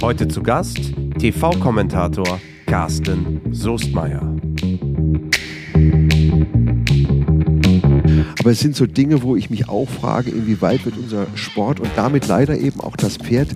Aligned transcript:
Heute 0.00 0.28
zu 0.28 0.44
Gast 0.44 0.78
TV-Kommentator 1.18 2.40
Carsten 2.66 3.40
Soestmeier. 3.50 4.22
Aber 8.38 8.50
es 8.50 8.60
sind 8.60 8.76
so 8.76 8.86
Dinge, 8.86 9.22
wo 9.22 9.34
ich 9.34 9.50
mich 9.50 9.68
auch 9.68 9.88
frage, 9.88 10.30
inwieweit 10.30 10.84
wird 10.84 10.96
unser 10.96 11.26
Sport 11.34 11.80
und 11.80 11.90
damit 11.96 12.28
leider 12.28 12.56
eben 12.56 12.80
auch 12.80 12.94
das 12.94 13.16
Pferd 13.16 13.48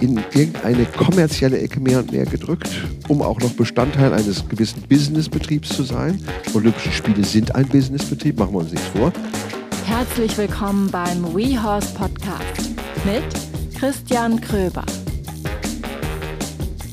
in 0.00 0.20
irgendeine 0.34 0.84
kommerzielle 0.84 1.58
Ecke 1.58 1.80
mehr 1.80 1.98
und 1.98 2.12
mehr 2.12 2.26
gedrückt, 2.26 2.70
um 3.08 3.20
auch 3.20 3.40
noch 3.40 3.50
Bestandteil 3.50 4.14
eines 4.14 4.48
gewissen 4.48 4.82
Businessbetriebs 4.82 5.70
zu 5.70 5.82
sein. 5.82 6.22
Olympische 6.54 6.92
Spiele 6.92 7.24
sind 7.24 7.56
ein 7.56 7.66
Businessbetrieb, 7.66 8.38
machen 8.38 8.54
wir 8.54 8.60
uns 8.60 8.70
nichts 8.70 8.86
vor. 8.86 9.12
Herzlich 9.84 10.38
willkommen 10.38 10.88
beim 10.92 11.34
WeHorse 11.34 11.92
Podcast 11.94 12.70
mit 13.04 13.24
Christian 13.76 14.40
Kröber. 14.40 14.84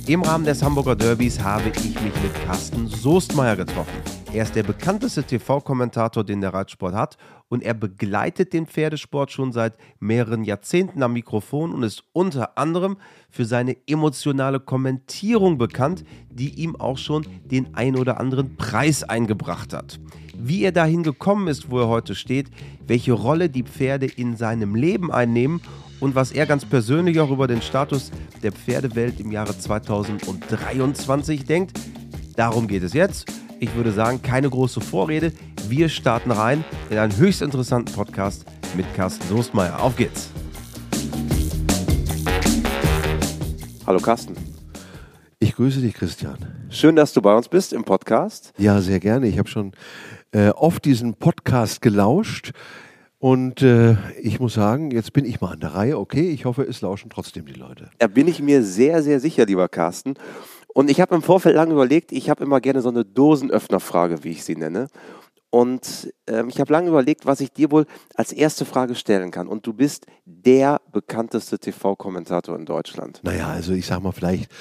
Im 0.09 0.23
Rahmen 0.23 0.43
des 0.43 0.63
Hamburger 0.63 0.95
Derbys 0.95 1.39
habe 1.39 1.69
ich 1.69 2.01
mich 2.01 2.13
mit 2.23 2.33
Carsten 2.43 2.87
Soestmeier 2.87 3.55
getroffen. 3.55 3.93
Er 4.33 4.41
ist 4.41 4.55
der 4.55 4.63
bekannteste 4.63 5.21
TV-Kommentator, 5.21 6.23
den 6.23 6.41
der 6.41 6.51
Reitsport 6.51 6.95
hat 6.95 7.17
und 7.47 7.61
er 7.61 7.75
begleitet 7.75 8.51
den 8.53 8.65
Pferdesport 8.65 9.31
schon 9.31 9.51
seit 9.51 9.75
mehreren 9.99 10.43
Jahrzehnten 10.43 11.03
am 11.03 11.13
Mikrofon 11.13 11.71
und 11.71 11.83
ist 11.83 12.05
unter 12.11 12.57
anderem 12.57 12.97
für 13.29 13.45
seine 13.45 13.77
emotionale 13.85 14.59
Kommentierung 14.59 15.59
bekannt, 15.59 16.03
die 16.31 16.55
ihm 16.55 16.75
auch 16.75 16.97
schon 16.97 17.27
den 17.45 17.75
ein 17.75 17.95
oder 17.95 18.19
anderen 18.19 18.55
Preis 18.55 19.03
eingebracht 19.03 19.73
hat. 19.73 19.99
Wie 20.35 20.63
er 20.63 20.71
dahin 20.71 21.03
gekommen 21.03 21.47
ist, 21.47 21.69
wo 21.69 21.81
er 21.81 21.87
heute 21.87 22.15
steht, 22.15 22.49
welche 22.87 23.13
Rolle 23.13 23.47
die 23.47 23.61
Pferde 23.61 24.07
in 24.07 24.35
seinem 24.37 24.73
Leben 24.73 25.11
einnehmen 25.11 25.61
und 25.99 26.15
was 26.15 26.31
er 26.31 26.45
ganz 26.45 26.65
persönlich 26.65 27.19
auch 27.19 27.29
über 27.29 27.47
den 27.47 27.61
Status 27.61 28.11
der 28.41 28.51
Pferdewelt 28.51 29.19
im 29.19 29.31
Jahre 29.31 29.57
2023 29.57 31.45
denkt, 31.45 31.77
darum 32.35 32.67
geht 32.67 32.83
es 32.83 32.93
jetzt. 32.93 33.31
Ich 33.59 33.75
würde 33.75 33.91
sagen, 33.91 34.21
keine 34.21 34.49
große 34.49 34.79
Vorrede. 34.79 35.33
Wir 35.67 35.89
starten 35.89 36.31
rein 36.31 36.63
in 36.89 36.97
einen 36.97 37.15
höchst 37.17 37.41
interessanten 37.41 37.93
Podcast 37.93 38.45
mit 38.75 38.85
Carsten 38.95 39.27
Soestmeier. 39.27 39.81
Auf 39.81 39.95
geht's! 39.97 40.29
Hallo 43.85 43.99
Carsten. 43.99 44.35
Ich 45.39 45.55
grüße 45.55 45.81
dich, 45.81 45.93
Christian. 45.93 46.37
Schön, 46.69 46.95
dass 46.95 47.11
du 47.13 47.21
bei 47.21 47.35
uns 47.35 47.49
bist 47.49 47.73
im 47.73 47.83
Podcast. 47.83 48.53
Ja, 48.57 48.79
sehr 48.81 48.99
gerne. 48.99 49.27
Ich 49.27 49.39
habe 49.39 49.49
schon 49.49 49.73
äh, 50.31 50.49
oft 50.49 50.85
diesen 50.85 51.15
Podcast 51.15 51.81
gelauscht. 51.81 52.51
Und 53.19 53.61
äh, 53.61 53.97
ich 54.21 54.39
muss 54.39 54.53
sagen, 54.53 54.91
jetzt 54.91 55.11
bin 55.11 55.25
ich 55.25 55.41
mal 55.41 55.51
an 55.51 55.59
der 55.59 55.75
Reihe. 55.75 55.99
Okay, 55.99 56.29
ich 56.29 56.45
hoffe, 56.45 56.63
es 56.63 56.79
lauschen 56.79 57.09
trotzdem 57.09 57.45
die 57.45 57.53
Leute. 57.53 57.89
Da 57.99 58.07
bin 58.07 58.29
ich 58.29 58.41
mir 58.41 58.63
sehr, 58.63 59.03
sehr 59.03 59.19
sicher, 59.19 59.45
lieber 59.45 59.67
Carsten. 59.67 60.13
Und 60.73 60.89
ich 60.89 61.01
habe 61.01 61.15
im 61.15 61.21
Vorfeld 61.21 61.55
lange 61.55 61.73
überlegt, 61.73 62.13
ich 62.13 62.29
habe 62.29 62.43
immer 62.43 62.61
gerne 62.61 62.81
so 62.81 62.89
eine 62.89 63.03
Dosenöffnerfrage, 63.03 64.23
wie 64.23 64.31
ich 64.31 64.45
sie 64.45 64.55
nenne. 64.55 64.87
Und 65.51 66.13
ähm, 66.27 66.47
ich 66.47 66.59
habe 66.59 66.71
lange 66.71 66.89
überlegt, 66.89 67.25
was 67.25 67.41
ich 67.41 67.51
dir 67.51 67.71
wohl 67.71 67.87
als 68.13 68.31
erste 68.31 68.65
Frage 68.65 68.93
stellen 68.93 69.31
kann. 69.31 69.47
Und 69.47 69.65
du 69.65 69.73
bist 69.73 70.05
der 70.25 70.79
bekannteste 70.91 71.57
TV-Kommentator 71.57 72.55
in 72.55 72.65
Deutschland. 72.65 73.19
Naja, 73.23 73.47
also 73.47 73.73
ich 73.73 73.87
sage 73.87 74.01
mal 74.01 74.11
vielleicht 74.11 74.51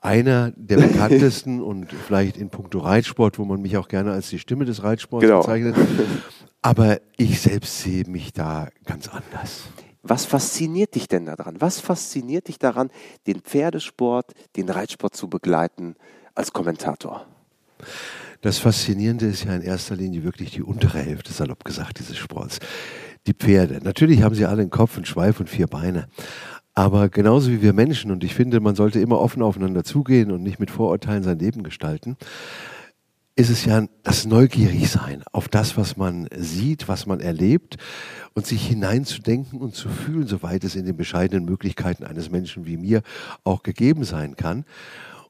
einer 0.00 0.52
der 0.56 0.76
bekanntesten 0.76 1.60
und 1.60 1.92
vielleicht 1.92 2.36
in 2.36 2.50
puncto 2.50 2.78
Reitsport, 2.78 3.38
wo 3.38 3.44
man 3.44 3.60
mich 3.60 3.76
auch 3.76 3.88
gerne 3.88 4.12
als 4.12 4.30
die 4.30 4.38
Stimme 4.38 4.64
des 4.64 4.82
Reitsports 4.82 5.24
genau. 5.24 5.40
bezeichnet. 5.40 5.76
Aber 6.62 7.00
ich 7.16 7.40
selbst 7.40 7.80
sehe 7.80 8.04
mich 8.08 8.32
da 8.32 8.68
ganz 8.84 9.08
anders. 9.08 9.64
Was 10.02 10.24
fasziniert 10.24 10.94
dich 10.94 11.08
denn 11.08 11.26
daran? 11.26 11.60
Was 11.60 11.80
fasziniert 11.80 12.48
dich 12.48 12.58
daran, 12.58 12.90
den 13.26 13.40
Pferdesport, 13.40 14.32
den 14.56 14.68
Reitsport 14.68 15.14
zu 15.14 15.28
begleiten 15.28 15.96
als 16.34 16.52
Kommentator? 16.52 17.26
Das 18.40 18.58
Faszinierende 18.58 19.26
ist 19.26 19.44
ja 19.44 19.54
in 19.54 19.62
erster 19.62 19.96
Linie 19.96 20.22
wirklich 20.22 20.52
die 20.52 20.62
untere 20.62 20.98
Hälfte, 20.98 21.32
salopp 21.32 21.64
gesagt, 21.64 21.98
dieses 21.98 22.16
Sports. 22.16 22.60
Die 23.26 23.34
Pferde. 23.34 23.80
Natürlich 23.82 24.22
haben 24.22 24.34
sie 24.34 24.46
alle 24.46 24.62
einen 24.62 24.70
Kopf, 24.70 24.96
einen 24.96 25.04
Schweif 25.04 25.40
und 25.40 25.50
vier 25.50 25.66
Beine. 25.66 26.08
Aber 26.78 27.08
genauso 27.08 27.50
wie 27.50 27.60
wir 27.60 27.72
Menschen, 27.72 28.12
und 28.12 28.22
ich 28.22 28.36
finde, 28.36 28.60
man 28.60 28.76
sollte 28.76 29.00
immer 29.00 29.18
offen 29.18 29.42
aufeinander 29.42 29.82
zugehen 29.82 30.30
und 30.30 30.44
nicht 30.44 30.60
mit 30.60 30.70
Vorurteilen 30.70 31.24
sein 31.24 31.40
Leben 31.40 31.64
gestalten, 31.64 32.16
ist 33.34 33.50
es 33.50 33.64
ja 33.64 33.88
das 34.04 34.26
Neugierigsein 34.26 35.24
auf 35.32 35.48
das, 35.48 35.76
was 35.76 35.96
man 35.96 36.28
sieht, 36.36 36.86
was 36.86 37.04
man 37.04 37.18
erlebt 37.18 37.78
und 38.34 38.46
sich 38.46 38.64
hineinzudenken 38.64 39.60
und 39.60 39.74
zu 39.74 39.88
fühlen, 39.88 40.28
soweit 40.28 40.62
es 40.62 40.76
in 40.76 40.86
den 40.86 40.96
bescheidenen 40.96 41.46
Möglichkeiten 41.46 42.04
eines 42.04 42.30
Menschen 42.30 42.64
wie 42.64 42.76
mir 42.76 43.02
auch 43.42 43.64
gegeben 43.64 44.04
sein 44.04 44.36
kann. 44.36 44.64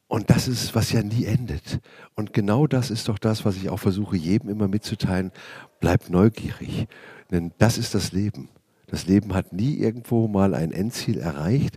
Und 0.07 0.29
das 0.29 0.49
ist, 0.49 0.75
was 0.75 0.93
ja 0.93 1.03
nie 1.03 1.25
endet. 1.25 1.81
Und 2.15 2.35
genau 2.35 2.67
das 2.67 2.91
ist 2.91 3.09
doch 3.09 3.19
das, 3.19 3.47
was 3.47 3.57
ich 3.57 3.71
auch 3.71 3.81
versuche, 3.81 4.19
jedem 4.19 4.51
immer 4.51 4.69
mitzuteilen. 4.69 5.33
Bleib 5.81 6.11
neugierig. 6.11 6.89
Denn 7.31 7.53
das 7.57 7.79
ist 7.79 7.95
das 7.95 8.13
Leben. 8.13 8.51
Das 8.89 9.07
Leben 9.07 9.35
hat 9.35 9.53
nie 9.53 9.75
irgendwo 9.75 10.29
mal 10.29 10.55
ein 10.55 10.73
Endziel 10.73 11.19
erreicht. 11.19 11.77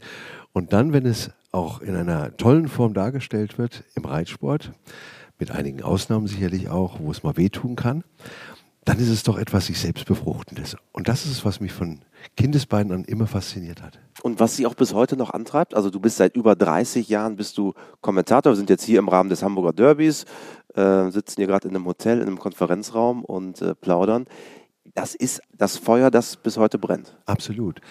Und 0.53 0.73
dann, 0.73 0.93
wenn 0.93 1.05
es 1.05 1.31
auch 1.51 1.81
in 1.81 1.95
einer 1.95 2.35
tollen 2.37 2.67
Form 2.67 2.93
dargestellt 2.93 3.57
wird, 3.57 3.83
im 3.95 4.05
Reitsport, 4.05 4.71
mit 5.37 5.51
einigen 5.51 5.81
Ausnahmen 5.81 6.27
sicherlich 6.27 6.69
auch, 6.69 6.99
wo 6.99 7.11
es 7.11 7.23
mal 7.23 7.35
wehtun 7.35 7.75
kann, 7.75 8.03
dann 8.85 8.97
ist 8.97 9.09
es 9.09 9.23
doch 9.23 9.37
etwas 9.37 9.67
sich 9.67 9.79
selbst 9.79 10.05
befruchtendes. 10.05 10.75
Und 10.91 11.07
das 11.07 11.25
ist 11.25 11.31
es, 11.31 11.45
was 11.45 11.59
mich 11.59 11.71
von 11.71 11.99
Kindesbeinen 12.35 12.91
an 12.91 13.03
immer 13.03 13.27
fasziniert 13.27 13.81
hat. 13.81 13.99
Und 14.23 14.39
was 14.39 14.55
sie 14.55 14.65
auch 14.65 14.73
bis 14.73 14.93
heute 14.93 15.17
noch 15.17 15.29
antreibt, 15.31 15.75
also 15.75 15.89
du 15.89 15.99
bist 15.99 16.17
seit 16.17 16.35
über 16.35 16.55
30 16.55 17.07
Jahren, 17.07 17.35
bist 17.35 17.57
du 17.57 17.73
Kommentator, 18.01 18.51
wir 18.51 18.55
sind 18.55 18.69
jetzt 18.69 18.83
hier 18.83 18.99
im 18.99 19.07
Rahmen 19.07 19.29
des 19.29 19.43
Hamburger 19.43 19.73
Derbys, 19.73 20.25
äh, 20.75 21.09
sitzen 21.09 21.35
hier 21.37 21.47
gerade 21.47 21.67
in 21.67 21.75
einem 21.75 21.85
Hotel, 21.85 22.17
in 22.21 22.27
einem 22.27 22.39
Konferenzraum 22.39 23.23
und 23.23 23.61
äh, 23.61 23.75
plaudern. 23.75 24.25
Das 24.93 25.15
ist 25.15 25.41
das 25.57 25.77
Feuer, 25.77 26.11
das 26.11 26.35
bis 26.37 26.57
heute 26.57 26.77
brennt. 26.77 27.17
Absolut. 27.25 27.81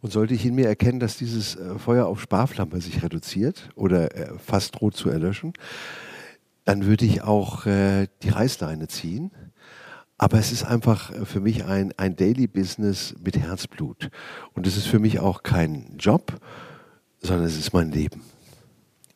Und 0.00 0.12
sollte 0.12 0.34
ich 0.34 0.44
in 0.46 0.54
mir 0.54 0.66
erkennen, 0.66 1.00
dass 1.00 1.16
dieses 1.16 1.56
äh, 1.56 1.78
Feuer 1.78 2.06
auf 2.06 2.20
Sparflamme 2.20 2.80
sich 2.80 3.02
reduziert 3.02 3.70
oder 3.74 4.14
äh, 4.16 4.38
fast 4.38 4.78
droht 4.78 4.96
zu 4.96 5.10
erlöschen, 5.10 5.52
dann 6.64 6.86
würde 6.86 7.04
ich 7.04 7.22
auch 7.22 7.66
äh, 7.66 8.08
die 8.22 8.28
Reißleine 8.28 8.88
ziehen. 8.88 9.30
Aber 10.18 10.38
es 10.38 10.52
ist 10.52 10.64
einfach 10.64 11.12
äh, 11.12 11.24
für 11.24 11.40
mich 11.40 11.64
ein, 11.64 11.94
ein 11.96 12.16
Daily 12.16 12.46
Business 12.46 13.14
mit 13.22 13.38
Herzblut. 13.38 14.10
Und 14.54 14.66
es 14.66 14.76
ist 14.76 14.86
für 14.86 14.98
mich 14.98 15.20
auch 15.20 15.42
kein 15.42 15.96
Job, 15.98 16.40
sondern 17.20 17.46
es 17.46 17.56
ist 17.56 17.72
mein 17.72 17.90
Leben. 17.90 18.22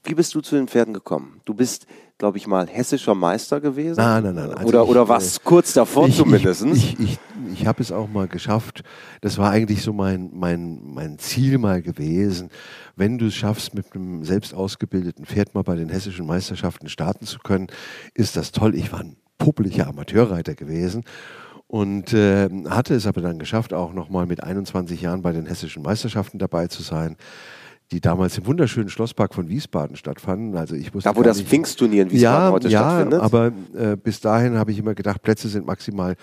Wie 0.05 0.15
bist 0.15 0.35
du 0.35 0.41
zu 0.41 0.57
den 0.57 0.67
Pferden 0.67 0.95
gekommen? 0.95 1.41
Du 1.45 1.55
bist, 1.55 1.87
glaube 2.19 2.39
ich, 2.39 2.47
mal 2.47 2.67
hessischer 2.67 3.15
Meister 3.15 3.61
gewesen? 3.61 3.97
Nein, 3.99 4.23
nein, 4.23 4.35
nein. 4.35 4.55
Also 4.55 4.69
oder, 4.69 4.83
ich, 4.83 4.89
oder 4.89 5.09
was 5.09 5.37
äh, 5.37 5.41
kurz 5.45 5.73
davor 5.73 6.09
ich, 6.09 6.17
zumindest? 6.17 6.65
Ich, 6.65 6.99
ich, 7.01 7.19
ich 7.53 7.67
habe 7.67 7.83
es 7.83 7.93
auch 7.93 8.09
mal 8.09 8.29
geschafft. 8.29 8.83
Das 9.21 9.39
war 9.39 9.51
eigentlich 9.51 9.83
so 9.83 9.93
mein, 9.93 10.31
mein, 10.33 10.81
mein 10.85 11.19
Ziel 11.19 11.59
mal 11.59 11.83
gewesen. 11.83 12.51
Wenn 12.97 13.19
du 13.19 13.27
es 13.27 13.35
schaffst, 13.35 13.75
mit 13.75 13.95
einem 13.95 14.25
selbst 14.25 14.55
ausgebildeten 14.55 15.27
Pferd 15.27 15.55
mal 15.55 15.63
bei 15.63 15.77
den 15.77 15.89
hessischen 15.89 16.27
Meisterschaften 16.27 16.89
starten 16.89 17.27
zu 17.27 17.39
können, 17.39 17.67
ist 18.15 18.37
das 18.37 18.53
toll. 18.53 18.75
Ich 18.75 18.93
war 18.93 19.01
ein 19.01 19.17
puppeliger 19.39 19.89
Amateurreiter 19.89 20.55
gewesen 20.55 21.05
und 21.67 22.13
äh, 22.13 22.49
hatte 22.69 22.95
es 22.95 23.07
aber 23.07 23.23
dann 23.23 23.39
geschafft, 23.39 23.73
auch 23.73 23.95
nochmal 23.95 24.27
mit 24.27 24.43
21 24.43 25.01
Jahren 25.01 25.23
bei 25.23 25.33
den 25.33 25.47
hessischen 25.47 25.83
Meisterschaften 25.83 26.39
dabei 26.39 26.67
zu 26.67 26.83
sein 26.83 27.17
die 27.93 28.01
damals 28.01 28.39
im 28.39 28.47
wunderschönen 28.47 28.89
Schlosspark 28.89 29.35
von 29.35 29.49
Wiesbaden 29.49 29.97
stattfanden. 29.97 30.57
Also 30.57 30.75
ich 30.75 30.95
wusste 30.95 31.11
da, 31.11 31.17
wo 31.17 31.23
das 31.23 31.37
nicht, 31.37 31.49
Pfingstturnier 31.49 32.03
in 32.03 32.11
Wiesbaden 32.11 32.45
ja, 32.47 32.51
heute 32.51 32.69
ja, 32.69 32.81
stattfindet? 32.81 33.21
aber 33.21 33.53
äh, 33.79 33.97
bis 33.97 34.21
dahin 34.21 34.57
habe 34.57 34.73
ich 34.73 34.79
immer 34.79 34.95
gedacht, 34.95 35.23
Plätze 35.23 35.49
sind 35.49 35.67
maximal 35.67 36.17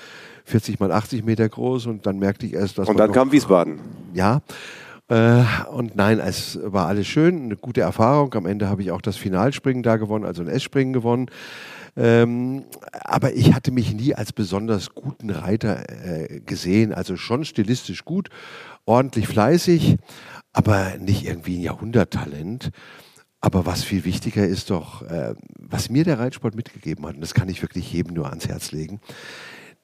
40 0.46 0.80
mal 0.80 0.92
80 0.92 1.24
Meter 1.24 1.48
groß 1.48 1.86
und 1.86 2.06
dann 2.06 2.18
merkte 2.18 2.48
ich 2.48 2.54
erst, 2.54 2.78
dass 2.80 2.90
Und 2.90 2.98
dann 2.98 3.12
kam 3.12 3.32
Wiesbaden. 3.32 3.80
Ja. 4.14 4.42
Äh, 5.10 5.44
und 5.72 5.96
nein, 5.96 6.20
es 6.20 6.60
war 6.64 6.88
alles 6.88 7.08
schön, 7.08 7.44
eine 7.44 7.56
gute 7.56 7.82
Erfahrung. 7.82 8.34
Am 8.34 8.46
Ende 8.46 8.68
habe 8.68 8.82
ich 8.82 8.92
auch 8.92 9.02
das 9.02 9.16
Finalspringen 9.16 9.84
da 9.84 9.98
gewonnen, 9.98 10.26
also 10.26 10.42
ein 10.42 10.48
S-Springen 10.48 10.94
gewonnen. 10.94 11.30
Ähm, 11.96 12.64
aber 13.04 13.34
ich 13.34 13.54
hatte 13.54 13.72
mich 13.72 13.94
nie 13.94 14.16
als 14.16 14.34
besonders 14.34 14.94
guten 14.96 15.30
Reiter 15.30 15.84
äh, 15.90 16.40
gesehen. 16.40 16.94
Also 16.94 17.18
schon 17.18 17.46
stilistisch 17.46 18.06
gut, 18.06 18.30
ordentlich 18.86 19.28
fleißig, 19.28 19.98
aber 20.54 20.98
nicht 20.98 21.26
irgendwie 21.26 21.58
ein 21.58 21.62
Jahrhunderttalent. 21.62 22.72
Aber 23.42 23.66
was 23.66 23.84
viel 23.84 24.04
wichtiger 24.04 24.46
ist 24.46 24.70
doch, 24.70 25.02
äh, 25.04 25.34
was 25.58 25.90
mir 25.90 26.04
der 26.04 26.20
Reitsport 26.20 26.56
mitgegeben 26.56 27.06
hat, 27.06 27.16
und 27.16 27.22
das 27.22 27.34
kann 27.34 27.48
ich 27.48 27.62
wirklich 27.62 27.92
jedem 27.94 28.14
nur 28.14 28.28
ans 28.28 28.48
Herz 28.48 28.72
legen, 28.72 29.00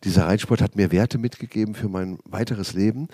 dieser 0.04 0.26
Reitsport 0.26 0.62
hat 0.62 0.76
mir 0.76 0.92
Werte 0.92 1.18
mitgegeben 1.18 1.74
für 1.74 1.90
mein 1.90 2.20
weiteres 2.26 2.74
Leben, 2.74 3.08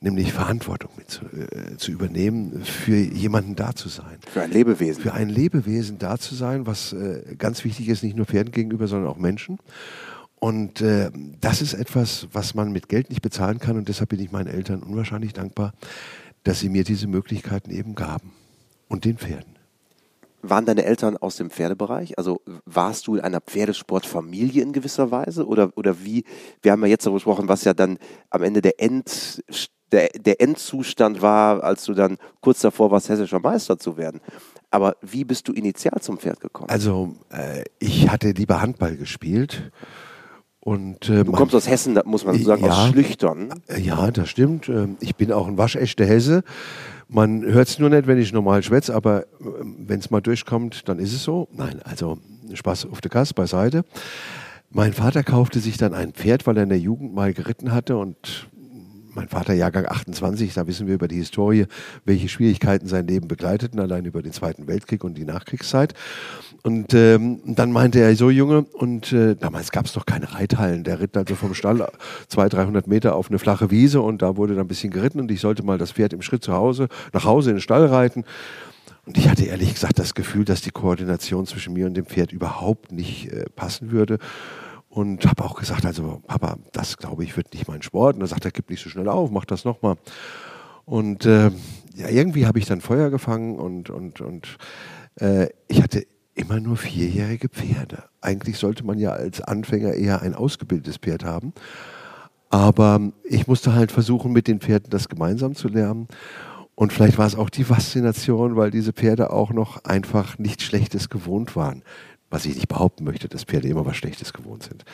nämlich 0.00 0.32
Verantwortung 0.32 0.90
mit 0.96 1.10
zu, 1.10 1.24
äh, 1.26 1.76
zu, 1.76 1.92
übernehmen, 1.92 2.64
für 2.64 2.96
jemanden 2.96 3.54
da 3.54 3.74
zu 3.74 3.88
sein. 3.88 4.18
Für 4.26 4.42
ein 4.42 4.50
Lebewesen. 4.50 5.02
Für 5.02 5.12
ein 5.12 5.28
Lebewesen 5.28 5.98
da 5.98 6.18
zu 6.18 6.34
sein, 6.34 6.66
was 6.66 6.94
äh, 6.94 7.36
ganz 7.38 7.64
wichtig 7.64 7.88
ist, 7.88 8.02
nicht 8.02 8.16
nur 8.16 8.26
Pferden 8.26 8.50
gegenüber, 8.50 8.88
sondern 8.88 9.10
auch 9.10 9.18
Menschen. 9.18 9.58
Und 10.40 10.80
äh, 10.80 11.10
das 11.40 11.62
ist 11.62 11.74
etwas, 11.74 12.26
was 12.32 12.54
man 12.54 12.72
mit 12.72 12.88
Geld 12.88 13.10
nicht 13.10 13.22
bezahlen 13.22 13.60
kann 13.60 13.76
und 13.76 13.88
deshalb 13.88 14.10
bin 14.10 14.18
ich 14.18 14.32
meinen 14.32 14.48
Eltern 14.48 14.82
unwahrscheinlich 14.82 15.34
dankbar, 15.34 15.72
dass 16.44 16.60
sie 16.60 16.68
mir 16.68 16.84
diese 16.84 17.06
Möglichkeiten 17.06 17.70
eben 17.70 17.94
gaben 17.94 18.32
und 18.88 19.04
den 19.04 19.18
Pferden. 19.18 19.58
waren 20.42 20.66
deine 20.66 20.84
Eltern 20.84 21.16
aus 21.16 21.36
dem 21.36 21.50
Pferdebereich? 21.50 22.18
Also 22.18 22.40
warst 22.64 23.06
du 23.06 23.14
in 23.14 23.20
einer 23.20 23.40
Pferdesportfamilie 23.40 24.62
in 24.62 24.72
gewisser 24.72 25.10
Weise? 25.10 25.46
Oder, 25.46 25.70
oder 25.76 26.02
wie, 26.04 26.24
wir 26.62 26.72
haben 26.72 26.82
ja 26.82 26.88
jetzt 26.88 27.06
darüber 27.06 27.18
gesprochen, 27.18 27.48
was 27.48 27.64
ja 27.64 27.74
dann 27.74 27.98
am 28.28 28.42
Ende 28.42 28.60
der, 28.60 28.80
End, 28.80 29.42
der, 29.92 30.08
der 30.08 30.40
Endzustand 30.40 31.22
war, 31.22 31.62
als 31.62 31.84
du 31.84 31.94
dann 31.94 32.18
kurz 32.40 32.60
davor 32.60 32.90
warst, 32.90 33.08
hessischer 33.08 33.38
Meister 33.38 33.78
zu 33.78 33.96
werden. 33.96 34.20
Aber 34.70 34.96
wie 35.00 35.24
bist 35.24 35.46
du 35.46 35.52
initial 35.52 36.00
zum 36.00 36.18
Pferd 36.18 36.40
gekommen? 36.40 36.70
Also 36.70 37.14
äh, 37.30 37.62
ich 37.78 38.08
hatte 38.08 38.30
lieber 38.30 38.60
Handball 38.60 38.96
gespielt. 38.96 39.70
Und, 40.64 41.08
äh, 41.08 41.24
du 41.24 41.32
kommst 41.32 41.56
aus 41.56 41.68
Hessen, 41.68 41.96
da 41.96 42.02
muss 42.04 42.24
man 42.24 42.40
sagen, 42.40 42.64
ja, 42.64 42.70
aus 42.70 42.88
Schlüchtern. 42.90 43.48
Ja, 43.78 44.12
das 44.12 44.28
stimmt. 44.28 44.68
Ähm, 44.68 44.96
ich 45.00 45.16
bin 45.16 45.32
auch 45.32 45.48
ein 45.48 45.58
waschechter 45.58 46.06
Hesse. 46.06 46.44
Man 47.08 47.42
hört 47.42 47.66
es 47.66 47.80
nur 47.80 47.90
nicht, 47.90 48.06
wenn 48.06 48.16
ich 48.16 48.32
normal 48.32 48.62
schwätze, 48.62 48.94
aber 48.94 49.24
ähm, 49.40 49.74
wenn 49.88 49.98
es 49.98 50.10
mal 50.12 50.20
durchkommt, 50.20 50.88
dann 50.88 51.00
ist 51.00 51.12
es 51.12 51.24
so. 51.24 51.48
Nein, 51.52 51.80
also 51.82 52.18
Spaß 52.54 52.86
auf 52.92 53.00
der 53.00 53.10
Kasse 53.10 53.34
beiseite. 53.34 53.84
Mein 54.70 54.92
Vater 54.92 55.24
kaufte 55.24 55.58
sich 55.58 55.78
dann 55.78 55.94
ein 55.94 56.12
Pferd, 56.12 56.46
weil 56.46 56.56
er 56.56 56.62
in 56.62 56.68
der 56.68 56.78
Jugend 56.78 57.12
mal 57.12 57.34
geritten 57.34 57.72
hatte 57.72 57.96
und 57.96 58.48
mein 59.14 59.28
Vater 59.28 59.54
Jahrgang 59.54 59.86
28, 59.86 60.54
da 60.54 60.66
wissen 60.66 60.86
wir 60.86 60.94
über 60.94 61.08
die 61.08 61.16
Historie, 61.16 61.66
welche 62.04 62.28
Schwierigkeiten 62.28 62.86
sein 62.86 63.06
Leben 63.06 63.28
begleiteten, 63.28 63.80
allein 63.80 64.04
über 64.04 64.22
den 64.22 64.32
Zweiten 64.32 64.66
Weltkrieg 64.66 65.04
und 65.04 65.14
die 65.14 65.24
Nachkriegszeit. 65.24 65.94
Und 66.62 66.94
ähm, 66.94 67.40
dann 67.44 67.72
meinte 67.72 68.00
er, 68.00 68.14
so 68.14 68.30
Junge, 68.30 68.62
und 68.72 69.12
äh, 69.12 69.34
damals 69.34 69.72
gab 69.72 69.86
es 69.86 69.94
noch 69.96 70.06
keine 70.06 70.32
Reithallen. 70.32 70.84
Der 70.84 71.00
ritt 71.00 71.16
also 71.16 71.34
vom 71.34 71.54
Stall 71.54 71.88
200, 72.28 72.52
300 72.52 72.86
Meter 72.86 73.16
auf 73.16 73.28
eine 73.28 73.38
flache 73.38 73.70
Wiese 73.70 74.00
und 74.00 74.22
da 74.22 74.36
wurde 74.36 74.54
dann 74.54 74.64
ein 74.64 74.68
bisschen 74.68 74.90
geritten 74.90 75.20
und 75.20 75.30
ich 75.30 75.40
sollte 75.40 75.62
mal 75.62 75.78
das 75.78 75.92
Pferd 75.92 76.12
im 76.12 76.22
Schritt 76.22 76.44
zu 76.44 76.52
Hause, 76.52 76.88
nach 77.12 77.24
Hause 77.24 77.50
in 77.50 77.56
den 77.56 77.62
Stall 77.62 77.86
reiten. 77.86 78.24
Und 79.04 79.18
ich 79.18 79.28
hatte 79.28 79.44
ehrlich 79.44 79.74
gesagt 79.74 79.98
das 79.98 80.14
Gefühl, 80.14 80.44
dass 80.44 80.60
die 80.60 80.70
Koordination 80.70 81.44
zwischen 81.46 81.72
mir 81.72 81.86
und 81.86 81.94
dem 81.94 82.06
Pferd 82.06 82.32
überhaupt 82.32 82.92
nicht 82.92 83.32
äh, 83.32 83.46
passen 83.56 83.90
würde. 83.90 84.18
Und 84.94 85.24
habe 85.26 85.42
auch 85.42 85.54
gesagt, 85.58 85.86
also 85.86 86.20
Papa, 86.26 86.58
das 86.72 86.98
glaube 86.98 87.24
ich 87.24 87.34
wird 87.34 87.54
nicht 87.54 87.66
mein 87.66 87.80
Sport. 87.80 88.16
Und 88.16 88.20
er 88.20 88.26
sagt 88.26 88.44
er, 88.44 88.50
gib 88.50 88.68
nicht 88.68 88.84
so 88.84 88.90
schnell 88.90 89.08
auf, 89.08 89.30
mach 89.30 89.46
das 89.46 89.64
nochmal. 89.64 89.96
Und 90.84 91.24
äh, 91.24 91.50
ja, 91.94 92.10
irgendwie 92.10 92.46
habe 92.46 92.58
ich 92.58 92.66
dann 92.66 92.82
Feuer 92.82 93.08
gefangen 93.08 93.56
und, 93.56 93.88
und, 93.88 94.20
und 94.20 94.58
äh, 95.18 95.48
ich 95.66 95.82
hatte 95.82 96.06
immer 96.34 96.60
nur 96.60 96.76
vierjährige 96.76 97.48
Pferde. 97.48 98.04
Eigentlich 98.20 98.58
sollte 98.58 98.84
man 98.84 98.98
ja 98.98 99.12
als 99.12 99.40
Anfänger 99.40 99.94
eher 99.94 100.20
ein 100.20 100.34
ausgebildetes 100.34 100.98
Pferd 100.98 101.24
haben. 101.24 101.54
Aber 102.50 103.00
ich 103.24 103.46
musste 103.46 103.72
halt 103.72 103.92
versuchen, 103.92 104.30
mit 104.30 104.46
den 104.46 104.60
Pferden 104.60 104.90
das 104.90 105.08
gemeinsam 105.08 105.54
zu 105.54 105.68
lernen. 105.68 106.06
Und 106.74 106.92
vielleicht 106.92 107.16
war 107.16 107.26
es 107.26 107.34
auch 107.34 107.48
die 107.48 107.64
Faszination, 107.64 108.56
weil 108.56 108.70
diese 108.70 108.92
Pferde 108.92 109.30
auch 109.30 109.54
noch 109.54 109.84
einfach 109.84 110.38
nichts 110.38 110.64
Schlechtes 110.64 111.08
gewohnt 111.08 111.56
waren 111.56 111.82
was 112.32 112.46
ich 112.46 112.54
nicht 112.54 112.68
behaupten 112.68 113.04
möchte, 113.04 113.28
dass 113.28 113.44
Pferde 113.44 113.68
immer 113.68 113.86
was 113.86 113.96
Schlechtes 113.96 114.32
gewohnt 114.32 114.62
sind. 114.62 114.84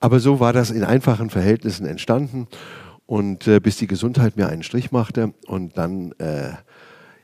Aber 0.00 0.18
so 0.20 0.40
war 0.40 0.52
das 0.52 0.70
in 0.70 0.84
einfachen 0.84 1.30
Verhältnissen 1.30 1.86
entstanden 1.86 2.48
und 3.06 3.46
äh, 3.46 3.60
bis 3.60 3.76
die 3.76 3.86
Gesundheit 3.86 4.36
mir 4.36 4.48
einen 4.48 4.62
Strich 4.62 4.90
machte 4.90 5.34
und 5.46 5.76
dann 5.76 6.12
äh, 6.18 6.52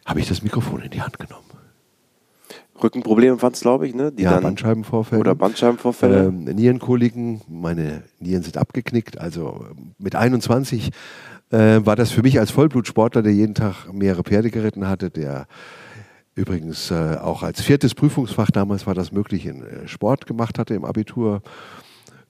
habe 0.04 0.20
ich 0.20 0.28
das 0.28 0.42
Mikrofon 0.42 0.82
in 0.82 0.90
die 0.90 1.02
Hand 1.02 1.18
genommen. 1.18 1.44
Rückenprobleme 2.82 3.38
fand 3.38 3.56
es, 3.56 3.62
glaube 3.62 3.86
ich, 3.86 3.94
ne? 3.94 4.10
Die 4.12 4.24
ja, 4.24 4.38
Bandscheibenvorfälle. 4.40 5.20
Oder 5.20 5.34
Bandscheibenvorfälle. 5.34 6.26
Ähm, 6.26 6.44
Nierenkoliken, 6.44 7.40
meine 7.48 8.02
Nieren 8.18 8.42
sind 8.42 8.58
abgeknickt. 8.58 9.18
Also 9.18 9.66
mit 9.98 10.16
21 10.16 10.90
äh, 11.50 11.80
war 11.84 11.96
das 11.96 12.10
für 12.10 12.22
mich 12.22 12.38
als 12.40 12.50
Vollblutsportler, 12.50 13.22
der 13.22 13.32
jeden 13.32 13.54
Tag 13.54 13.92
mehrere 13.92 14.24
Pferde 14.24 14.50
geritten 14.50 14.88
hatte, 14.88 15.10
der 15.10 15.46
übrigens 16.34 16.90
äh, 16.90 17.16
auch 17.20 17.42
als 17.42 17.60
viertes 17.60 17.94
Prüfungsfach 17.94 18.50
damals 18.50 18.86
war 18.86 18.94
das 18.94 19.12
möglich 19.12 19.46
in 19.46 19.62
äh, 19.62 19.88
Sport 19.88 20.26
gemacht 20.26 20.58
hatte 20.58 20.74
im 20.74 20.84
Abitur. 20.84 21.42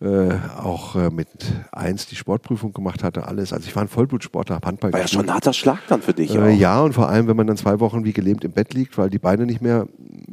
Äh, 0.00 0.34
auch 0.58 0.96
äh, 0.96 1.08
mit 1.08 1.28
eins 1.70 2.06
die 2.06 2.16
Sportprüfung 2.16 2.72
gemacht 2.72 3.04
hatte, 3.04 3.26
alles. 3.26 3.52
Also 3.52 3.68
ich 3.68 3.76
war 3.76 3.84
ein 3.84 3.88
Vollblutsportler, 3.88 4.56
habe 4.56 4.66
Handball 4.66 4.92
War 4.92 5.00
ja 5.00 5.08
schon 5.08 5.22
ein 5.22 5.32
harter 5.32 5.52
Schlag 5.52 5.78
dann 5.88 6.02
für 6.02 6.12
dich. 6.12 6.34
Äh, 6.34 6.52
ja, 6.52 6.80
und 6.82 6.92
vor 6.92 7.08
allem, 7.08 7.28
wenn 7.28 7.36
man 7.36 7.46
dann 7.46 7.56
zwei 7.56 7.78
Wochen 7.80 8.04
wie 8.04 8.12
gelähmt 8.12 8.44
im 8.44 8.52
Bett 8.52 8.74
liegt, 8.74 8.98
weil 8.98 9.08
die 9.08 9.20
Beine 9.20 9.46
nicht 9.46 9.62
mehr 9.62 9.86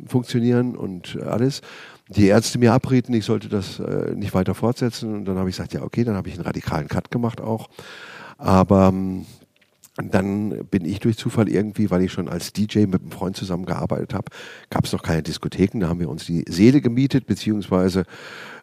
funktionieren 0.08 0.76
und 0.76 1.18
alles. 1.22 1.62
Die 2.10 2.28
Ärzte 2.28 2.60
mir 2.60 2.74
abreden, 2.74 3.14
ich 3.14 3.24
sollte 3.24 3.48
das 3.48 3.80
äh, 3.80 4.14
nicht 4.16 4.34
weiter 4.34 4.56
fortsetzen. 4.56 5.14
Und 5.14 5.26
dann 5.26 5.38
habe 5.38 5.50
ich 5.50 5.56
gesagt, 5.56 5.74
ja, 5.74 5.84
okay, 5.84 6.04
dann 6.04 6.16
habe 6.16 6.28
ich 6.28 6.36
einen 6.36 6.44
radikalen 6.44 6.90
Cut 6.90 7.12
gemacht 7.12 7.40
auch. 7.40 7.70
Aber 8.38 8.90
ähm, 8.90 9.26
dann 9.98 10.66
bin 10.68 10.86
ich 10.86 11.00
durch 11.00 11.18
Zufall 11.18 11.50
irgendwie, 11.50 11.92
weil 11.92 12.02
ich 12.02 12.14
schon 12.14 12.30
als 12.30 12.54
DJ 12.54 12.86
mit 12.86 13.02
einem 13.02 13.12
Freund 13.12 13.36
zusammengearbeitet 13.36 14.14
habe, 14.14 14.32
gab 14.70 14.86
es 14.86 14.94
noch 14.94 15.04
keine 15.04 15.22
Diskotheken, 15.22 15.82
da 15.82 15.90
haben 15.90 16.00
wir 16.00 16.10
uns 16.10 16.26
die 16.26 16.46
Seele 16.48 16.80
gemietet, 16.80 17.26
beziehungsweise 17.26 18.06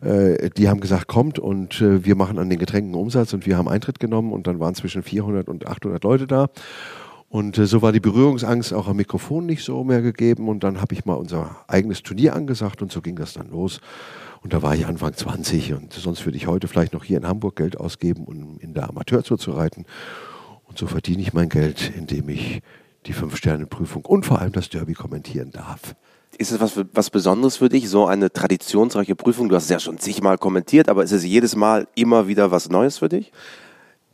äh, 0.00 0.48
die 0.50 0.68
haben 0.68 0.80
gesagt, 0.80 1.06
kommt 1.06 1.38
und 1.38 1.82
äh, 1.82 2.04
wir 2.04 2.16
machen 2.16 2.38
an 2.38 2.48
den 2.48 2.58
Getränken 2.58 2.94
Umsatz 2.94 3.34
und 3.34 3.44
wir 3.44 3.58
haben 3.58 3.68
Eintritt 3.68 4.00
genommen 4.00 4.32
und 4.32 4.46
dann 4.46 4.58
waren 4.58 4.74
zwischen 4.74 5.02
400 5.02 5.48
und 5.48 5.66
800 5.66 6.02
Leute 6.02 6.26
da. 6.26 6.48
Und 7.28 7.58
äh, 7.58 7.66
so 7.66 7.82
war 7.82 7.92
die 7.92 8.00
Berührungsangst 8.00 8.72
auch 8.72 8.88
am 8.88 8.96
Mikrofon 8.96 9.44
nicht 9.44 9.62
so 9.62 9.84
mehr 9.84 10.00
gegeben 10.00 10.48
und 10.48 10.64
dann 10.64 10.80
habe 10.80 10.94
ich 10.94 11.04
mal 11.04 11.14
unser 11.14 11.56
eigenes 11.68 12.02
Turnier 12.02 12.34
angesagt 12.34 12.80
und 12.80 12.90
so 12.90 13.02
ging 13.02 13.16
das 13.16 13.34
dann 13.34 13.50
los. 13.50 13.80
Und 14.40 14.54
da 14.54 14.62
war 14.62 14.74
ich 14.74 14.86
Anfang 14.86 15.12
20 15.12 15.74
und 15.74 15.92
sonst 15.92 16.24
würde 16.24 16.38
ich 16.38 16.46
heute 16.46 16.68
vielleicht 16.68 16.94
noch 16.94 17.04
hier 17.04 17.18
in 17.18 17.26
Hamburg 17.26 17.56
Geld 17.56 17.78
ausgeben, 17.78 18.24
um 18.24 18.58
in 18.60 18.72
der 18.72 18.88
Amateurtour 18.88 19.36
zu 19.36 19.50
reiten. 19.50 19.84
Und 20.68 20.78
so 20.78 20.86
verdiene 20.86 21.22
ich 21.22 21.32
mein 21.32 21.48
Geld, 21.48 21.92
indem 21.96 22.28
ich 22.28 22.60
die 23.06 23.12
Fünf-Sterne-Prüfung 23.12 24.04
und 24.04 24.26
vor 24.26 24.40
allem 24.40 24.52
das 24.52 24.68
Derby 24.68 24.92
kommentieren 24.92 25.50
darf. 25.50 25.94
Ist 26.36 26.52
es 26.52 26.60
was, 26.60 26.80
was 26.92 27.10
Besonderes 27.10 27.56
für 27.56 27.68
dich, 27.68 27.88
so 27.88 28.06
eine 28.06 28.32
traditionsreiche 28.32 29.16
Prüfung? 29.16 29.48
Du 29.48 29.56
hast 29.56 29.64
es 29.64 29.70
ja 29.70 29.80
schon 29.80 29.98
zigmal 29.98 30.38
kommentiert, 30.38 30.88
aber 30.88 31.02
ist 31.02 31.12
es 31.12 31.24
jedes 31.24 31.56
Mal 31.56 31.88
immer 31.94 32.28
wieder 32.28 32.50
was 32.50 32.68
Neues 32.68 32.98
für 32.98 33.08
dich? 33.08 33.32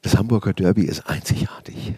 Das 0.00 0.16
Hamburger 0.16 0.52
Derby 0.52 0.84
ist 0.84 1.06
einzigartig. 1.08 1.94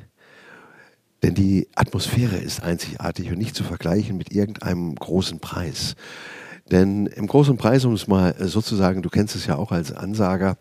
Denn 1.22 1.34
die 1.34 1.68
Atmosphäre 1.74 2.36
ist 2.36 2.62
einzigartig 2.62 3.30
und 3.30 3.38
nicht 3.38 3.54
zu 3.54 3.64
vergleichen 3.64 4.16
mit 4.16 4.32
irgendeinem 4.32 4.94
großen 4.94 5.38
Preis. 5.40 5.96
Denn 6.70 7.06
im 7.06 7.26
großen 7.26 7.56
Preis, 7.56 7.84
um 7.84 7.94
es 7.94 8.08
mal 8.08 8.34
sozusagen, 8.38 9.02
du 9.02 9.10
kennst 9.10 9.36
es 9.36 9.46
ja 9.46 9.56
auch 9.56 9.70
als 9.70 9.92
Ansager, 9.92 10.56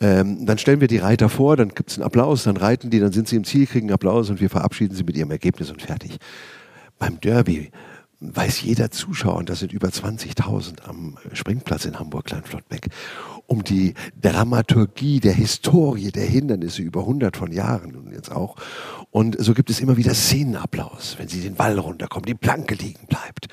ähm, 0.00 0.46
dann 0.46 0.58
stellen 0.58 0.80
wir 0.80 0.88
die 0.88 0.98
Reiter 0.98 1.28
vor, 1.28 1.56
dann 1.56 1.70
gibt 1.70 1.90
es 1.90 1.98
einen 1.98 2.04
Applaus, 2.04 2.44
dann 2.44 2.56
reiten 2.56 2.90
die, 2.90 3.00
dann 3.00 3.12
sind 3.12 3.28
sie 3.28 3.36
im 3.36 3.44
Ziel, 3.44 3.66
kriegen 3.66 3.92
Applaus 3.92 4.30
und 4.30 4.40
wir 4.40 4.50
verabschieden 4.50 4.94
sie 4.94 5.04
mit 5.04 5.16
ihrem 5.16 5.30
Ergebnis 5.30 5.70
und 5.70 5.82
fertig. 5.82 6.16
Beim 6.98 7.20
Derby 7.20 7.70
weiß 8.20 8.62
jeder 8.62 8.90
Zuschauer, 8.90 9.36
und 9.36 9.48
das 9.48 9.60
sind 9.60 9.72
über 9.72 9.88
20.000 9.88 10.82
am 10.82 11.16
Springplatz 11.32 11.86
in 11.86 11.98
Hamburg-Kleinflottbeck, 11.98 12.88
um 13.46 13.64
die 13.64 13.94
Dramaturgie 14.20 15.20
der 15.20 15.32
Historie 15.32 16.12
der 16.12 16.26
Hindernisse 16.26 16.82
über 16.82 17.00
100 17.00 17.36
von 17.36 17.50
Jahren 17.50 17.96
und 17.96 18.12
jetzt 18.12 18.30
auch. 18.30 18.56
Und 19.10 19.42
so 19.42 19.54
gibt 19.54 19.70
es 19.70 19.80
immer 19.80 19.96
wieder 19.96 20.14
Szenenapplaus, 20.14 21.16
wenn 21.18 21.28
sie 21.28 21.40
den 21.40 21.58
Wall 21.58 21.78
runterkommen, 21.78 22.26
die 22.26 22.34
Planke 22.34 22.74
liegen 22.74 23.06
bleibt. 23.06 23.48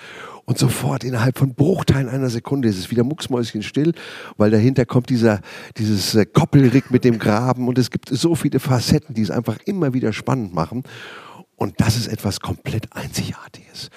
Und 0.49 0.57
sofort 0.57 1.03
innerhalb 1.03 1.37
von 1.37 1.53
Bruchteilen 1.55 2.07
einer 2.07 2.29
Sekunde 2.29 2.69
ist 2.69 2.79
es 2.79 2.89
wieder 2.89 3.03
mucksmäuschen 3.03 3.63
still, 3.63 3.91
weil 4.37 4.49
dahinter 4.49 4.85
kommt 4.85 5.09
dieser, 5.09 5.41
dieses 5.75 6.15
äh, 6.15 6.25
Koppelrick 6.25 6.89
mit 6.89 7.03
dem 7.03 7.19
Graben 7.19 7.67
und 7.67 7.77
es 7.77 7.91
gibt 7.91 8.07
so 8.07 8.33
viele 8.33 8.61
Facetten, 8.61 9.13
die 9.13 9.23
es 9.23 9.29
einfach 9.29 9.57
immer 9.65 9.93
wieder 9.93 10.13
spannend 10.13 10.53
machen. 10.53 10.83
Und 11.57 11.81
das 11.81 11.97
ist 11.97 12.07
etwas 12.07 12.39
komplett 12.39 12.95
Einzigartiges. 12.95 13.89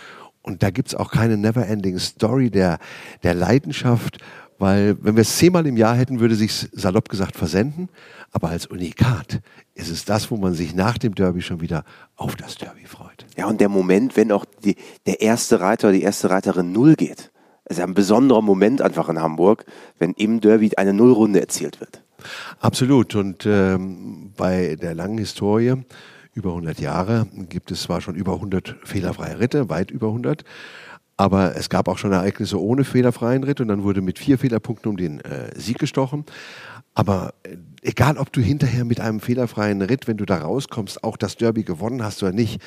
Und 0.43 0.65
da 0.65 0.71
gibt 0.71 0.89
es 0.89 0.97
auch 0.97 1.13
keine 1.13 1.37
never-ending 1.37 2.01
Story 2.01 2.51
der, 2.51 2.81
der 3.23 3.35
Leidenschaft, 3.35 4.19
weil 4.59 4.97
wenn 5.01 5.15
wir 5.17 5.23
es 5.23 5.39
zehnmal 5.39 5.67
im 5.67 5.77
Jahr 5.77 5.95
hätten, 5.95 6.19
würde 6.19 6.35
sich 6.35 6.69
salopp 6.73 7.09
gesagt 7.09 7.37
versenden. 7.37 7.89
Aber 8.33 8.51
als 8.51 8.67
Unikat 8.67 9.41
ist 9.75 9.89
es 9.89 10.05
das, 10.05 10.31
wo 10.31 10.37
man 10.37 10.53
sich 10.53 10.75
nach 10.75 10.99
dem 10.99 11.15
Derby 11.15 11.43
schon 11.43 11.61
wieder 11.61 11.85
auf 12.17 12.37
das 12.37 12.57
Derby 12.57 12.85
freut. 12.85 13.25
Ja, 13.37 13.47
und 13.47 13.61
der 13.61 13.69
Moment, 13.69 14.17
wenn 14.17 14.33
auch 14.33 14.45
die, 14.65 14.77
der 15.07 15.21
erste 15.21 15.61
Reiter 15.61 15.89
oder 15.89 15.97
die 15.97 16.03
erste 16.03 16.31
Reiterin 16.31 16.73
Null 16.73 16.95
geht. 16.95 17.31
Es 17.65 17.79
ist 17.79 17.85
ein 17.85 17.95
besonderer 17.95 18.43
Moment 18.43 18.83
einfach 18.83 19.09
in 19.09 19.21
Hamburg, 19.21 19.65
wenn 19.99 20.13
im 20.15 20.41
Derby 20.41 20.73
eine 20.77 20.93
Nullrunde 20.93 21.41
erzielt 21.41 21.81
wird. 21.81 22.03
Absolut. 22.59 23.15
Und 23.15 23.47
ähm, 23.47 24.33
bei 24.37 24.77
der 24.77 24.95
langen 24.95 25.19
Historie, 25.19 25.75
über 26.35 26.51
100 26.51 26.81
Jahre, 26.81 27.27
gibt 27.49 27.71
es 27.71 27.83
zwar 27.83 28.01
schon 28.01 28.15
über 28.15 28.35
100 28.35 28.77
fehlerfreie 28.85 29.39
Ritte, 29.41 29.69
weit 29.69 29.91
über 29.91 30.09
100, 30.09 30.45
aber 31.17 31.55
es 31.55 31.69
gab 31.69 31.87
auch 31.89 31.99
schon 31.99 32.13
Ereignisse 32.13 32.59
ohne 32.59 32.83
fehlerfreien 32.83 33.45
Ritt 33.45 33.61
und 33.61 33.69
dann 33.69 33.83
wurde 33.83 34.01
mit 34.01 34.19
vier 34.19 34.39
Fehlerpunkten 34.39 34.91
um 34.91 34.97
den 34.97 35.21
äh, 35.21 35.51
Sieg 35.55 35.79
gestochen. 35.79 36.25
Aber 36.95 37.35
äh, 37.43 37.57
egal, 37.83 38.17
ob 38.17 38.33
du 38.33 38.41
hinterher 38.41 38.85
mit 38.85 39.01
einem 39.01 39.21
fehlerfreien 39.21 39.83
Ritt, 39.83 40.09
wenn 40.09 40.17
du 40.17 40.25
da 40.25 40.39
rauskommst, 40.39 41.05
auch 41.05 41.17
das 41.19 41.37
Derby 41.37 41.63
gewonnen 41.63 42.03
hast 42.03 42.23
oder 42.23 42.33
nicht, 42.33 42.63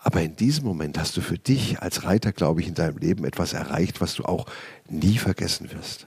aber 0.00 0.22
in 0.22 0.36
diesem 0.36 0.64
Moment 0.64 0.98
hast 0.98 1.16
du 1.16 1.20
für 1.20 1.38
dich 1.38 1.80
als 1.80 2.04
Reiter, 2.04 2.32
glaube 2.32 2.60
ich, 2.60 2.68
in 2.68 2.74
deinem 2.74 2.98
Leben 2.98 3.24
etwas 3.24 3.52
erreicht, 3.52 4.00
was 4.00 4.14
du 4.14 4.24
auch 4.24 4.46
nie 4.88 5.18
vergessen 5.18 5.70
wirst. 5.72 6.06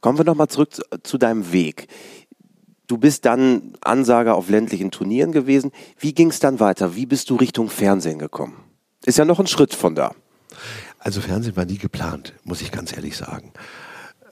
Kommen 0.00 0.18
wir 0.18 0.24
nochmal 0.24 0.48
zurück 0.48 0.74
zu, 0.74 0.82
zu 1.02 1.18
deinem 1.18 1.52
Weg. 1.52 1.88
Du 2.86 2.98
bist 2.98 3.24
dann 3.24 3.74
Ansager 3.80 4.34
auf 4.34 4.50
ländlichen 4.50 4.90
Turnieren 4.90 5.32
gewesen. 5.32 5.72
Wie 5.98 6.12
ging 6.12 6.28
es 6.28 6.38
dann 6.38 6.60
weiter? 6.60 6.96
Wie 6.96 7.06
bist 7.06 7.30
du 7.30 7.36
Richtung 7.36 7.70
Fernsehen 7.70 8.18
gekommen? 8.18 8.56
Ist 9.04 9.18
ja 9.18 9.24
noch 9.24 9.40
ein 9.40 9.46
Schritt 9.46 9.74
von 9.74 9.94
da. 9.94 10.14
Also 10.98 11.20
Fernsehen 11.20 11.56
war 11.56 11.64
nie 11.64 11.78
geplant, 11.78 12.34
muss 12.44 12.62
ich 12.62 12.72
ganz 12.72 12.94
ehrlich 12.94 13.16
sagen. 13.16 13.52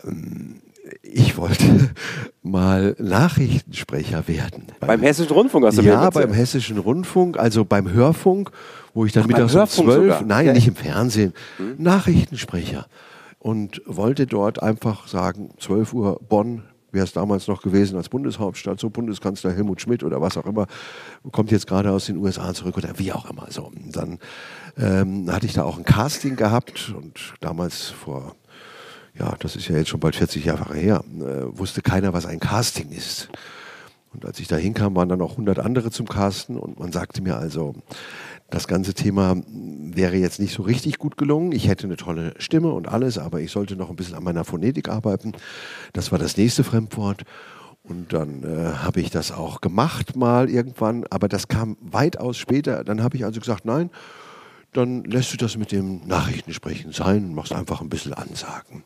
Ähm, 0.05 0.61
ich 1.03 1.37
wollte 1.37 1.91
mal 2.43 2.97
Nachrichtensprecher 2.99 4.27
werden. 4.29 4.67
Beim, 4.81 5.01
Hessischen 5.01 5.35
Rundfunk 5.35 5.67
hast 5.67 5.79
du 5.79 5.83
Ja, 5.83 6.11
beim 6.11 6.33
Hessischen 6.33 6.79
Rundfunk, 6.79 7.39
also 7.39 7.65
beim 7.65 7.91
Hörfunk, 7.91 8.51
wo 8.95 9.07
ich 9.07 9.13
dann 9.13 9.25
Ach, 9.25 9.29
mittags 9.29 9.55
um 9.55 9.87
zwölf, 9.87 10.23
nein, 10.23 10.47
ja. 10.47 10.53
nicht 10.53 10.69
im 10.69 10.75
Fernsehen, 10.75 11.33
hm? 11.59 11.77
Nachrichtensprecher. 11.79 12.87
Und 13.39 13.83
wollte 13.87 14.27
dort 14.27 14.63
einfach 14.63 15.09
sagen, 15.09 15.51
12 15.59 15.95
Uhr 15.95 16.21
Bonn, 16.29 16.63
wäre 16.93 17.05
es 17.05 17.13
damals 17.13 17.49
noch 17.49 17.63
gewesen 17.63 17.97
als 17.97 18.09
Bundeshauptstadt, 18.09 18.79
so 18.79 18.91
Bundeskanzler 18.91 19.53
Helmut 19.53 19.81
Schmidt 19.81 20.05
oder 20.05 20.21
was 20.21 20.37
auch 20.37 20.47
immer, 20.47 20.67
kommt 21.33 21.51
jetzt 21.51 21.67
gerade 21.67 21.91
aus 21.91 22.07
den 22.07 22.19
USA 22.19 22.55
zurück 22.55 22.77
oder 22.77 22.99
wie 22.99 23.13
auch 23.13 23.29
immer. 23.29 23.47
So, 23.51 23.73
dann 23.91 24.19
ähm, 24.77 25.31
hatte 25.33 25.47
ich 25.47 25.55
da 25.55 25.65
auch 25.65 25.79
ein 25.79 25.85
Casting 25.85 26.37
gehabt 26.37 26.93
und 26.97 27.35
damals 27.41 27.89
vor, 27.89 28.37
ja, 29.19 29.35
das 29.39 29.57
ist 29.57 29.69
ja 29.69 29.77
jetzt 29.77 29.89
schon 29.89 30.01
bald 30.01 30.17
40 30.17 30.45
Jahre 30.45 30.75
her, 30.75 31.05
äh, 31.21 31.59
wusste 31.59 31.83
keiner, 31.83 32.13
was 32.13 32.27
ein 32.27 32.41
Casting 32.41 32.91
ist. 32.91 33.29
Und 34.13 34.27
als 34.27 34.39
ich 34.41 34.49
da 34.49 34.57
hinkam, 34.57 34.95
waren 34.95 35.09
dann 35.09 35.23
auch 35.23 35.33
100 35.33 35.59
andere 35.59 35.91
zum 35.91 36.07
Casten 36.07 36.59
und 36.59 36.79
man 36.79 36.93
sagte 36.93 37.23
mir 37.23 37.37
also, 37.37 37.75
das 38.51 38.69
ganze 38.69 38.93
Thema 38.93 39.37
wäre 39.47 40.17
jetzt 40.17 40.39
nicht 40.39 40.53
so 40.53 40.63
richtig 40.63 40.99
gut 40.99 41.17
gelungen. 41.17 41.53
Ich 41.53 41.69
hätte 41.69 41.87
eine 41.87 41.97
tolle 41.97 42.35
Stimme 42.37 42.73
und 42.73 42.87
alles, 42.87 43.17
aber 43.17 43.41
ich 43.41 43.51
sollte 43.51 43.77
noch 43.77 43.89
ein 43.89 43.97
bisschen 43.97 44.15
an 44.15 44.25
meiner 44.25 44.45
Phonetik 44.45 44.91
arbeiten. 44.91 45.33
Das 45.95 46.13
war 46.13 46.19
das 46.19 46.37
nächste 46.37 46.63
Fremdwort. 46.63 47.23
Und 47.83 48.13
dann 48.13 48.45
äh, 48.45 48.75
habe 48.77 49.01
ich 49.01 49.11
das 49.11 49.33
auch 49.33 49.61
gemacht 49.61 50.15
mal 50.15 50.51
irgendwann, 50.51 51.05
aber 51.11 51.29
das 51.29 51.49
kam 51.49 51.79
weitaus 51.81 52.37
später. 52.37 52.85
Dann 52.85 53.03
habe 53.03 53.17
ich 53.17 53.25
also 53.25 53.41
gesagt, 53.41 53.65
nein, 53.65 53.91
dann 54.73 55.05
lässt 55.05 55.33
du 55.33 55.37
das 55.37 55.57
mit 55.57 55.73
dem 55.73 56.07
Nachrichtensprechen 56.07 56.93
sein 56.93 57.25
und 57.25 57.35
machst 57.35 57.53
einfach 57.53 57.81
ein 57.81 57.91
bisschen 57.91 58.15
Ansagen. 58.15 58.85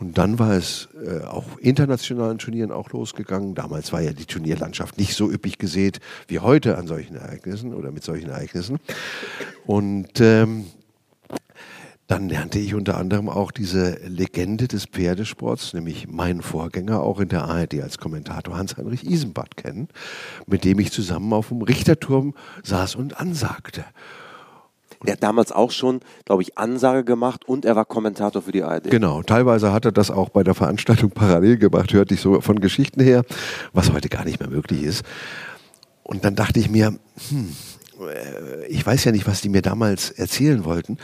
Und 0.00 0.16
dann 0.16 0.38
war 0.38 0.52
es 0.52 0.88
äh, 1.04 1.24
auf 1.24 1.44
internationalen 1.60 2.38
Turnieren 2.38 2.72
auch 2.72 2.88
losgegangen. 2.90 3.54
Damals 3.54 3.92
war 3.92 4.00
ja 4.00 4.14
die 4.14 4.24
Turnierlandschaft 4.24 4.96
nicht 4.96 5.14
so 5.14 5.30
üppig 5.30 5.58
gesät 5.58 6.00
wie 6.26 6.38
heute 6.38 6.78
an 6.78 6.86
solchen 6.86 7.16
Ereignissen 7.16 7.74
oder 7.74 7.90
mit 7.90 8.02
solchen 8.02 8.30
Ereignissen. 8.30 8.78
Und 9.66 10.20
ähm, 10.20 10.64
dann 12.06 12.30
lernte 12.30 12.58
ich 12.58 12.74
unter 12.74 12.96
anderem 12.96 13.28
auch 13.28 13.52
diese 13.52 13.98
Legende 14.06 14.68
des 14.68 14.86
Pferdesports, 14.86 15.74
nämlich 15.74 16.08
meinen 16.08 16.40
Vorgänger 16.40 17.02
auch 17.02 17.20
in 17.20 17.28
der 17.28 17.44
ARD 17.44 17.82
als 17.82 17.98
Kommentator 17.98 18.56
Hans-Heinrich 18.56 19.04
Isenbart 19.04 19.56
kennen, 19.56 19.88
mit 20.46 20.64
dem 20.64 20.80
ich 20.80 20.92
zusammen 20.92 21.32
auf 21.34 21.48
dem 21.50 21.60
Richterturm 21.60 22.34
saß 22.64 22.94
und 22.94 23.20
ansagte. 23.20 23.84
Der 25.06 25.14
hat 25.14 25.22
damals 25.22 25.50
auch 25.50 25.70
schon, 25.70 26.00
glaube 26.26 26.42
ich, 26.42 26.58
Ansage 26.58 27.04
gemacht 27.04 27.46
und 27.46 27.64
er 27.64 27.74
war 27.74 27.86
Kommentator 27.86 28.42
für 28.42 28.52
die 28.52 28.62
ARD. 28.62 28.90
Genau, 28.90 29.22
teilweise 29.22 29.72
hat 29.72 29.86
er 29.86 29.92
das 29.92 30.10
auch 30.10 30.28
bei 30.28 30.42
der 30.42 30.54
Veranstaltung 30.54 31.10
parallel 31.10 31.56
gemacht, 31.56 31.92
hörte 31.94 32.14
ich 32.14 32.20
so 32.20 32.40
von 32.42 32.60
Geschichten 32.60 33.00
her, 33.00 33.24
was 33.72 33.92
heute 33.92 34.10
gar 34.10 34.24
nicht 34.24 34.40
mehr 34.40 34.50
möglich 34.50 34.82
ist. 34.82 35.04
Und 36.02 36.24
dann 36.24 36.34
dachte 36.34 36.60
ich 36.60 36.68
mir, 36.68 36.98
hm, 37.28 37.56
äh, 38.00 38.66
ich 38.66 38.84
weiß 38.84 39.04
ja 39.04 39.12
nicht, 39.12 39.26
was 39.26 39.40
die 39.40 39.48
mir 39.48 39.62
damals 39.62 40.10
erzählen 40.10 40.64
wollten, 40.64 40.98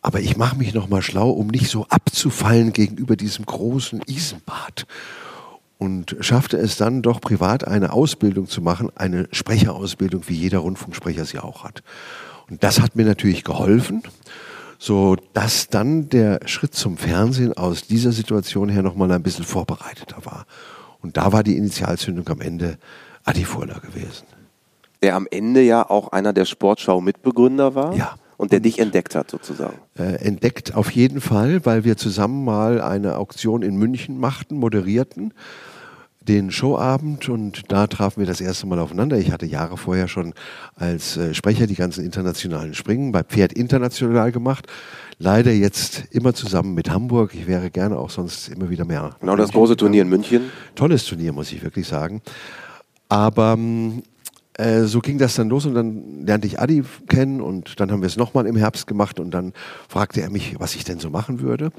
aber 0.00 0.20
ich 0.20 0.36
mache 0.36 0.56
mich 0.56 0.72
noch 0.72 0.88
mal 0.88 1.02
schlau, 1.02 1.30
um 1.30 1.48
nicht 1.48 1.68
so 1.68 1.86
abzufallen 1.88 2.72
gegenüber 2.72 3.16
diesem 3.16 3.44
großen 3.44 4.00
Isenbad 4.06 4.86
und 5.76 6.16
schaffte 6.20 6.56
es 6.56 6.76
dann 6.76 7.02
doch 7.02 7.20
privat 7.20 7.66
eine 7.66 7.92
Ausbildung 7.92 8.48
zu 8.48 8.62
machen, 8.62 8.90
eine 8.94 9.28
Sprecherausbildung, 9.32 10.22
wie 10.26 10.34
jeder 10.34 10.58
Rundfunksprecher 10.58 11.24
sie 11.24 11.38
auch 11.38 11.64
hat. 11.64 11.82
Und 12.50 12.62
das 12.64 12.80
hat 12.80 12.96
mir 12.96 13.04
natürlich 13.04 13.44
geholfen, 13.44 14.02
so 14.78 15.16
dass 15.32 15.68
dann 15.68 16.08
der 16.08 16.40
Schritt 16.46 16.74
zum 16.74 16.96
Fernsehen 16.96 17.52
aus 17.52 17.82
dieser 17.82 18.12
Situation 18.12 18.68
her 18.68 18.82
nochmal 18.82 19.10
ein 19.12 19.22
bisschen 19.22 19.44
vorbereiteter 19.44 20.24
war. 20.24 20.46
Und 21.00 21.16
da 21.16 21.32
war 21.32 21.42
die 21.42 21.56
Initialzündung 21.56 22.28
am 22.28 22.40
Ende 22.40 22.78
Adi 23.24 23.44
Furler 23.44 23.80
gewesen. 23.80 24.26
Der 25.02 25.14
am 25.14 25.28
Ende 25.30 25.62
ja 25.62 25.88
auch 25.88 26.08
einer 26.08 26.32
der 26.32 26.44
Sportschau-Mitbegründer 26.44 27.74
war. 27.74 27.94
Ja. 27.94 28.16
Und 28.36 28.52
der 28.52 28.60
dich 28.60 28.78
entdeckt 28.78 29.16
hat 29.16 29.30
sozusagen. 29.30 29.76
Äh, 29.98 30.24
entdeckt 30.24 30.74
auf 30.74 30.92
jeden 30.92 31.20
Fall, 31.20 31.66
weil 31.66 31.82
wir 31.82 31.96
zusammen 31.96 32.44
mal 32.44 32.80
eine 32.80 33.16
Auktion 33.16 33.62
in 33.62 33.76
München 33.76 34.18
machten, 34.18 34.56
moderierten 34.56 35.34
den 36.28 36.50
Showabend 36.50 37.28
und 37.28 37.72
da 37.72 37.86
trafen 37.86 38.20
wir 38.20 38.26
das 38.26 38.40
erste 38.40 38.66
Mal 38.66 38.78
aufeinander. 38.78 39.18
Ich 39.18 39.32
hatte 39.32 39.46
Jahre 39.46 39.78
vorher 39.78 40.08
schon 40.08 40.34
als 40.76 41.16
äh, 41.16 41.32
Sprecher 41.32 41.66
die 41.66 41.74
ganzen 41.74 42.04
internationalen 42.04 42.74
Springen 42.74 43.12
bei 43.12 43.22
Pferd 43.22 43.54
international 43.54 44.30
gemacht. 44.30 44.66
Leider 45.18 45.50
jetzt 45.52 46.04
immer 46.10 46.34
zusammen 46.34 46.74
mit 46.74 46.90
Hamburg. 46.90 47.34
Ich 47.34 47.46
wäre 47.46 47.70
gerne 47.70 47.98
auch 47.98 48.10
sonst 48.10 48.48
immer 48.48 48.68
wieder 48.68 48.84
mehr. 48.84 49.16
Genau, 49.20 49.36
das 49.36 49.50
große 49.50 49.76
Turnier 49.76 50.02
in 50.02 50.08
München. 50.10 50.50
Tolles 50.74 51.06
Turnier, 51.06 51.32
muss 51.32 51.50
ich 51.50 51.62
wirklich 51.62 51.88
sagen. 51.88 52.20
Aber 53.08 53.58
äh, 54.58 54.82
so 54.82 55.00
ging 55.00 55.16
das 55.16 55.34
dann 55.34 55.48
los 55.48 55.64
und 55.64 55.74
dann 55.74 56.26
lernte 56.26 56.46
ich 56.46 56.60
Adi 56.60 56.84
kennen 57.08 57.40
und 57.40 57.80
dann 57.80 57.90
haben 57.90 58.02
wir 58.02 58.06
es 58.06 58.18
nochmal 58.18 58.46
im 58.46 58.56
Herbst 58.56 58.86
gemacht 58.86 59.18
und 59.18 59.30
dann 59.30 59.54
fragte 59.88 60.20
er 60.20 60.30
mich, 60.30 60.60
was 60.60 60.74
ich 60.74 60.84
denn 60.84 60.98
so 60.98 61.08
machen 61.08 61.40
würde 61.40 61.72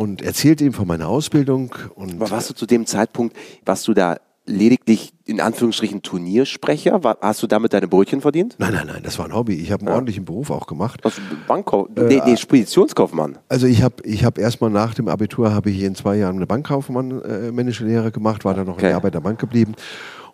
und 0.00 0.22
erzählte 0.22 0.64
ihm 0.64 0.72
von 0.72 0.86
meiner 0.86 1.08
Ausbildung. 1.08 1.74
Und 1.94 2.14
Aber 2.14 2.30
warst 2.30 2.48
du 2.48 2.54
zu 2.54 2.64
dem 2.64 2.86
Zeitpunkt, 2.86 3.36
warst 3.66 3.86
du 3.86 3.92
da 3.92 4.16
lediglich 4.46 5.12
in 5.26 5.42
Anführungsstrichen 5.42 6.00
Turniersprecher? 6.00 6.98
Hast 7.20 7.42
du 7.42 7.46
damit 7.46 7.74
deine 7.74 7.86
Brötchen 7.86 8.22
verdient? 8.22 8.56
Nein, 8.56 8.72
nein, 8.72 8.86
nein, 8.86 9.02
das 9.02 9.18
war 9.18 9.26
ein 9.26 9.34
Hobby. 9.34 9.56
Ich 9.56 9.72
habe 9.72 9.82
einen 9.82 9.88
ja. 9.88 9.94
ordentlichen 9.96 10.24
Beruf 10.24 10.50
auch 10.50 10.66
gemacht. 10.66 11.00
Was, 11.02 11.20
Bankkauf 11.46 11.88
äh, 11.96 12.04
nee, 12.04 12.22
nee, 12.24 12.38
Speditionskaufmann. 12.38 13.36
Also 13.50 13.66
ich 13.66 13.82
habe 13.82 13.96
ich 14.04 14.24
hab 14.24 14.38
erstmal 14.38 14.70
nach 14.70 14.94
dem 14.94 15.06
Abitur 15.06 15.52
habe 15.52 15.68
ich 15.68 15.82
in 15.82 15.94
zwei 15.94 16.16
Jahren 16.16 16.36
eine 16.36 16.46
Bankkaufmännische 16.46 17.84
äh, 17.84 17.86
Lehre 17.86 18.10
gemacht, 18.10 18.46
war 18.46 18.54
dann 18.54 18.68
noch 18.68 18.76
okay. 18.76 18.86
ein 18.86 18.92
Jahr 18.92 19.02
bei 19.02 19.10
der 19.10 19.20
Bank 19.20 19.38
geblieben. 19.38 19.74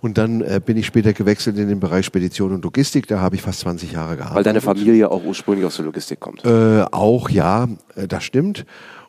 Und 0.01 0.17
dann 0.17 0.43
äh, 0.43 0.61
bin 0.65 0.77
ich 0.77 0.87
später 0.87 1.13
gewechselt 1.13 1.59
in 1.59 1.67
den 1.67 1.81
Bereich 1.81 2.07
Spedition 2.07 2.53
und 2.53 2.63
Logistik. 2.63 3.09
Da 3.09 3.19
habe 3.19 3.35
ich 3.35 3.43
fast 3.43 3.61
20 3.61 3.91
Jahre 3.91 4.15
gearbeitet. 4.15 4.37
Weil 4.37 4.45
deine 4.45 4.61
Familie 4.61 5.11
auch 5.11 5.25
ursprünglich 5.25 5.67
aus 5.67 5.75
der 5.75 5.87
Logistik 5.87 6.21
kommt. 6.21 6.45
Äh, 6.45 6.85
auch 6.93 7.29
ja, 7.31 7.67
äh, 7.97 8.07
das 8.07 8.23
stimmt 8.23 8.65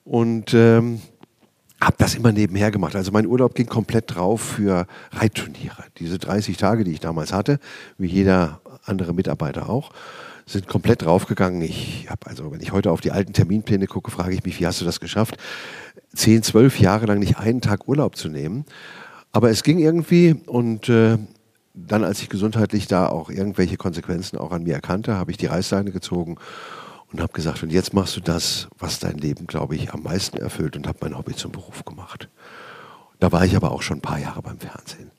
und 0.08 0.54
ähm, 0.54 1.02
habe 1.82 1.96
das 2.00 2.16
immer 2.16 2.32
nebenher 2.32 2.72
gemacht. 2.72 2.96
Also 2.96 3.12
mein 3.12 3.28
Urlaub 3.28 3.54
ging 3.54 3.68
komplett 3.68 4.16
drauf 4.16 4.42
für 4.42 4.88
Reitturniere. 5.12 5.84
Diese 6.00 6.18
30 6.18 6.58
Tage, 6.58 6.84
die 6.84 6.92
ich 6.92 7.00
damals 7.00 7.34
hatte, 7.34 7.60
wie 7.98 8.08
jeder 8.08 8.62
andere 8.86 9.14
Mitarbeiter 9.14 9.70
auch, 9.70 9.92
sind 10.46 10.68
komplett 10.68 11.04
draufgegangen. 11.04 11.62
Ich 11.62 12.08
habe 12.10 12.26
also, 12.26 12.52
wenn 12.52 12.62
ich 12.62 12.72
heute 12.72 12.92
auf 12.92 13.02
die 13.02 13.12
alten 13.12 13.34
Terminpläne 13.34 13.86
gucke, 13.86 14.10
frage 14.10 14.34
ich 14.34 14.44
mich, 14.46 14.60
wie 14.60 14.66
hast 14.66 14.80
du 14.80 14.86
das 14.86 15.02
geschafft, 15.02 15.38
zehn, 16.14 16.42
zwölf 16.42 16.80
Jahre 16.80 17.06
lang 17.06 17.20
nicht 17.20 17.38
einen 17.38 17.60
Tag 17.60 17.88
Urlaub 17.88 18.16
zu 18.16 18.30
nehmen? 18.30 18.66
Aber 19.34 19.50
es 19.50 19.62
ging 19.62 19.78
irgendwie 19.78 20.42
und 20.46 20.88
äh, 20.88 21.18
dann, 21.74 22.04
als 22.04 22.22
ich 22.22 22.30
gesundheitlich 22.30 22.88
da 22.88 23.08
auch 23.08 23.30
irgendwelche 23.30 23.78
Konsequenzen 23.78 24.38
auch 24.38 24.52
an 24.52 24.64
mir 24.64 24.74
erkannte, 24.74 25.16
habe 25.16 25.32
ich 25.32 25.38
die 25.38 25.46
Reißleine 25.46 25.92
gezogen 25.92 26.38
und 27.12 27.22
habe 27.22 27.34
gesagt, 27.34 27.64
und 27.64 27.72
jetzt 27.72 27.94
machst 27.94 28.16
du 28.16 28.22
das, 28.22 28.68
was 28.78 29.00
dein 29.00 29.18
Leben, 29.18 29.48
glaube 29.48 29.76
ich, 29.76 29.94
am 29.94 30.04
meisten 30.04 30.38
erfüllt 30.38 30.76
und 30.76 30.88
habe 30.88 31.00
mein 31.02 31.18
Hobby 31.18 31.36
zum 31.36 31.52
Beruf 31.52 31.86
gemacht. 31.86 32.30
Da 33.20 33.32
war 33.32 33.46
ich 33.46 33.56
aber 33.56 33.72
auch 33.72 33.82
schon 33.82 33.98
ein 33.98 34.02
paar 34.02 34.20
Jahre 34.20 34.42
beim 34.42 34.60
Fernsehen. 34.60 35.12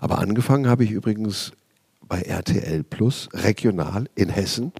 Aber 0.00 0.18
angefangen 0.18 0.68
habe 0.68 0.84
ich 0.84 0.90
übrigens 0.90 1.52
bei 2.08 2.22
RTL 2.22 2.82
Plus, 2.84 3.28
regional 3.34 4.08
in 4.14 4.30
Hessen, 4.30 4.72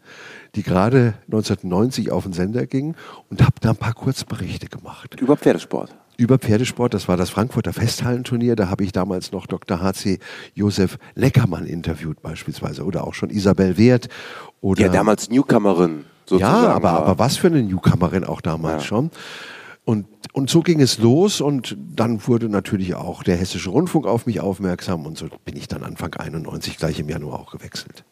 die 0.55 0.62
gerade 0.62 1.14
1990 1.26 2.11
auf 2.11 2.25
den 2.25 2.33
Sender 2.33 2.67
ging 2.67 2.97
und 3.28 3.43
habe 3.43 3.61
da 3.61 3.71
ein 3.71 3.76
paar 3.76 3.93
Kurzberichte 3.93 4.69
gemacht. 4.69 5.21
Über 5.21 5.37
Pferdesport? 5.37 5.95
Über 6.20 6.37
Pferdesport, 6.40 6.94
das 6.94 7.06
war 7.06 7.16
das 7.16 7.30
Frankfurter 7.30 7.72
Festhallenturnier, 7.72 8.56
da 8.56 8.68
habe 8.68 8.82
ich 8.82 8.90
damals 8.90 9.30
noch 9.30 9.46
Dr. 9.46 9.80
HC 9.80 10.18
Josef 10.52 10.98
Leckermann 11.14 11.64
interviewt 11.64 12.20
beispielsweise 12.22 12.84
oder 12.84 13.06
auch 13.06 13.14
schon 13.14 13.30
Isabel 13.30 13.78
Wert. 13.78 14.08
Oder 14.60 14.87
ja, 14.87 14.88
damals 14.88 15.30
Newcomerin 15.30 16.06
sozusagen. 16.26 16.64
Ja, 16.64 16.72
aber, 16.72 16.90
aber 16.90 17.20
was 17.20 17.37
für 17.37 17.46
eine 17.46 17.62
Newcomerin 17.62 18.25
auch 18.25 18.40
damals 18.40 18.82
ja. 18.82 18.88
schon. 18.88 19.10
Und, 19.84 20.06
und 20.32 20.50
so 20.50 20.60
ging 20.60 20.80
es 20.80 20.98
los 20.98 21.40
und 21.40 21.76
dann 21.78 22.26
wurde 22.26 22.48
natürlich 22.48 22.96
auch 22.96 23.22
der 23.22 23.37
Hessische 23.37 23.70
Rundfunk 23.70 24.08
auf 24.08 24.26
mich 24.26 24.40
aufmerksam 24.40 25.06
und 25.06 25.16
so 25.16 25.28
bin 25.44 25.56
ich 25.56 25.68
dann 25.68 25.84
Anfang 25.84 26.14
91 26.14 26.78
gleich 26.78 26.98
im 26.98 27.08
Januar 27.08 27.38
auch 27.38 27.52
gewechselt. 27.52 28.04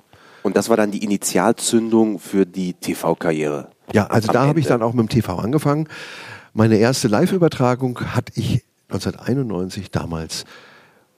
Und 0.45 0.57
das 0.57 0.69
war 0.69 0.77
dann 0.77 0.93
die 0.93 1.03
Initialzündung 1.03 2.21
für 2.21 2.47
die 2.47 2.75
TV-Karriere? 2.75 3.71
Ja, 3.93 4.07
also 4.07 4.31
da 4.31 4.47
habe 4.47 4.61
ich 4.61 4.67
dann 4.67 4.81
auch 4.81 4.93
mit 4.93 5.07
dem 5.07 5.09
TV 5.09 5.37
angefangen. 5.37 5.89
Meine 6.59 6.79
erste 6.79 7.09
Live-Übertragung 7.09 8.01
hatte 8.15 8.33
ich 8.35 8.65
1991 8.89 9.91
damals 9.91 10.47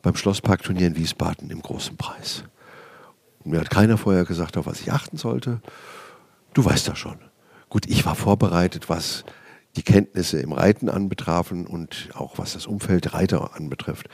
beim 0.02 0.16
Schlossparkturnier 0.16 0.88
in 0.88 0.96
Wiesbaden 0.96 1.50
im 1.50 1.62
Großen 1.62 1.96
Preis. 1.96 2.42
Und 3.44 3.52
mir 3.52 3.60
hat 3.60 3.70
keiner 3.70 3.98
vorher 3.98 4.24
gesagt, 4.24 4.56
auf 4.56 4.66
was 4.66 4.80
ich 4.80 4.90
achten 4.90 5.16
sollte. 5.16 5.60
Du 6.54 6.64
weißt 6.64 6.88
das 6.88 6.98
schon. 6.98 7.18
Gut, 7.68 7.86
ich 7.86 8.04
war 8.04 8.16
vorbereitet, 8.16 8.88
was 8.88 9.22
die 9.76 9.84
Kenntnisse 9.84 10.40
im 10.40 10.52
Reiten 10.52 10.88
anbetrafen 10.88 11.68
und 11.68 12.08
auch 12.14 12.38
was 12.38 12.54
das 12.54 12.66
Umfeld 12.66 13.14
Reiter 13.14 13.54
anbetrifft. 13.54 14.08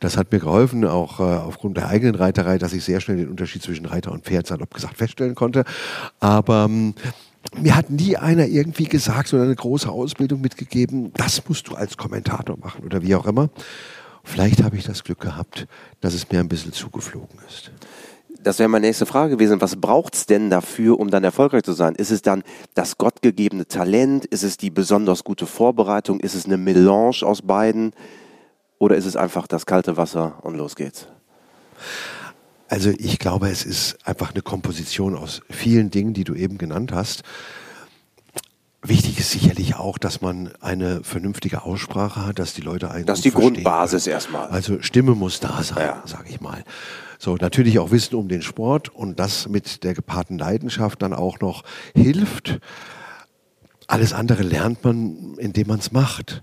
Das 0.00 0.18
hat 0.18 0.32
mir 0.32 0.38
geholfen, 0.38 0.84
auch 0.84 1.18
äh, 1.18 1.22
aufgrund 1.22 1.78
der 1.78 1.88
eigenen 1.88 2.14
Reiterei, 2.14 2.58
dass 2.58 2.74
ich 2.74 2.84
sehr 2.84 3.00
schnell 3.00 3.16
den 3.16 3.30
Unterschied 3.30 3.62
zwischen 3.62 3.86
Reiter 3.86 4.12
und 4.12 4.26
Pferd 4.26 4.46
salopp 4.46 4.74
gesagt 4.74 4.98
feststellen 4.98 5.34
konnte. 5.34 5.64
Aber 6.20 6.66
ähm, 6.66 6.94
mir 7.56 7.76
hat 7.76 7.90
nie 7.90 8.16
einer 8.16 8.46
irgendwie 8.46 8.84
gesagt 8.84 9.32
oder 9.32 9.44
eine 9.44 9.54
große 9.54 9.90
Ausbildung 9.90 10.40
mitgegeben, 10.40 11.12
das 11.14 11.42
musst 11.48 11.68
du 11.68 11.74
als 11.74 11.96
Kommentator 11.96 12.58
machen 12.58 12.84
oder 12.84 13.02
wie 13.02 13.14
auch 13.14 13.26
immer. 13.26 13.50
Vielleicht 14.24 14.62
habe 14.62 14.76
ich 14.76 14.84
das 14.84 15.04
Glück 15.04 15.20
gehabt, 15.20 15.66
dass 16.00 16.14
es 16.14 16.30
mir 16.30 16.40
ein 16.40 16.48
bisschen 16.48 16.72
zugeflogen 16.72 17.38
ist. 17.48 17.70
Das 18.42 18.58
wäre 18.58 18.68
meine 18.68 18.86
nächste 18.86 19.06
Frage 19.06 19.36
gewesen. 19.36 19.60
Was 19.60 19.76
braucht 19.76 20.14
es 20.14 20.26
denn 20.26 20.48
dafür, 20.50 21.00
um 21.00 21.10
dann 21.10 21.24
erfolgreich 21.24 21.64
zu 21.64 21.72
sein? 21.72 21.94
Ist 21.94 22.10
es 22.10 22.22
dann 22.22 22.44
das 22.74 22.98
gottgegebene 22.98 23.66
Talent? 23.66 24.26
Ist 24.26 24.44
es 24.44 24.56
die 24.56 24.70
besonders 24.70 25.24
gute 25.24 25.46
Vorbereitung? 25.46 26.20
Ist 26.20 26.34
es 26.34 26.44
eine 26.44 26.56
Melange 26.56 27.22
aus 27.22 27.42
beiden? 27.42 27.92
Oder 28.78 28.96
ist 28.96 29.06
es 29.06 29.16
einfach 29.16 29.46
das 29.46 29.66
kalte 29.66 29.96
Wasser 29.96 30.38
und 30.42 30.56
los 30.56 30.76
geht's? 30.76 31.08
Also 32.68 32.90
ich 32.90 33.18
glaube, 33.18 33.48
es 33.48 33.64
ist 33.64 33.96
einfach 34.06 34.32
eine 34.32 34.42
Komposition 34.42 35.16
aus 35.16 35.40
vielen 35.50 35.90
Dingen, 35.90 36.12
die 36.12 36.24
du 36.24 36.34
eben 36.34 36.58
genannt 36.58 36.92
hast. 36.92 37.22
Wichtig 38.82 39.18
ist 39.18 39.32
sicherlich 39.32 39.74
auch, 39.74 39.98
dass 39.98 40.20
man 40.20 40.52
eine 40.60 41.02
vernünftige 41.02 41.62
Aussprache 41.62 42.26
hat, 42.26 42.38
dass 42.38 42.54
die 42.54 42.60
Leute 42.60 42.90
einen. 42.90 43.06
Das 43.06 43.18
ist 43.18 43.24
die 43.24 43.32
Grundbasis 43.32 44.06
erstmal. 44.06 44.48
Also 44.48 44.80
Stimme 44.82 45.14
muss 45.14 45.40
da 45.40 45.62
sein, 45.62 45.78
ja. 45.84 46.02
sage 46.06 46.28
ich 46.28 46.40
mal. 46.40 46.62
So, 47.18 47.36
natürlich 47.36 47.80
auch 47.80 47.90
Wissen 47.90 48.14
um 48.14 48.28
den 48.28 48.42
Sport 48.42 48.90
und 48.90 49.18
das 49.18 49.48
mit 49.48 49.82
der 49.82 49.94
gepaarten 49.94 50.38
Leidenschaft 50.38 51.02
dann 51.02 51.12
auch 51.12 51.40
noch 51.40 51.64
hilft. 51.94 52.60
Alles 53.88 54.12
andere 54.12 54.42
lernt 54.42 54.84
man, 54.84 55.34
indem 55.38 55.68
man 55.68 55.80
es 55.80 55.90
macht. 55.90 56.42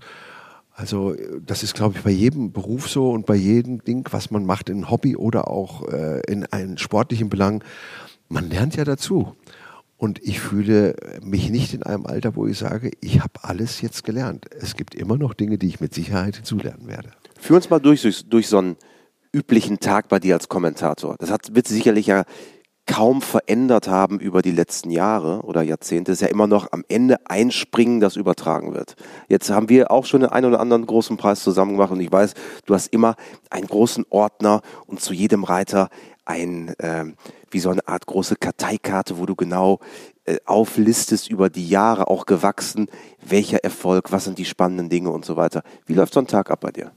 Also 0.78 1.14
das 1.44 1.62
ist, 1.62 1.74
glaube 1.74 1.96
ich, 1.96 2.04
bei 2.04 2.10
jedem 2.10 2.52
Beruf 2.52 2.90
so 2.90 3.10
und 3.10 3.24
bei 3.24 3.34
jedem 3.34 3.82
Ding, 3.82 4.06
was 4.10 4.30
man 4.30 4.44
macht, 4.44 4.68
in 4.68 4.90
Hobby 4.90 5.16
oder 5.16 5.48
auch 5.48 5.88
äh, 5.88 6.20
in 6.30 6.44
einem 6.44 6.76
sportlichen 6.76 7.30
Belang. 7.30 7.64
Man 8.28 8.50
lernt 8.50 8.76
ja 8.76 8.84
dazu. 8.84 9.34
Und 9.96 10.22
ich 10.22 10.38
fühle 10.38 10.94
mich 11.22 11.48
nicht 11.48 11.72
in 11.72 11.82
einem 11.82 12.04
Alter, 12.04 12.36
wo 12.36 12.46
ich 12.46 12.58
sage, 12.58 12.90
ich 13.00 13.20
habe 13.20 13.32
alles 13.40 13.80
jetzt 13.80 14.04
gelernt. 14.04 14.44
Es 14.60 14.76
gibt 14.76 14.94
immer 14.94 15.16
noch 15.16 15.32
Dinge, 15.32 15.56
die 15.56 15.68
ich 15.68 15.80
mit 15.80 15.94
Sicherheit 15.94 16.36
hinzulernen 16.36 16.86
werde. 16.86 17.08
Führ 17.40 17.56
uns 17.56 17.70
mal 17.70 17.78
durch, 17.78 18.02
durch, 18.02 18.26
durch 18.28 18.46
so 18.46 18.58
einen 18.58 18.76
üblichen 19.32 19.80
Tag 19.80 20.08
bei 20.10 20.18
dir 20.18 20.34
als 20.34 20.50
Kommentator. 20.50 21.16
Das 21.18 21.30
hat, 21.30 21.54
wird 21.54 21.66
sicherlich 21.68 22.08
ja 22.08 22.24
kaum 22.86 23.20
verändert 23.20 23.88
haben 23.88 24.20
über 24.20 24.42
die 24.42 24.52
letzten 24.52 24.90
Jahre 24.90 25.42
oder 25.42 25.62
Jahrzehnte, 25.62 26.12
ist 26.12 26.22
ja 26.22 26.28
immer 26.28 26.46
noch 26.46 26.72
am 26.72 26.84
Ende 26.88 27.18
ein 27.26 27.50
Springen, 27.50 28.00
das 28.00 28.16
übertragen 28.16 28.74
wird. 28.74 28.94
Jetzt 29.28 29.50
haben 29.50 29.68
wir 29.68 29.90
auch 29.90 30.06
schon 30.06 30.20
den 30.20 30.30
einen 30.30 30.46
oder 30.46 30.60
anderen 30.60 30.86
großen 30.86 31.16
Preis 31.16 31.42
zusammen 31.42 31.72
gemacht 31.72 31.90
und 31.90 32.00
ich 32.00 32.10
weiß, 32.10 32.34
du 32.64 32.74
hast 32.74 32.92
immer 32.92 33.16
einen 33.50 33.66
großen 33.66 34.06
Ordner 34.10 34.62
und 34.86 35.00
zu 35.00 35.12
jedem 35.12 35.44
Reiter 35.44 35.88
ein, 36.24 36.68
äh, 36.78 37.06
wie 37.50 37.60
so 37.60 37.70
eine 37.70 37.86
Art 37.86 38.06
große 38.06 38.36
Karteikarte, 38.36 39.18
wo 39.18 39.26
du 39.26 39.34
genau 39.34 39.80
äh, 40.24 40.38
auflistest 40.44 41.28
über 41.28 41.50
die 41.50 41.68
Jahre 41.68 42.08
auch 42.08 42.26
gewachsen, 42.26 42.88
welcher 43.24 43.64
Erfolg, 43.64 44.12
was 44.12 44.24
sind 44.24 44.38
die 44.38 44.44
spannenden 44.44 44.88
Dinge 44.88 45.10
und 45.10 45.24
so 45.24 45.36
weiter. 45.36 45.62
Wie 45.86 45.94
läuft 45.94 46.14
so 46.14 46.20
ein 46.20 46.26
Tag 46.26 46.50
ab 46.50 46.60
bei 46.60 46.70
dir? 46.70 46.92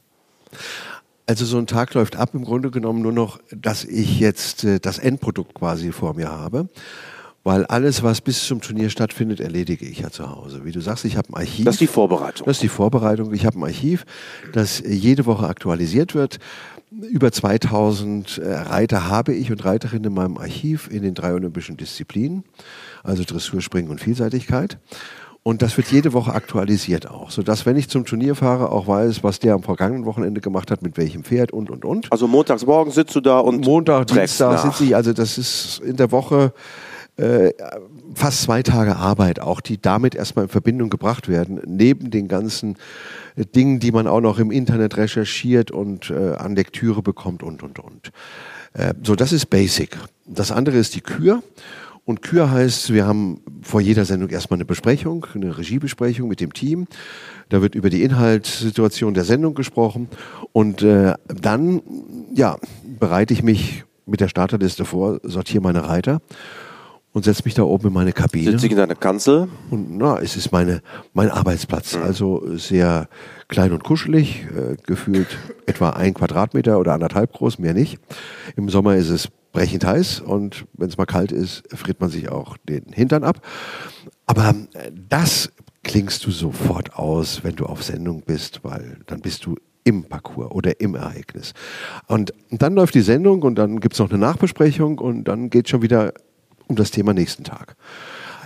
Also 1.30 1.46
so 1.46 1.60
ein 1.60 1.68
Tag 1.68 1.94
läuft 1.94 2.16
ab 2.16 2.32
im 2.34 2.44
Grunde 2.44 2.72
genommen 2.72 3.04
nur 3.04 3.12
noch, 3.12 3.40
dass 3.52 3.84
ich 3.84 4.20
jetzt 4.20 4.64
äh, 4.64 4.80
das 4.80 4.98
Endprodukt 4.98 5.54
quasi 5.54 5.92
vor 5.92 6.16
mir 6.16 6.32
habe. 6.32 6.70
Weil 7.44 7.68
alles, 7.68 8.02
was 8.02 8.20
bis 8.20 8.48
zum 8.48 8.62
Turnier 8.62 8.90
stattfindet, 8.90 9.40
erledige 9.40 9.86
ich 9.86 10.00
ja 10.00 10.10
zu 10.10 10.28
Hause. 10.28 10.66
Wie 10.66 10.72
du 10.72 10.82
sagst, 10.82 11.06
ich 11.06 11.18
habe 11.18 11.30
ein 11.30 11.36
Archiv. 11.36 11.66
Das 11.66 11.76
ist 11.76 11.82
die 11.82 11.88
Vorbereitung. 11.88 12.48
Das 12.48 12.58
ist 12.58 12.64
die 12.64 12.68
Vorbereitung. 12.68 13.32
Ich 13.32 13.46
habe 13.46 13.60
ein 13.60 13.64
Archiv, 13.64 14.08
das 14.54 14.82
jede 14.84 15.28
Woche 15.28 15.48
aktualisiert 15.48 16.16
wird. 16.16 16.40
Über 16.90 17.32
2000 17.32 18.40
äh, 18.40 18.52
Reiter 18.52 19.08
habe 19.08 19.36
ich 19.36 19.52
und 19.52 19.64
Reiterinnen 19.64 20.06
in 20.06 20.14
meinem 20.16 20.40
Archiv 20.40 20.90
in 20.92 21.04
den 21.04 21.14
drei 21.14 21.36
olympischen 21.36 21.78
Disziplinen, 21.78 22.44
also 23.04 23.24
Dressur, 23.24 23.62
Springen 23.62 23.92
und 23.92 24.02
Vielseitigkeit. 24.02 24.80
Und 25.50 25.64
das 25.64 25.76
wird 25.78 25.88
jede 25.88 26.14
Woche 26.14 26.32
aktualisiert 26.32 27.10
auch, 27.10 27.32
sodass, 27.32 27.66
wenn 27.66 27.76
ich 27.76 27.90
zum 27.90 28.06
Turnier 28.06 28.36
fahre, 28.36 28.72
auch 28.72 28.86
weiß, 28.86 29.24
was 29.24 29.40
der 29.40 29.56
am 29.56 29.64
vergangenen 29.64 30.06
Wochenende 30.06 30.42
gemacht 30.42 30.70
hat, 30.70 30.84
mit 30.84 30.96
welchem 30.96 31.24
Pferd 31.24 31.52
und, 31.52 31.72
und, 31.72 31.86
und. 31.86 32.12
Also 32.12 32.28
montags 32.28 32.68
morgen 32.68 32.92
sitzt 32.92 33.16
du 33.16 33.20
da 33.20 33.40
und 33.40 33.66
Montag, 33.66 34.06
Dienstag 34.06 34.60
sitze 34.60 34.84
ich, 34.84 34.96
also 34.96 35.12
das 35.12 35.40
ist 35.40 35.82
in 35.84 35.96
der 35.96 36.12
Woche 36.12 36.54
äh, 37.18 37.52
fast 38.14 38.44
zwei 38.44 38.62
Tage 38.62 38.96
Arbeit 38.98 39.40
auch, 39.40 39.60
die 39.60 39.82
damit 39.82 40.14
erstmal 40.14 40.46
in 40.46 40.50
Verbindung 40.50 40.92
gebracht 40.92 41.28
werden, 41.28 41.60
neben 41.66 42.12
den 42.12 42.28
ganzen 42.28 42.78
äh, 43.36 43.44
Dingen, 43.44 43.80
die 43.80 43.92
man 43.92 44.06
auch 44.06 44.22
noch 44.22 44.38
im 44.38 44.52
Internet 44.52 44.98
recherchiert 44.98 45.72
und 45.72 46.12
äh, 46.12 46.36
an 46.36 46.56
Lektüre 46.56 47.02
bekommt 47.02 47.42
und, 47.42 47.64
und, 47.64 47.80
und. 47.80 48.12
Äh, 48.74 48.94
so, 49.02 49.16
das 49.16 49.32
ist 49.32 49.48
Basic. 49.48 49.98
Das 50.28 50.52
andere 50.52 50.78
ist 50.78 50.94
die 50.94 51.02
Kür. 51.02 51.42
Und 52.10 52.24
Kür 52.24 52.50
heißt, 52.50 52.92
wir 52.92 53.06
haben 53.06 53.40
vor 53.62 53.82
jeder 53.82 54.04
Sendung 54.04 54.30
erstmal 54.30 54.58
eine 54.58 54.66
Besprechung, 54.66 55.28
eine 55.36 55.60
Regiebesprechung 55.60 56.28
mit 56.28 56.40
dem 56.40 56.54
Team. 56.54 56.88
Da 57.50 57.62
wird 57.62 57.76
über 57.76 57.92
die 57.92 58.02
Inhaltssituation 58.02 59.14
der 59.14 59.26
Sendung 59.26 59.54
gesprochen. 59.54 60.10
Und 60.52 60.82
äh, 60.82 61.14
dann, 61.28 61.84
ja, 62.34 62.58
bereite 63.00 63.36
ich 63.36 63.44
mich 63.44 63.84
mit 64.08 64.22
der 64.22 64.28
Starterliste 64.28 64.86
vor, 64.86 65.20
sortiere 65.22 65.62
meine 65.62 65.88
Reiter 65.88 66.20
und 67.14 67.26
setze 67.26 67.44
mich 67.46 67.54
da 67.54 67.62
oben 67.62 67.90
in 67.90 67.94
meine 67.94 68.12
Kabine. 68.12 68.54
Sitze 68.54 68.66
ich 68.66 68.72
in 68.72 68.80
deiner 68.80 68.96
Kanzel? 68.96 69.48
Und 69.70 69.96
na, 69.96 70.18
es 70.20 70.36
ist 70.36 70.52
meine, 70.52 70.82
mein 71.14 71.30
Arbeitsplatz. 71.30 71.96
Mhm. 71.96 72.02
Also 72.02 72.58
sehr 72.58 73.08
klein 73.50 73.72
und 73.72 73.84
kuschelig, 73.84 74.48
äh, 74.58 74.78
gefühlt 74.84 75.28
etwa 75.68 75.92
ein 75.92 76.16
Quadratmeter 76.16 76.80
oder 76.80 76.94
anderthalb 76.94 77.34
groß, 77.34 77.60
mehr 77.60 77.76
nicht. 77.76 78.00
Im 78.56 78.68
Sommer 78.68 78.96
ist 78.96 79.10
es 79.10 79.30
brechend 79.52 79.86
heiß 79.86 80.22
und 80.22 80.66
wenn 80.74 80.90
es 80.90 80.98
mal 80.98 81.06
kalt 81.06 81.32
ist, 81.32 81.64
friert 81.76 82.00
man 82.00 82.10
sich 82.10 82.30
auch 82.30 82.58
den 82.58 82.86
Hintern 82.92 83.24
ab. 83.24 83.46
Aber 84.26 84.50
äh, 84.74 84.92
das 85.10 85.52
klingst 85.84 86.26
du 86.26 86.32
sofort 86.32 86.96
aus, 86.96 87.44
wenn 87.44 87.56
du 87.56 87.66
auf 87.66 87.84
Sendung 87.84 88.22
bist, 88.22 88.64
weil 88.64 88.98
dann 89.08 89.22
bist 89.22 89.46
du 89.46 89.56
im 89.84 90.04
Parcours 90.04 90.52
oder 90.52 90.80
im 90.80 90.96
Ereignis. 90.96 91.54
Und 92.08 92.34
dann 92.52 92.76
läuft 92.76 92.94
die 92.96 93.02
Sendung 93.02 93.42
und 93.42 93.56
dann 93.56 93.80
gibt 93.80 93.94
es 93.94 94.00
noch 94.00 94.10
eine 94.10 94.20
Nachbesprechung 94.20 95.00
und 95.00 95.24
dann 95.24 95.50
geht 95.50 95.70
schon 95.70 95.82
wieder 95.82 96.14
um 96.68 96.76
das 96.76 96.92
Thema 96.92 97.14
nächsten 97.14 97.44
Tag. 97.44 97.76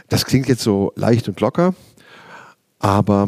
Das 0.09 0.25
klingt 0.25 0.47
jetzt 0.47 0.61
so 0.61 0.93
leicht 0.95 1.27
und 1.27 1.39
locker, 1.41 1.73
aber 2.79 3.27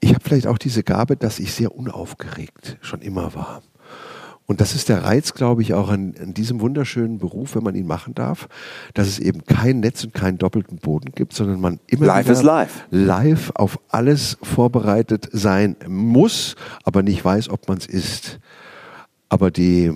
ich 0.00 0.14
habe 0.14 0.24
vielleicht 0.24 0.46
auch 0.46 0.58
diese 0.58 0.82
Gabe, 0.82 1.16
dass 1.16 1.38
ich 1.38 1.52
sehr 1.52 1.74
unaufgeregt 1.74 2.78
schon 2.80 3.02
immer 3.02 3.34
war. 3.34 3.62
Und 4.50 4.62
das 4.62 4.74
ist 4.74 4.88
der 4.88 5.04
Reiz, 5.04 5.34
glaube 5.34 5.60
ich, 5.60 5.74
auch 5.74 5.90
an, 5.90 6.14
an, 6.18 6.32
diesem 6.32 6.62
wunderschönen 6.62 7.18
Beruf, 7.18 7.54
wenn 7.54 7.62
man 7.62 7.74
ihn 7.74 7.86
machen 7.86 8.14
darf, 8.14 8.48
dass 8.94 9.06
es 9.06 9.18
eben 9.18 9.44
kein 9.44 9.80
Netz 9.80 10.02
und 10.04 10.14
keinen 10.14 10.38
doppelten 10.38 10.78
Boden 10.78 11.12
gibt, 11.14 11.34
sondern 11.34 11.60
man 11.60 11.80
immer 11.86 12.06
live 12.06 12.28
wieder 12.30 12.42
live. 12.42 12.86
live 12.90 13.52
auf 13.56 13.78
alles 13.90 14.38
vorbereitet 14.42 15.28
sein 15.32 15.76
muss, 15.86 16.56
aber 16.82 17.02
nicht 17.02 17.22
weiß, 17.22 17.50
ob 17.50 17.68
man 17.68 17.76
es 17.76 17.84
ist. 17.84 18.40
Aber 19.28 19.50
die 19.50 19.92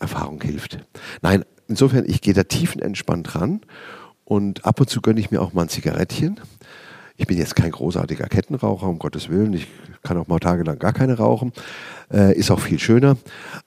Erfahrung 0.00 0.42
hilft. 0.42 0.84
Nein, 1.22 1.44
insofern, 1.68 2.04
ich 2.04 2.20
gehe 2.20 2.34
da 2.34 2.42
tiefenentspannt 2.42 3.36
ran 3.36 3.60
und 4.24 4.64
ab 4.64 4.80
und 4.80 4.90
zu 4.90 5.02
gönne 5.02 5.20
ich 5.20 5.30
mir 5.30 5.40
auch 5.40 5.52
mal 5.52 5.62
ein 5.62 5.68
Zigarettchen. 5.68 6.40
Ich 7.16 7.26
bin 7.26 7.38
jetzt 7.38 7.54
kein 7.54 7.70
großartiger 7.70 8.26
Kettenraucher, 8.26 8.88
um 8.88 8.98
Gottes 8.98 9.28
Willen. 9.28 9.52
Ich 9.54 9.68
kann 10.02 10.18
auch 10.18 10.26
mal 10.26 10.40
tagelang 10.40 10.78
gar 10.78 10.92
keine 10.92 11.16
rauchen. 11.16 11.52
Äh, 12.12 12.36
ist 12.36 12.50
auch 12.50 12.60
viel 12.60 12.80
schöner. 12.80 13.16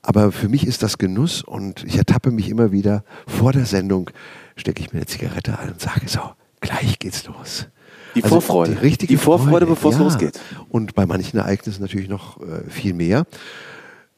Aber 0.02 0.32
für 0.34 0.50
mich 0.50 0.68
ist 0.68 0.84
das 0.84 0.98
Genuss 0.98 1.44
und 1.44 1.84
ich 1.86 1.98
ertappe 1.98 2.32
mich 2.32 2.50
immer 2.50 2.72
wieder 2.74 3.04
vor 3.26 3.54
der 3.54 3.66
Sendung, 3.66 4.10
stecke 4.58 4.82
ich 4.82 4.92
mir 4.92 5.00
eine 5.00 5.06
Zigarette 5.06 5.58
ein 5.58 5.70
und 5.72 5.80
sage 5.80 6.08
so, 6.08 6.20
gleich 6.60 7.00
geht's 7.00 7.26
los. 7.26 7.68
Die 8.16 8.24
also 8.24 8.42
Vorfreude. 8.42 8.76
Die, 8.76 8.80
richtige 8.80 9.14
die 9.14 9.18
Vorfreude, 9.18 9.66
bevor 9.66 9.92
es 9.92 9.98
ja. 9.98 10.04
losgeht. 10.04 10.40
Und 10.70 10.94
bei 10.94 11.06
manchen 11.06 11.38
Ereignissen 11.38 11.82
natürlich 11.82 12.10
noch 12.10 12.42
äh, 12.42 12.70
viel 12.70 12.94
mehr. 12.94 13.26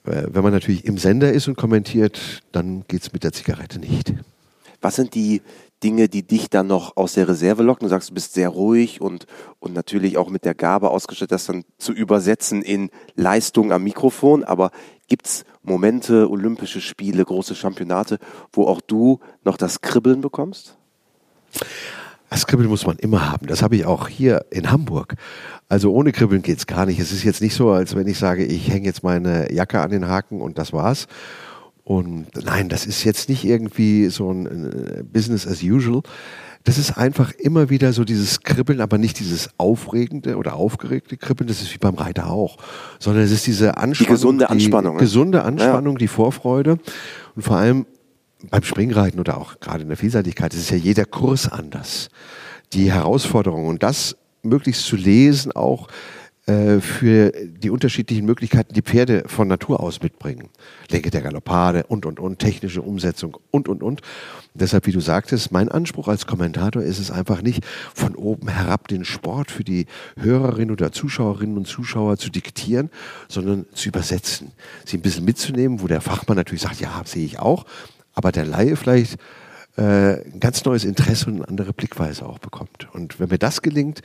Äh, 0.05 0.23
wenn 0.31 0.41
man 0.41 0.53
natürlich 0.53 0.85
im 0.85 0.97
Sender 0.97 1.31
ist 1.31 1.47
und 1.47 1.55
kommentiert, 1.55 2.41
dann 2.51 2.83
geht 2.87 3.03
es 3.03 3.13
mit 3.13 3.23
der 3.23 3.31
Zigarette 3.31 3.79
nicht. 3.79 4.13
Was 4.81 4.95
sind 4.95 5.13
die, 5.13 5.41
Dinge, 5.83 6.09
die 6.09 6.23
dich 6.23 6.49
dann 6.49 6.67
noch 6.67 6.97
aus 6.97 7.13
der 7.13 7.27
Reserve 7.27 7.63
locken. 7.63 7.85
Du 7.85 7.89
sagst, 7.89 8.09
du 8.09 8.13
bist 8.13 8.33
sehr 8.33 8.49
ruhig 8.49 9.01
und, 9.01 9.25
und 9.59 9.73
natürlich 9.73 10.17
auch 10.17 10.29
mit 10.29 10.45
der 10.45 10.55
Gabe 10.55 10.89
ausgestattet, 10.89 11.31
das 11.31 11.45
dann 11.45 11.63
zu 11.77 11.93
übersetzen 11.93 12.61
in 12.61 12.89
Leistung 13.15 13.71
am 13.71 13.83
Mikrofon. 13.83 14.43
Aber 14.43 14.71
gibt's 15.07 15.45
Momente, 15.63 16.29
Olympische 16.29 16.81
Spiele, 16.81 17.23
große 17.23 17.55
Championate, 17.55 18.19
wo 18.51 18.65
auch 18.65 18.81
du 18.81 19.19
noch 19.43 19.57
das 19.57 19.81
Kribbeln 19.81 20.21
bekommst? 20.21 20.77
Das 22.29 22.45
Kribbeln 22.45 22.69
muss 22.69 22.85
man 22.85 22.97
immer 22.97 23.31
haben. 23.31 23.47
Das 23.47 23.63
habe 23.63 23.75
ich 23.75 23.85
auch 23.85 24.07
hier 24.07 24.45
in 24.51 24.71
Hamburg. 24.71 25.15
Also 25.67 25.91
ohne 25.91 26.11
Kribbeln 26.11 26.41
geht's 26.41 26.67
gar 26.67 26.85
nicht. 26.85 26.99
Es 26.99 27.11
ist 27.11 27.23
jetzt 27.23 27.41
nicht 27.41 27.55
so, 27.55 27.71
als 27.71 27.95
wenn 27.95 28.07
ich 28.07 28.19
sage, 28.19 28.45
ich 28.45 28.69
hänge 28.69 28.85
jetzt 28.85 29.03
meine 29.03 29.51
Jacke 29.51 29.79
an 29.81 29.89
den 29.89 30.07
Haken 30.07 30.41
und 30.41 30.57
das 30.57 30.73
war's 30.73 31.07
und 31.89 32.27
nein, 32.45 32.69
das 32.69 32.85
ist 32.85 33.03
jetzt 33.03 33.29
nicht 33.29 33.43
irgendwie 33.43 34.09
so 34.09 34.31
ein 34.31 34.45
äh, 34.45 35.03
Business 35.03 35.47
as 35.47 35.63
usual. 35.63 36.03
Das 36.63 36.77
ist 36.77 36.99
einfach 36.99 37.31
immer 37.31 37.71
wieder 37.71 37.93
so 37.93 38.03
dieses 38.03 38.41
Kribbeln, 38.41 38.79
aber 38.79 38.99
nicht 38.99 39.17
dieses 39.17 39.49
aufregende 39.57 40.37
oder 40.37 40.53
aufgeregte 40.53 41.17
Kribbeln, 41.17 41.47
das 41.47 41.63
ist 41.63 41.73
wie 41.73 41.79
beim 41.79 41.95
Reiter 41.95 42.29
auch, 42.29 42.57
sondern 42.99 43.23
es 43.23 43.31
ist 43.31 43.47
diese 43.47 43.77
Anspannung. 43.77 43.95
Die 43.97 44.05
gesunde 44.05 44.49
Anspannung. 44.51 44.97
Die 44.99 45.03
gesunde 45.03 45.43
Anspannung, 45.43 45.95
ja. 45.95 45.97
die 45.97 46.07
Vorfreude 46.07 46.77
und 47.35 47.41
vor 47.41 47.57
allem 47.57 47.87
beim 48.51 48.61
Springreiten 48.61 49.19
oder 49.19 49.39
auch 49.39 49.59
gerade 49.59 49.81
in 49.81 49.87
der 49.87 49.97
Vielseitigkeit, 49.97 50.53
ist 50.53 50.69
ja 50.69 50.77
jeder 50.77 51.05
Kurs 51.05 51.51
anders. 51.51 52.09
die 52.71 52.91
Herausforderung 52.91 53.65
und 53.65 53.81
das 53.81 54.15
möglichst 54.43 54.85
zu 54.85 54.95
lesen 54.95 55.53
auch 55.53 55.87
äh, 56.49 56.81
für 56.81 57.31
die 57.31 57.69
unterschiedlichen 57.69 58.25
Möglichkeiten, 58.25 58.73
die 58.73 58.81
Pferde 58.81 59.23
von 59.27 59.47
Natur 59.47 59.79
aus 59.81 60.01
mitbringen. 60.01 60.49
Lenke 60.89 61.11
der 61.11 61.21
Galoppade 61.21 61.83
und, 61.87 62.07
und, 62.07 62.19
und, 62.19 62.39
technische 62.39 62.81
Umsetzung 62.81 63.37
und, 63.51 63.69
und, 63.69 63.83
und. 63.83 64.01
Deshalb, 64.55 64.87
wie 64.87 64.91
du 64.91 64.99
sagtest, 64.99 65.51
mein 65.51 65.69
Anspruch 65.69 66.07
als 66.07 66.25
Kommentator 66.25 66.81
ist 66.81 66.97
es 66.97 67.11
einfach 67.11 67.43
nicht, 67.43 67.63
von 67.93 68.15
oben 68.15 68.47
herab 68.47 68.87
den 68.87 69.05
Sport 69.05 69.51
für 69.51 69.63
die 69.63 69.85
Hörerinnen 70.19 70.71
oder 70.71 70.91
Zuschauerinnen 70.91 71.55
und 71.55 71.67
Zuschauer 71.67 72.17
zu 72.17 72.31
diktieren, 72.31 72.89
sondern 73.27 73.67
zu 73.73 73.89
übersetzen. 73.89 74.51
Sie 74.85 74.97
ein 74.97 75.03
bisschen 75.03 75.25
mitzunehmen, 75.25 75.81
wo 75.81 75.87
der 75.87 76.01
Fachmann 76.01 76.37
natürlich 76.37 76.63
sagt, 76.63 76.81
ja, 76.81 77.03
sehe 77.05 77.25
ich 77.25 77.37
auch, 77.37 77.65
aber 78.15 78.31
der 78.31 78.45
Laie 78.45 78.75
vielleicht 78.75 79.19
äh, 79.77 80.23
ein 80.25 80.39
ganz 80.39 80.65
neues 80.65 80.83
Interesse 80.83 81.27
und 81.27 81.35
eine 81.35 81.47
andere 81.47 81.73
Blickweise 81.73 82.25
auch 82.25 82.39
bekommt. 82.39 82.87
Und 82.91 83.19
wenn 83.19 83.29
mir 83.29 83.37
das 83.37 83.61
gelingt, 83.61 84.01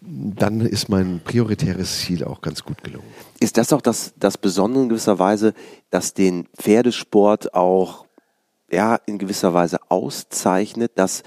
dann 0.00 0.60
ist 0.60 0.88
mein 0.88 1.20
prioritäres 1.24 2.00
Ziel 2.00 2.24
auch 2.24 2.40
ganz 2.40 2.62
gut 2.62 2.84
gelungen. 2.84 3.06
Ist 3.40 3.56
das 3.56 3.72
auch 3.72 3.80
das, 3.80 4.14
das 4.16 4.38
Besondere 4.38 4.84
in 4.84 4.88
gewisser 4.88 5.18
Weise, 5.18 5.54
dass 5.90 6.14
den 6.14 6.46
Pferdesport 6.56 7.54
auch 7.54 8.06
ja, 8.70 8.96
in 9.06 9.18
gewisser 9.18 9.54
Weise 9.54 9.78
auszeichnet, 9.88 10.92
dass 10.96 11.22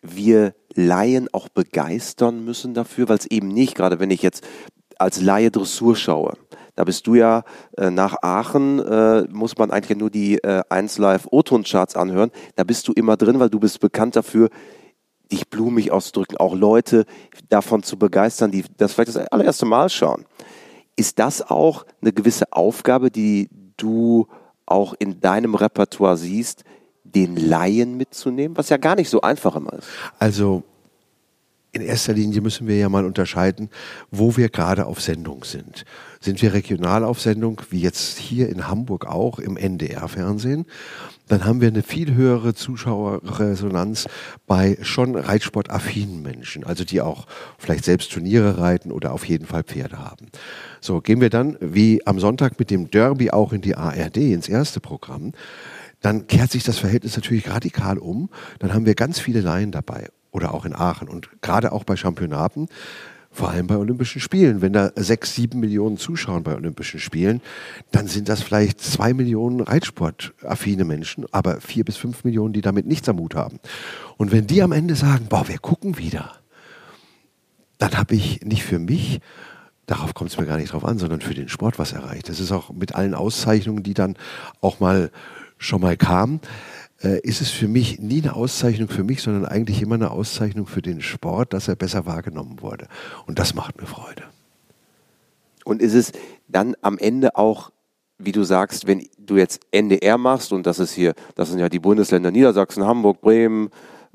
wir 0.00 0.54
Laien 0.74 1.28
auch 1.32 1.48
begeistern 1.48 2.44
müssen 2.44 2.74
dafür, 2.74 3.08
weil 3.08 3.18
es 3.18 3.26
eben 3.26 3.48
nicht, 3.48 3.74
gerade 3.74 4.00
wenn 4.00 4.10
ich 4.10 4.22
jetzt 4.22 4.44
als 4.98 5.20
Laie 5.20 5.50
Dressur 5.50 5.96
schaue, 5.96 6.36
da 6.76 6.84
bist 6.84 7.06
du 7.06 7.14
ja 7.14 7.44
äh, 7.76 7.90
nach 7.90 8.16
Aachen, 8.22 8.80
äh, 8.80 9.22
muss 9.30 9.56
man 9.58 9.70
eigentlich 9.70 9.98
nur 9.98 10.10
die 10.10 10.38
äh, 10.38 10.62
1 10.68 10.98
Live 10.98 11.26
O-Ton-Charts 11.30 11.94
anhören. 11.94 12.30
Da 12.56 12.64
bist 12.64 12.88
du 12.88 12.92
immer 12.92 13.16
drin, 13.16 13.38
weil 13.38 13.50
du 13.50 13.60
bist 13.60 13.80
bekannt 13.80 14.16
dafür, 14.16 14.50
dich 15.30 15.48
blumig 15.48 15.90
auszudrücken, 15.90 16.36
auch 16.36 16.54
Leute 16.54 17.04
davon 17.48 17.82
zu 17.82 17.98
begeistern, 17.98 18.50
die 18.50 18.64
das 18.76 18.92
vielleicht 18.92 19.14
das 19.14 19.28
allererste 19.28 19.66
Mal 19.66 19.88
schauen. 19.88 20.26
Ist 20.96 21.18
das 21.18 21.42
auch 21.42 21.86
eine 22.00 22.12
gewisse 22.12 22.52
Aufgabe, 22.52 23.10
die 23.10 23.48
du 23.76 24.28
auch 24.66 24.94
in 24.98 25.20
deinem 25.20 25.54
Repertoire 25.54 26.16
siehst, 26.16 26.64
den 27.02 27.36
Laien 27.36 27.96
mitzunehmen, 27.96 28.56
was 28.56 28.68
ja 28.68 28.76
gar 28.76 28.96
nicht 28.96 29.10
so 29.10 29.20
einfach 29.20 29.56
immer 29.56 29.72
ist? 29.74 29.88
Also 30.18 30.62
in 31.74 31.82
erster 31.82 32.12
Linie 32.12 32.40
müssen 32.40 32.68
wir 32.68 32.76
ja 32.76 32.88
mal 32.88 33.04
unterscheiden, 33.04 33.68
wo 34.10 34.36
wir 34.36 34.48
gerade 34.48 34.86
auf 34.86 35.00
Sendung 35.00 35.42
sind. 35.42 35.84
Sind 36.20 36.40
wir 36.40 36.54
regional 36.54 37.04
auf 37.04 37.20
Sendung, 37.20 37.60
wie 37.70 37.80
jetzt 37.80 38.16
hier 38.16 38.48
in 38.48 38.68
Hamburg 38.68 39.06
auch 39.06 39.40
im 39.40 39.56
NDR-Fernsehen, 39.56 40.66
dann 41.28 41.44
haben 41.44 41.60
wir 41.60 41.68
eine 41.68 41.82
viel 41.82 42.14
höhere 42.14 42.54
Zuschauerresonanz 42.54 44.06
bei 44.46 44.78
schon 44.82 45.16
reitsportaffinen 45.16 46.22
Menschen, 46.22 46.64
also 46.64 46.84
die 46.84 47.00
auch 47.00 47.26
vielleicht 47.58 47.84
selbst 47.84 48.12
Turniere 48.12 48.58
reiten 48.58 48.92
oder 48.92 49.12
auf 49.12 49.24
jeden 49.24 49.46
Fall 49.46 49.62
Pferde 49.62 49.98
haben. 49.98 50.26
So, 50.80 51.00
gehen 51.00 51.20
wir 51.20 51.30
dann 51.30 51.56
wie 51.60 52.06
am 52.06 52.20
Sonntag 52.20 52.58
mit 52.58 52.70
dem 52.70 52.90
Derby 52.90 53.30
auch 53.30 53.52
in 53.52 53.62
die 53.62 53.76
ARD, 53.76 54.18
ins 54.18 54.48
erste 54.48 54.80
Programm 54.80 55.32
dann 56.04 56.26
kehrt 56.26 56.50
sich 56.50 56.62
das 56.64 56.78
Verhältnis 56.78 57.16
natürlich 57.16 57.48
radikal 57.48 57.96
um. 57.96 58.28
Dann 58.58 58.74
haben 58.74 58.84
wir 58.84 58.94
ganz 58.94 59.18
viele 59.18 59.40
Laien 59.40 59.70
dabei 59.70 60.10
oder 60.32 60.52
auch 60.52 60.66
in 60.66 60.74
Aachen 60.74 61.08
und 61.08 61.30
gerade 61.40 61.72
auch 61.72 61.84
bei 61.84 61.96
Championaten, 61.96 62.68
vor 63.34 63.50
allem 63.50 63.66
bei 63.66 63.76
Olympischen 63.76 64.20
Spielen. 64.20 64.62
Wenn 64.62 64.72
da 64.72 64.92
sechs, 64.94 65.34
sieben 65.34 65.58
Millionen 65.58 65.96
zuschauen 65.96 66.44
bei 66.44 66.54
Olympischen 66.54 67.00
Spielen, 67.00 67.42
dann 67.90 68.06
sind 68.06 68.28
das 68.28 68.42
vielleicht 68.42 68.80
zwei 68.80 69.12
Millionen 69.12 69.60
Reitsportaffine 69.60 70.84
Menschen, 70.84 71.26
aber 71.32 71.60
vier 71.60 71.84
bis 71.84 71.96
fünf 71.96 72.22
Millionen, 72.22 72.52
die 72.52 72.60
damit 72.60 72.86
nichts 72.86 73.08
am 73.08 73.18
Hut 73.18 73.34
haben. 73.34 73.58
Und 74.16 74.30
wenn 74.30 74.46
die 74.46 74.62
am 74.62 74.70
Ende 74.70 74.94
sagen, 74.94 75.26
boah, 75.28 75.48
wir 75.48 75.58
gucken 75.58 75.98
wieder, 75.98 76.32
dann 77.78 77.98
habe 77.98 78.14
ich 78.14 78.42
nicht 78.42 78.62
für 78.62 78.78
mich, 78.78 79.20
darauf 79.86 80.14
kommt 80.14 80.30
es 80.30 80.38
mir 80.38 80.46
gar 80.46 80.56
nicht 80.56 80.72
drauf 80.72 80.84
an, 80.84 80.98
sondern 80.98 81.20
für 81.20 81.34
den 81.34 81.48
Sport 81.48 81.80
was 81.80 81.92
erreicht. 81.92 82.28
Das 82.28 82.38
ist 82.38 82.52
auch 82.52 82.70
mit 82.70 82.94
allen 82.94 83.14
Auszeichnungen, 83.14 83.82
die 83.82 83.94
dann 83.94 84.14
auch 84.60 84.78
mal 84.78 85.10
schon 85.58 85.80
mal 85.80 85.96
kamen, 85.96 86.40
äh, 87.04 87.20
ist 87.20 87.40
es 87.40 87.50
für 87.50 87.68
mich 87.68 88.00
nie 88.00 88.22
eine 88.22 88.34
Auszeichnung 88.34 88.88
für 88.88 89.04
mich, 89.04 89.22
sondern 89.22 89.44
eigentlich 89.44 89.82
immer 89.82 89.96
eine 89.96 90.10
Auszeichnung 90.10 90.66
für 90.66 90.82
den 90.82 91.02
Sport, 91.02 91.52
dass 91.52 91.68
er 91.68 91.76
besser 91.76 92.06
wahrgenommen 92.06 92.62
wurde. 92.62 92.88
Und 93.26 93.38
das 93.38 93.54
macht 93.54 93.80
mir 93.80 93.86
Freude. 93.86 94.22
Und 95.64 95.82
ist 95.82 95.94
es 95.94 96.12
dann 96.48 96.74
am 96.82 96.98
Ende 96.98 97.36
auch, 97.36 97.70
wie 98.18 98.32
du 98.32 98.42
sagst, 98.44 98.86
wenn 98.86 99.06
du 99.18 99.36
jetzt 99.36 99.60
NDR 99.70 100.18
machst, 100.18 100.52
und 100.52 100.66
das 100.66 100.78
ist 100.78 100.92
hier, 100.92 101.14
das 101.34 101.50
sind 101.50 101.58
ja 101.58 101.68
die 101.68 101.78
Bundesländer 101.78 102.30
Niedersachsen, 102.30 102.84
Hamburg, 102.84 103.20
Bremen, 103.20 103.70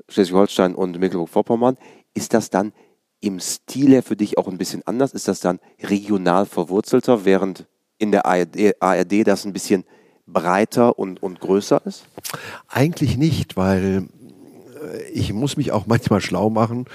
Schleswig-Holstein 0.08 0.74
und 0.74 0.98
Mecklenburg-Vorpommern, 0.98 1.76
ist 2.14 2.34
das 2.34 2.50
dann 2.50 2.72
im 3.20 3.38
Stil 3.38 3.90
her 3.90 4.02
für 4.02 4.16
dich 4.16 4.38
auch 4.38 4.48
ein 4.48 4.58
bisschen 4.58 4.84
anders? 4.86 5.12
Ist 5.12 5.28
das 5.28 5.40
dann 5.40 5.60
regional 5.82 6.46
verwurzelter, 6.46 7.24
während 7.24 7.66
in 7.98 8.10
der 8.10 8.26
ARD, 8.26 8.74
ARD 8.80 9.26
das 9.26 9.44
ein 9.44 9.52
bisschen 9.52 9.84
breiter 10.32 10.98
und, 10.98 11.22
und 11.22 11.40
größer 11.40 11.82
ist? 11.84 12.06
Eigentlich 12.68 13.16
nicht, 13.16 13.56
weil 13.56 14.08
äh, 14.82 15.02
ich 15.12 15.32
muss 15.32 15.56
mich 15.56 15.72
auch 15.72 15.86
manchmal 15.86 16.20
schlau 16.20 16.50
machen 16.50 16.86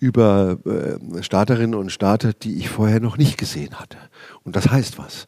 über 0.00 0.58
äh, 0.64 1.22
Starterinnen 1.22 1.74
und 1.74 1.90
Starter, 1.90 2.32
die 2.32 2.58
ich 2.58 2.68
vorher 2.68 3.00
noch 3.00 3.16
nicht 3.16 3.36
gesehen 3.36 3.80
hatte. 3.80 3.98
Und 4.44 4.54
das 4.54 4.70
heißt 4.70 4.98
was. 4.98 5.26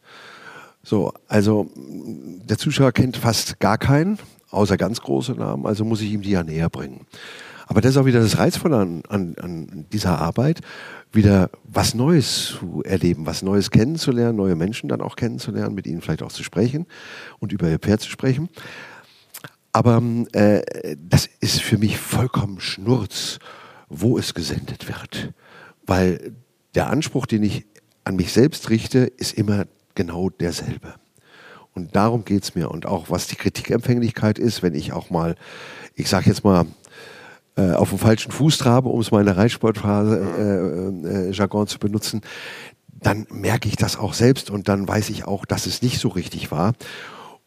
So, 0.83 1.13
also 1.27 1.69
der 1.75 2.57
Zuschauer 2.57 2.91
kennt 2.91 3.17
fast 3.17 3.59
gar 3.59 3.77
keinen, 3.77 4.17
außer 4.49 4.77
ganz 4.77 5.01
große 5.01 5.33
Namen, 5.33 5.65
also 5.65 5.85
muss 5.85 6.01
ich 6.01 6.11
ihm 6.11 6.21
die 6.21 6.31
ja 6.31 6.43
näher 6.43 6.69
bringen. 6.69 7.05
Aber 7.67 7.81
das 7.81 7.91
ist 7.91 7.97
auch 7.97 8.05
wieder 8.05 8.19
das 8.19 8.37
Reizvolle 8.37 8.77
an, 8.77 9.03
an, 9.07 9.35
an 9.39 9.85
dieser 9.93 10.19
Arbeit, 10.19 10.61
wieder 11.11 11.49
was 11.63 11.93
Neues 11.93 12.45
zu 12.59 12.83
erleben, 12.83 13.25
was 13.25 13.41
Neues 13.41 13.71
kennenzulernen, 13.71 14.37
neue 14.37 14.55
Menschen 14.55 14.89
dann 14.89 15.01
auch 15.01 15.15
kennenzulernen, 15.15 15.75
mit 15.75 15.87
ihnen 15.87 16.01
vielleicht 16.01 16.23
auch 16.23 16.31
zu 16.31 16.43
sprechen 16.43 16.85
und 17.39 17.51
über 17.51 17.69
ihr 17.69 17.79
Pferd 17.79 18.01
zu 18.01 18.09
sprechen. 18.09 18.49
Aber 19.73 20.01
äh, 20.33 20.95
das 20.97 21.29
ist 21.39 21.61
für 21.61 21.77
mich 21.77 21.97
vollkommen 21.97 22.59
Schnurz, 22.59 23.39
wo 23.89 24.17
es 24.17 24.33
gesendet 24.33 24.87
wird. 24.87 25.33
Weil 25.85 26.33
der 26.75 26.89
Anspruch, 26.89 27.25
den 27.25 27.43
ich 27.43 27.65
an 28.03 28.15
mich 28.15 28.31
selbst 28.31 28.69
richte, 28.69 28.99
ist 28.99 29.33
immer 29.33 29.65
genau 29.95 30.29
derselbe. 30.29 30.95
Und 31.73 31.95
darum 31.95 32.25
geht 32.25 32.43
es 32.43 32.55
mir. 32.55 32.69
Und 32.69 32.85
auch 32.85 33.09
was 33.09 33.27
die 33.27 33.35
Kritikempfänglichkeit 33.35 34.39
ist, 34.39 34.61
wenn 34.61 34.75
ich 34.75 34.91
auch 34.91 35.09
mal, 35.09 35.35
ich 35.95 36.09
sage 36.09 36.29
jetzt 36.29 36.43
mal, 36.43 36.65
äh, 37.55 37.71
auf 37.71 37.89
dem 37.89 37.97
falschen 37.97 38.31
Fuß 38.31 38.57
trabe, 38.57 38.89
um 38.89 38.99
es 38.99 39.11
mal 39.11 39.19
in 39.19 39.25
der 39.25 39.37
Reitsportphase 39.37 41.01
äh, 41.03 41.07
äh, 41.07 41.31
Jargon 41.31 41.67
zu 41.67 41.79
benutzen, 41.79 42.21
dann 43.01 43.25
merke 43.31 43.67
ich 43.67 43.75
das 43.75 43.97
auch 43.97 44.13
selbst 44.13 44.49
und 44.49 44.69
dann 44.69 44.87
weiß 44.87 45.09
ich 45.09 45.25
auch, 45.25 45.45
dass 45.45 45.65
es 45.65 45.81
nicht 45.81 45.99
so 45.99 46.09
richtig 46.09 46.51
war. 46.51 46.73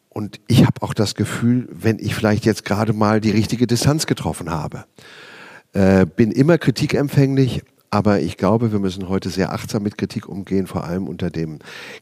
Und 0.09 0.39
ich 0.47 0.61
habe 0.65 0.81
auch 0.81 0.93
das 0.93 1.15
Gefühl, 1.15 1.67
wenn 1.71 1.99
ich 1.99 2.15
vielleicht 2.15 2.45
jetzt 2.45 2.65
gerade 2.65 2.93
mal 2.93 3.19
die 3.19 3.31
richtige 3.31 3.67
Distanz 3.67 4.05
getroffen 4.05 4.49
habe. 4.49 4.85
Äh, 5.73 6.05
bin 6.05 6.31
immer 6.31 6.57
kritikempfänglich, 6.57 7.63
aber 7.89 8.19
ich 8.19 8.37
glaube, 8.37 8.71
wir 8.71 8.79
müssen 8.79 9.09
heute 9.09 9.29
sehr 9.29 9.53
achtsam 9.53 9.83
mit 9.83 9.97
Kritik 9.97 10.29
umgehen, 10.29 10.67
vor 10.67 10.85
allem 10.85 11.07
unter 11.07 11.29
dem 11.29 11.59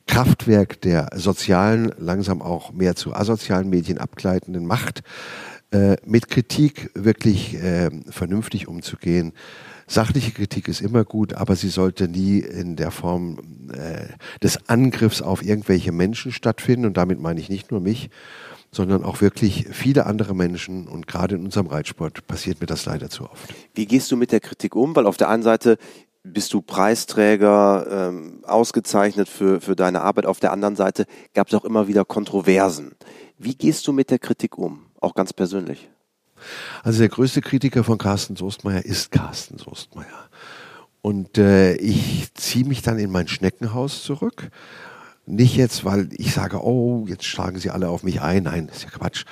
Kraftwerk 0.07 0.81
der 0.81 1.09
sozialen, 1.15 1.91
langsam 1.97 2.41
auch 2.41 2.71
mehr 2.71 2.95
zu 2.95 3.15
asozialen 3.15 3.69
Medien 3.69 3.97
abgleitenden 3.97 4.65
Macht. 4.65 5.03
Äh, 5.73 5.95
mit 6.05 6.27
Kritik 6.29 6.91
wirklich 6.93 7.55
äh, 7.55 7.89
vernünftig 8.12 8.67
umzugehen. 8.67 9.33
Sachliche 9.88 10.31
Kritik 10.31 10.67
ist 10.67 10.81
immer 10.81 11.03
gut, 11.03 11.33
aber 11.33 11.55
sie 11.55 11.69
sollte 11.69 12.07
nie 12.07 12.38
in 12.38 12.75
der 12.75 12.91
Form 12.91 13.39
äh, 13.73 14.05
des 14.43 14.69
Angriffs 14.69 15.23
auf 15.23 15.43
irgendwelche 15.43 15.91
Menschen 15.91 16.31
stattfinden. 16.31 16.86
Und 16.86 16.95
damit 16.95 17.19
meine 17.19 17.39
ich 17.39 17.49
nicht 17.49 17.71
nur 17.71 17.79
mich, 17.79 18.12
sondern 18.71 19.03
auch 19.03 19.21
wirklich 19.21 19.65
viele 19.71 20.05
andere 20.05 20.36
Menschen. 20.36 20.88
Und 20.88 21.07
gerade 21.07 21.36
in 21.36 21.43
unserem 21.43 21.65
Reitsport 21.65 22.27
passiert 22.27 22.62
mir 22.62 22.67
das 22.67 22.86
leider 22.86 23.09
zu 23.09 23.23
oft. 23.23 23.51
Wie 23.73 23.88
gehst 23.88 24.12
du 24.12 24.15
mit 24.15 24.31
der 24.31 24.41
Kritik 24.41 24.75
um? 24.75 24.95
Weil 24.95 25.07
auf 25.07 25.17
der 25.17 25.29
einen 25.29 25.43
Seite 25.43 25.77
bist 26.21 26.53
du 26.53 26.62
Preisträger, 26.62 27.88
ähm, 27.89 28.43
ausgezeichnet 28.43 29.27
für, 29.27 29.59
für 29.59 29.75
deine 29.75 30.01
Arbeit. 30.01 30.27
Auf 30.27 30.39
der 30.39 30.51
anderen 30.51 30.75
Seite 30.75 31.07
gab 31.33 31.47
es 31.47 31.55
auch 31.55 31.65
immer 31.65 31.88
wieder 31.88 32.05
Kontroversen. 32.05 32.91
Wie 33.39 33.55
gehst 33.55 33.88
du 33.88 33.91
mit 33.91 34.12
der 34.12 34.19
Kritik 34.19 34.59
um? 34.59 34.92
Auch 35.03 35.15
ganz 35.15 35.33
persönlich? 35.33 35.89
Also 36.83 36.99
der 36.99 37.09
größte 37.09 37.41
Kritiker 37.41 37.83
von 37.83 37.97
Carsten 37.97 38.35
Soestmeier 38.35 38.83
ist 38.83 39.11
Carsten 39.11 39.57
Soestmeier. 39.57 40.29
Und 41.01 41.37
äh, 41.37 41.75
ich 41.75 42.33
ziehe 42.33 42.65
mich 42.65 42.81
dann 42.81 42.99
in 42.99 43.11
mein 43.11 43.27
Schneckenhaus 43.27 44.03
zurück. 44.03 44.49
Nicht 45.25 45.55
jetzt, 45.55 45.85
weil 45.85 46.09
ich 46.13 46.33
sage, 46.33 46.63
oh, 46.63 47.05
jetzt 47.07 47.25
schlagen 47.25 47.59
sie 47.59 47.69
alle 47.69 47.89
auf 47.89 48.03
mich 48.03 48.21
ein. 48.21 48.43
Nein, 48.43 48.69
ist 48.69 48.83
ja 48.83 48.89
Quatsch. 48.89 49.25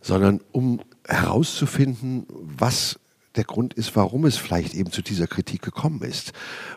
Sondern 0.00 0.40
um 0.52 0.80
herauszufinden, 1.06 2.26
was 2.28 2.98
der 3.36 3.44
Grund 3.44 3.74
ist, 3.74 3.94
warum 3.96 4.24
es 4.26 4.36
vielleicht 4.36 4.74
eben 4.74 4.90
zu 4.90 5.02
dieser 5.02 5.26
Kritik 5.26 5.62
gekommen 5.62 6.02
ist. 6.02 6.32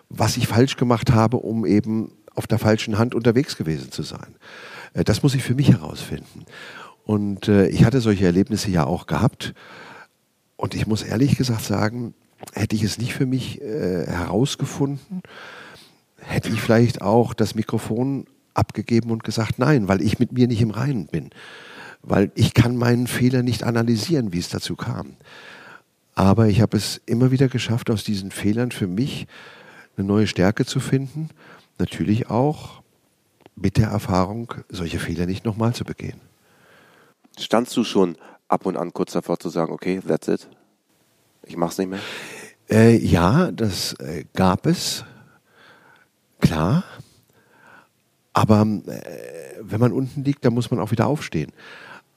Was 0.10 0.38
ich 0.38 0.48
falsch 0.48 0.78
gemacht 0.78 1.12
habe, 1.12 1.38
um 1.38 1.66
eben 1.66 2.14
auf 2.34 2.48
der 2.48 2.60
falschen 2.60 2.98
Hand 2.98 3.16
unterwegs 3.16 3.58
gewesen 3.58 3.92
zu 3.92 4.04
sein. 4.04 4.36
Äh, 4.94 5.04
das 5.04 5.24
muss 5.24 5.36
ich 5.36 5.44
für 5.44 5.56
mich 5.56 5.72
herausfinden. 5.72 6.46
Und 7.12 7.50
äh, 7.50 7.68
ich 7.68 7.84
hatte 7.84 8.00
solche 8.00 8.26
Erlebnisse 8.26 8.72
ja 8.72 8.86
auch 8.86 9.06
gehabt. 9.06 9.54
Und 10.56 10.76
ich 10.76 10.88
muss 10.88 11.04
ehrlich 11.04 11.36
gesagt 11.36 11.66
sagen, 11.66 12.14
hätte 12.54 12.74
ich 12.74 12.84
es 12.84 13.00
nicht 13.00 13.14
für 13.14 13.26
mich 13.26 13.62
äh, 13.62 14.06
herausgefunden, 14.08 15.22
hätte 16.22 16.48
ich 16.48 16.62
vielleicht 16.62 17.02
auch 17.02 17.34
das 17.34 17.54
Mikrofon 17.54 18.28
abgegeben 18.54 19.12
und 19.12 19.26
gesagt, 19.26 19.60
nein, 19.60 19.90
weil 19.90 20.02
ich 20.02 20.20
mit 20.20 20.32
mir 20.32 20.48
nicht 20.48 20.62
im 20.62 20.72
Reinen 20.72 21.08
bin. 21.08 21.32
Weil 22.02 22.32
ich 22.36 22.54
kann 22.54 22.78
meinen 22.78 23.08
Fehler 23.08 23.44
nicht 23.44 23.64
analysieren, 23.64 24.32
wie 24.32 24.40
es 24.40 24.48
dazu 24.48 24.78
kam. 24.78 25.18
Aber 26.16 26.48
ich 26.48 26.62
habe 26.62 26.78
es 26.78 27.02
immer 27.08 27.30
wieder 27.30 27.50
geschafft, 27.50 27.90
aus 27.90 28.06
diesen 28.06 28.32
Fehlern 28.32 28.72
für 28.72 28.88
mich 28.88 29.28
eine 29.98 30.08
neue 30.08 30.28
Stärke 30.28 30.66
zu 30.66 30.80
finden. 30.80 31.30
Natürlich 31.78 32.30
auch 32.30 32.82
mit 33.58 33.76
der 33.76 33.90
Erfahrung, 33.90 34.54
solche 34.70 35.00
Fehler 35.00 35.26
nicht 35.26 35.44
nochmal 35.44 35.76
zu 35.76 35.84
begehen. 35.84 36.31
Standst 37.38 37.76
du 37.78 37.84
schon 37.84 38.18
ab 38.48 38.66
und 38.66 38.78
an 38.78 38.94
kurz 38.94 39.14
davor 39.14 39.40
zu 39.40 39.50
sagen, 39.50 39.72
okay, 39.72 40.00
that's 40.06 40.28
it? 40.28 40.48
Ich 41.46 41.58
mach's 41.58 41.78
nicht 41.78 41.90
mehr? 41.90 42.00
Äh, 42.70 42.98
ja, 42.98 43.52
das 43.52 43.94
äh, 43.94 44.26
gab 44.34 44.66
es. 44.66 45.04
Klar. 46.40 46.84
Aber 48.34 48.62
äh, 48.62 49.58
wenn 49.62 49.80
man 49.80 49.92
unten 49.92 50.24
liegt, 50.24 50.46
dann 50.46 50.54
muss 50.54 50.72
man 50.72 50.80
auch 50.80 50.92
wieder 50.92 51.08
aufstehen. 51.08 51.52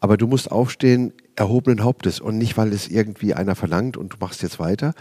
Aber 0.01 0.17
du 0.17 0.27
musst 0.27 0.51
aufstehen, 0.51 1.13
erhobenen 1.35 1.83
Hauptes 1.83 2.21
und 2.21 2.39
nicht, 2.39 2.57
weil 2.57 2.73
es 2.73 2.89
irgendwie 2.89 3.35
einer 3.35 3.55
verlangt 3.55 3.97
und 3.97 4.13
du 4.13 4.17
machst 4.21 4.43
jetzt 4.43 4.59
weiter. 4.59 4.95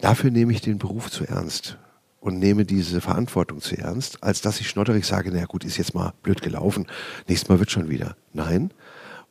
Dafür 0.00 0.30
nehme 0.30 0.52
ich 0.52 0.60
den 0.60 0.78
Beruf 0.78 1.10
zu 1.10 1.24
ernst 1.24 1.76
und 2.22 2.38
nehme 2.38 2.64
diese 2.64 3.00
Verantwortung 3.00 3.60
zu 3.60 3.76
ernst, 3.76 4.22
als 4.22 4.40
dass 4.40 4.60
ich 4.60 4.68
schnotterig 4.68 5.04
sage, 5.04 5.32
na 5.34 5.44
gut, 5.44 5.64
ist 5.64 5.76
jetzt 5.76 5.92
mal 5.92 6.12
blöd 6.22 6.40
gelaufen, 6.40 6.86
nächstes 7.26 7.48
Mal 7.48 7.58
wird 7.58 7.72
schon 7.72 7.90
wieder. 7.90 8.16
Nein, 8.32 8.72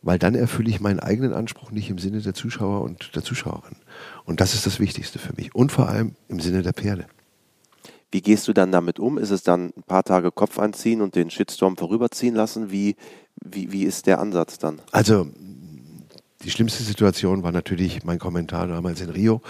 weil 0.02 0.20
dann 0.20 0.36
erfülle 0.36 0.70
ich 0.70 0.82
meinen 0.82 1.00
eigenen 1.00 1.34
Anspruch 1.34 1.72
nicht 1.72 1.90
im 1.90 2.00
Sinne 2.00 2.20
der 2.20 2.34
Zuschauer 2.34 2.82
und 2.82 3.16
der 3.16 3.24
Zuschauerin. 3.24 3.78
Und 4.26 4.42
das 4.42 4.54
ist 4.54 4.66
das 4.66 4.82
Wichtigste 4.82 5.20
für 5.20 5.34
mich. 5.38 5.56
Und 5.56 5.72
vor 5.72 5.88
allem 5.88 6.16
im 6.28 6.42
Sinne 6.42 6.64
der 6.64 6.74
Pferde. 6.74 7.06
Wie 8.12 8.22
gehst 8.22 8.50
du 8.50 8.54
dann 8.54 8.74
damit 8.74 9.00
um? 9.00 9.18
Ist 9.18 9.32
es 9.32 9.42
dann 9.42 9.72
ein 9.78 9.84
paar 9.84 10.04
Tage 10.04 10.30
Kopf 10.30 10.60
einziehen 10.60 11.02
und 11.02 11.16
den 11.16 11.30
Shitstorm 11.30 11.78
vorüberziehen 11.78 12.36
lassen? 12.36 12.72
Wie, 12.72 12.98
wie, 13.42 13.72
wie 13.72 13.84
ist 13.86 14.06
der 14.06 14.20
Ansatz 14.20 14.58
dann? 14.58 14.82
Also, 14.92 15.30
die 16.44 16.52
schlimmste 16.52 16.84
Situation 16.84 17.42
war 17.42 17.54
natürlich 17.54 18.04
mein 18.04 18.20
Kommentar 18.20 18.68
damals 18.68 19.00
in 19.00 19.12
Rio 19.12 19.42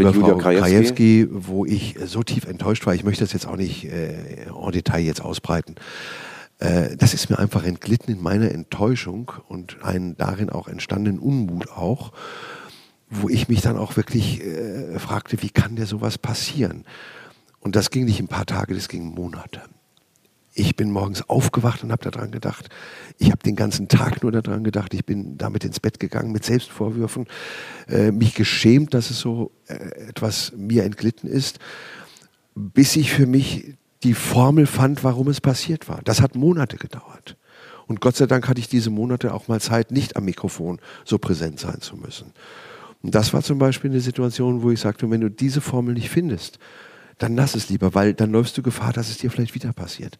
über 0.00 0.14
Frau 0.14 0.36
Krajewski, 0.36 1.28
wo 1.30 1.64
ich 1.64 1.96
so 2.04 2.22
tief 2.22 2.44
enttäuscht 2.44 2.86
war. 2.86 2.94
Ich 2.94 3.04
möchte 3.04 3.24
das 3.24 3.32
jetzt 3.32 3.46
auch 3.46 3.56
nicht 3.56 3.84
äh, 3.84 4.46
en 4.46 4.72
Detail 4.72 5.00
jetzt 5.00 5.20
ausbreiten. 5.20 5.76
Äh, 6.58 6.96
das 6.96 7.14
ist 7.14 7.30
mir 7.30 7.38
einfach 7.38 7.64
entglitten 7.64 8.12
in 8.14 8.22
meiner 8.22 8.50
Enttäuschung 8.50 9.32
und 9.48 9.82
einen 9.82 10.16
darin 10.16 10.50
auch 10.50 10.68
entstandenen 10.68 11.18
Unmut 11.18 11.70
auch, 11.70 12.12
wo 13.10 13.28
ich 13.28 13.48
mich 13.48 13.60
dann 13.60 13.76
auch 13.76 13.96
wirklich 13.96 14.44
äh, 14.44 14.98
fragte, 14.98 15.42
wie 15.42 15.50
kann 15.50 15.76
der 15.76 15.86
sowas 15.86 16.18
passieren? 16.18 16.84
Und 17.60 17.76
das 17.76 17.90
ging 17.90 18.04
nicht 18.04 18.20
ein 18.20 18.28
paar 18.28 18.46
Tage, 18.46 18.74
das 18.74 18.88
ging 18.88 19.04
Monate. 19.04 19.62
Ich 20.58 20.74
bin 20.74 20.90
morgens 20.90 21.28
aufgewacht 21.28 21.84
und 21.84 21.92
habe 21.92 22.10
daran 22.10 22.32
gedacht. 22.32 22.68
Ich 23.16 23.30
habe 23.30 23.44
den 23.44 23.54
ganzen 23.54 23.86
Tag 23.86 24.24
nur 24.24 24.32
daran 24.32 24.64
gedacht. 24.64 24.92
Ich 24.92 25.04
bin 25.04 25.38
damit 25.38 25.64
ins 25.64 25.78
Bett 25.78 26.00
gegangen 26.00 26.32
mit 26.32 26.44
Selbstvorwürfen, 26.44 27.26
äh, 27.86 28.10
mich 28.10 28.34
geschämt, 28.34 28.92
dass 28.92 29.10
es 29.10 29.20
so 29.20 29.52
äh, 29.68 29.74
etwas 30.08 30.52
mir 30.56 30.82
entglitten 30.82 31.30
ist, 31.30 31.60
bis 32.56 32.96
ich 32.96 33.12
für 33.12 33.26
mich 33.26 33.76
die 34.02 34.14
Formel 34.14 34.66
fand, 34.66 35.04
warum 35.04 35.28
es 35.28 35.40
passiert 35.40 35.88
war. 35.88 36.00
Das 36.02 36.20
hat 36.20 36.34
Monate 36.34 36.76
gedauert. 36.76 37.36
Und 37.86 38.00
Gott 38.00 38.16
sei 38.16 38.26
Dank 38.26 38.48
hatte 38.48 38.60
ich 38.60 38.68
diese 38.68 38.90
Monate 38.90 39.34
auch 39.34 39.46
mal 39.46 39.60
Zeit, 39.60 39.92
nicht 39.92 40.16
am 40.16 40.24
Mikrofon 40.24 40.80
so 41.04 41.18
präsent 41.18 41.60
sein 41.60 41.80
zu 41.82 41.96
müssen. 41.96 42.32
Und 43.04 43.14
das 43.14 43.32
war 43.32 43.42
zum 43.42 43.60
Beispiel 43.60 43.92
eine 43.92 44.00
Situation, 44.00 44.62
wo 44.62 44.72
ich 44.72 44.80
sagte, 44.80 45.08
wenn 45.08 45.20
du 45.20 45.30
diese 45.30 45.60
Formel 45.60 45.94
nicht 45.94 46.10
findest, 46.10 46.58
dann 47.18 47.36
lass 47.36 47.54
es 47.54 47.68
lieber, 47.68 47.94
weil 47.94 48.14
dann 48.14 48.30
läufst 48.30 48.56
du 48.56 48.62
Gefahr, 48.62 48.92
dass 48.92 49.10
es 49.10 49.18
dir 49.18 49.30
vielleicht 49.30 49.54
wieder 49.54 49.72
passiert. 49.72 50.18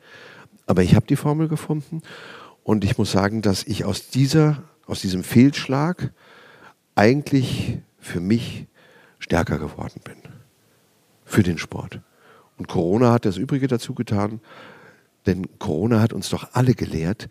Aber 0.67 0.83
ich 0.83 0.95
habe 0.95 1.07
die 1.07 1.17
Formel 1.17 1.49
gefunden 1.49 2.03
und 2.63 2.85
ich 2.85 2.99
muss 2.99 3.13
sagen, 3.13 3.41
dass 3.41 3.65
ich 3.65 3.85
aus, 3.85 4.11
dieser, 4.11 4.65
aus 4.87 5.01
diesem 5.01 5.25
Fehlschlag 5.25 6.13
eigentlich 6.95 7.79
für 7.99 8.21
mich 8.21 8.67
stärker 9.19 9.59
geworden 9.59 10.01
bin. 10.05 10.17
Für 11.25 11.43
den 11.43 11.59
Sport. 11.59 12.01
Und 12.57 12.69
Corona 12.69 13.13
hat 13.13 13.25
das 13.25 13.37
Übrige 13.37 13.69
dazu 13.69 13.95
getan, 13.95 14.41
denn 15.27 15.47
Corona 15.59 16.01
hat 16.01 16.13
uns 16.13 16.29
doch 16.29 16.49
alle 16.53 16.75
gelehrt, 16.75 17.29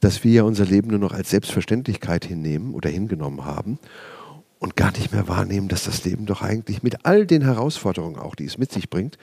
dass 0.00 0.24
wir 0.24 0.32
ja 0.32 0.42
unser 0.42 0.64
Leben 0.64 0.90
nur 0.90 0.98
noch 0.98 1.12
als 1.12 1.30
Selbstverständlichkeit 1.30 2.24
hinnehmen 2.24 2.74
oder 2.74 2.90
hingenommen 2.90 3.44
haben 3.44 3.78
und 4.58 4.76
gar 4.76 4.92
nicht 4.92 5.12
mehr 5.12 5.28
wahrnehmen, 5.28 5.68
dass 5.68 5.84
das 5.84 6.04
Leben 6.04 6.26
doch 6.26 6.42
eigentlich 6.42 6.82
mit 6.82 7.04
all 7.04 7.26
den 7.26 7.42
Herausforderungen 7.42 8.16
auch, 8.16 8.34
die 8.34 8.46
es 8.46 8.58
mit 8.58 8.72
sich 8.72 8.88
bringt, 8.88 9.18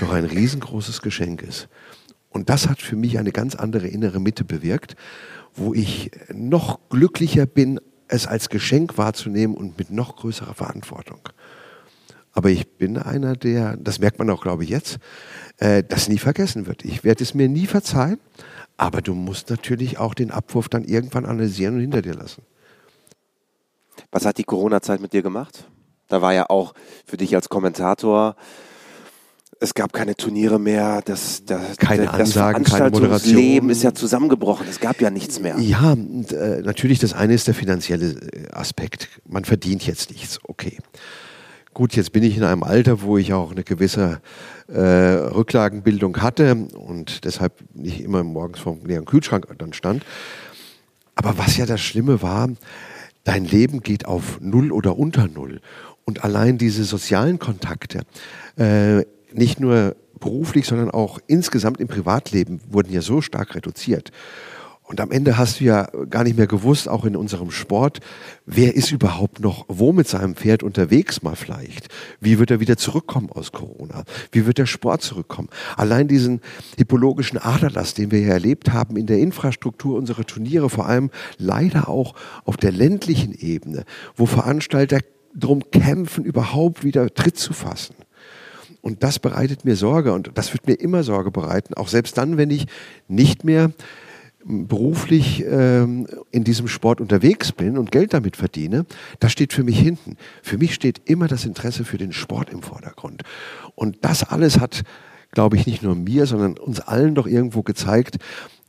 doch 0.00 0.12
ein 0.12 0.24
riesengroßes 0.24 1.02
Geschenk 1.02 1.42
ist. 1.42 1.68
Und 2.30 2.50
das 2.50 2.68
hat 2.68 2.82
für 2.82 2.96
mich 2.96 3.18
eine 3.18 3.32
ganz 3.32 3.54
andere 3.54 3.88
innere 3.88 4.20
Mitte 4.20 4.44
bewirkt, 4.44 4.96
wo 5.54 5.74
ich 5.74 6.10
noch 6.32 6.78
glücklicher 6.90 7.46
bin, 7.46 7.80
es 8.08 8.26
als 8.26 8.48
Geschenk 8.48 8.98
wahrzunehmen 8.98 9.56
und 9.56 9.78
mit 9.78 9.90
noch 9.90 10.16
größerer 10.16 10.54
Verantwortung. 10.54 11.28
Aber 12.32 12.50
ich 12.50 12.68
bin 12.76 12.98
einer, 12.98 13.34
der, 13.34 13.76
das 13.76 13.98
merkt 13.98 14.18
man 14.18 14.30
auch, 14.30 14.42
glaube 14.42 14.64
ich, 14.64 14.70
jetzt, 14.70 14.98
äh, 15.58 15.82
das 15.82 16.08
nie 16.08 16.18
vergessen 16.18 16.66
wird. 16.66 16.84
Ich 16.84 17.02
werde 17.02 17.24
es 17.24 17.34
mir 17.34 17.48
nie 17.48 17.66
verzeihen, 17.66 18.20
aber 18.76 19.02
du 19.02 19.14
musst 19.14 19.50
natürlich 19.50 19.98
auch 19.98 20.14
den 20.14 20.30
Abwurf 20.30 20.68
dann 20.68 20.84
irgendwann 20.84 21.26
analysieren 21.26 21.74
und 21.74 21.80
hinter 21.80 22.02
dir 22.02 22.14
lassen. 22.14 22.42
Was 24.10 24.24
hat 24.24 24.38
die 24.38 24.44
Corona-Zeit 24.44 25.00
mit 25.00 25.12
dir 25.12 25.22
gemacht? 25.22 25.68
Da 26.08 26.22
war 26.22 26.32
ja 26.32 26.48
auch 26.48 26.74
für 27.06 27.16
dich 27.16 27.34
als 27.34 27.48
Kommentator, 27.48 28.36
es 29.60 29.74
gab 29.74 29.92
keine 29.92 30.14
Turniere 30.14 30.60
mehr, 30.60 31.02
das, 31.04 31.44
das, 31.44 31.76
keine 31.78 32.04
das 32.04 32.14
Ansagen, 32.14 32.64
keine 32.64 32.90
Moderation. 32.90 33.36
Leben 33.36 33.70
ist 33.70 33.82
ja 33.82 33.92
zusammengebrochen, 33.92 34.66
es 34.70 34.78
gab 34.78 35.00
ja 35.00 35.10
nichts 35.10 35.40
mehr. 35.40 35.58
Ja, 35.58 35.94
äh, 35.94 36.62
natürlich 36.62 37.00
das 37.00 37.12
eine 37.12 37.34
ist 37.34 37.48
der 37.48 37.54
finanzielle 37.54 38.10
äh, 38.10 38.50
Aspekt. 38.52 39.08
Man 39.26 39.44
verdient 39.44 39.84
jetzt 39.86 40.10
nichts, 40.10 40.38
okay. 40.44 40.78
Gut, 41.74 41.96
jetzt 41.96 42.12
bin 42.12 42.22
ich 42.22 42.36
in 42.36 42.44
einem 42.44 42.62
Alter, 42.62 43.02
wo 43.02 43.18
ich 43.18 43.32
auch 43.32 43.50
eine 43.50 43.64
gewisse 43.64 44.20
äh, 44.68 44.80
Rücklagenbildung 44.80 46.20
hatte 46.22 46.54
und 46.54 47.24
deshalb 47.24 47.52
nicht 47.74 48.00
immer 48.00 48.24
morgens 48.24 48.60
vor 48.60 48.74
dem 48.76 48.86
leeren 48.86 49.04
Kühlschrank 49.04 49.46
dann 49.58 49.72
stand. 49.72 50.04
Aber 51.14 51.36
was 51.36 51.56
ja 51.56 51.66
das 51.66 51.80
Schlimme 51.80 52.22
war, 52.22 52.48
dein 53.28 53.44
Leben 53.44 53.82
geht 53.82 54.06
auf 54.06 54.40
Null 54.40 54.72
oder 54.72 54.98
unter 54.98 55.28
Null. 55.28 55.60
Und 56.06 56.24
allein 56.24 56.56
diese 56.56 56.84
sozialen 56.84 57.38
Kontakte, 57.38 58.00
äh, 58.56 59.04
nicht 59.34 59.60
nur 59.60 59.96
beruflich, 60.18 60.66
sondern 60.66 60.90
auch 60.90 61.18
insgesamt 61.26 61.78
im 61.78 61.88
Privatleben, 61.88 62.58
wurden 62.70 62.90
ja 62.90 63.02
so 63.02 63.20
stark 63.20 63.54
reduziert. 63.54 64.12
Und 64.88 65.02
am 65.02 65.10
Ende 65.10 65.36
hast 65.36 65.60
du 65.60 65.64
ja 65.64 65.86
gar 66.08 66.24
nicht 66.24 66.38
mehr 66.38 66.46
gewusst, 66.46 66.88
auch 66.88 67.04
in 67.04 67.14
unserem 67.14 67.50
Sport, 67.50 68.00
wer 68.46 68.74
ist 68.74 68.90
überhaupt 68.90 69.38
noch 69.38 69.66
wo 69.68 69.92
mit 69.92 70.08
seinem 70.08 70.34
Pferd 70.34 70.62
unterwegs 70.62 71.22
mal 71.22 71.36
vielleicht? 71.36 71.88
Wie 72.20 72.38
wird 72.38 72.50
er 72.50 72.58
wieder 72.58 72.78
zurückkommen 72.78 73.28
aus 73.30 73.52
Corona? 73.52 74.04
Wie 74.32 74.46
wird 74.46 74.56
der 74.56 74.64
Sport 74.64 75.02
zurückkommen? 75.02 75.50
Allein 75.76 76.08
diesen 76.08 76.40
hippologischen 76.78 77.36
Aderlass, 77.36 77.92
den 77.92 78.10
wir 78.10 78.20
ja 78.20 78.32
erlebt 78.32 78.72
haben 78.72 78.96
in 78.96 79.04
der 79.04 79.18
Infrastruktur 79.18 79.98
unserer 79.98 80.24
Turniere, 80.24 80.70
vor 80.70 80.86
allem 80.86 81.10
leider 81.36 81.90
auch 81.90 82.14
auf 82.46 82.56
der 82.56 82.72
ländlichen 82.72 83.34
Ebene, 83.34 83.84
wo 84.16 84.24
Veranstalter 84.24 85.00
drum 85.34 85.70
kämpfen, 85.70 86.24
überhaupt 86.24 86.82
wieder 86.82 87.12
Tritt 87.12 87.36
zu 87.36 87.52
fassen. 87.52 87.94
Und 88.80 89.02
das 89.02 89.18
bereitet 89.18 89.66
mir 89.66 89.76
Sorge 89.76 90.14
und 90.14 90.30
das 90.34 90.54
wird 90.54 90.66
mir 90.66 90.80
immer 90.80 91.02
Sorge 91.02 91.30
bereiten, 91.30 91.74
auch 91.74 91.88
selbst 91.88 92.16
dann, 92.16 92.38
wenn 92.38 92.48
ich 92.48 92.68
nicht 93.06 93.44
mehr 93.44 93.70
beruflich 94.44 95.44
ähm, 95.46 96.06
in 96.30 96.44
diesem 96.44 96.68
Sport 96.68 97.00
unterwegs 97.00 97.52
bin 97.52 97.76
und 97.76 97.90
Geld 97.90 98.14
damit 98.14 98.36
verdiene, 98.36 98.86
das 99.20 99.32
steht 99.32 99.52
für 99.52 99.64
mich 99.64 99.78
hinten. 99.78 100.16
Für 100.42 100.58
mich 100.58 100.74
steht 100.74 101.02
immer 101.08 101.26
das 101.26 101.44
Interesse 101.44 101.84
für 101.84 101.98
den 101.98 102.12
Sport 102.12 102.50
im 102.50 102.62
Vordergrund. 102.62 103.22
Und 103.74 103.98
das 104.02 104.24
alles 104.24 104.60
hat, 104.60 104.84
glaube 105.32 105.56
ich, 105.56 105.66
nicht 105.66 105.82
nur 105.82 105.94
mir, 105.94 106.26
sondern 106.26 106.56
uns 106.56 106.80
allen 106.80 107.14
doch 107.14 107.26
irgendwo 107.26 107.62
gezeigt, 107.62 108.18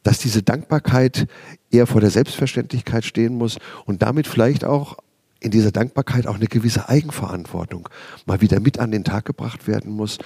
dass 0.03 0.17
diese 0.17 0.43
Dankbarkeit 0.43 1.27
eher 1.71 1.87
vor 1.87 2.01
der 2.01 2.09
Selbstverständlichkeit 2.09 3.05
stehen 3.05 3.35
muss 3.35 3.59
und 3.85 4.01
damit 4.01 4.27
vielleicht 4.27 4.65
auch 4.65 4.97
in 5.39 5.51
dieser 5.51 5.71
Dankbarkeit 5.71 6.27
auch 6.27 6.35
eine 6.35 6.47
gewisse 6.47 6.89
Eigenverantwortung 6.89 7.87
mal 8.25 8.41
wieder 8.41 8.59
mit 8.59 8.79
an 8.79 8.91
den 8.91 9.03
Tag 9.03 9.25
gebracht 9.25 9.67
werden 9.67 9.91
muss. 9.91 10.17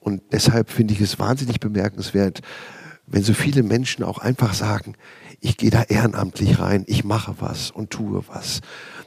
Und 0.00 0.22
deshalb 0.32 0.70
finde 0.70 0.94
ich 0.94 1.00
es 1.00 1.18
wahnsinnig 1.18 1.60
bemerkenswert, 1.60 2.42
wenn 3.06 3.22
so 3.22 3.34
viele 3.34 3.62
Menschen 3.62 4.04
auch 4.04 4.18
einfach 4.18 4.54
sagen, 4.54 4.94
ich 5.40 5.56
gehe 5.56 5.70
da 5.70 5.82
ehrenamtlich 5.82 6.60
rein, 6.60 6.84
ich 6.86 7.04
mache 7.04 7.34
was 7.40 7.70
und 7.72 7.90
tue 7.90 8.22
was. 8.28 8.60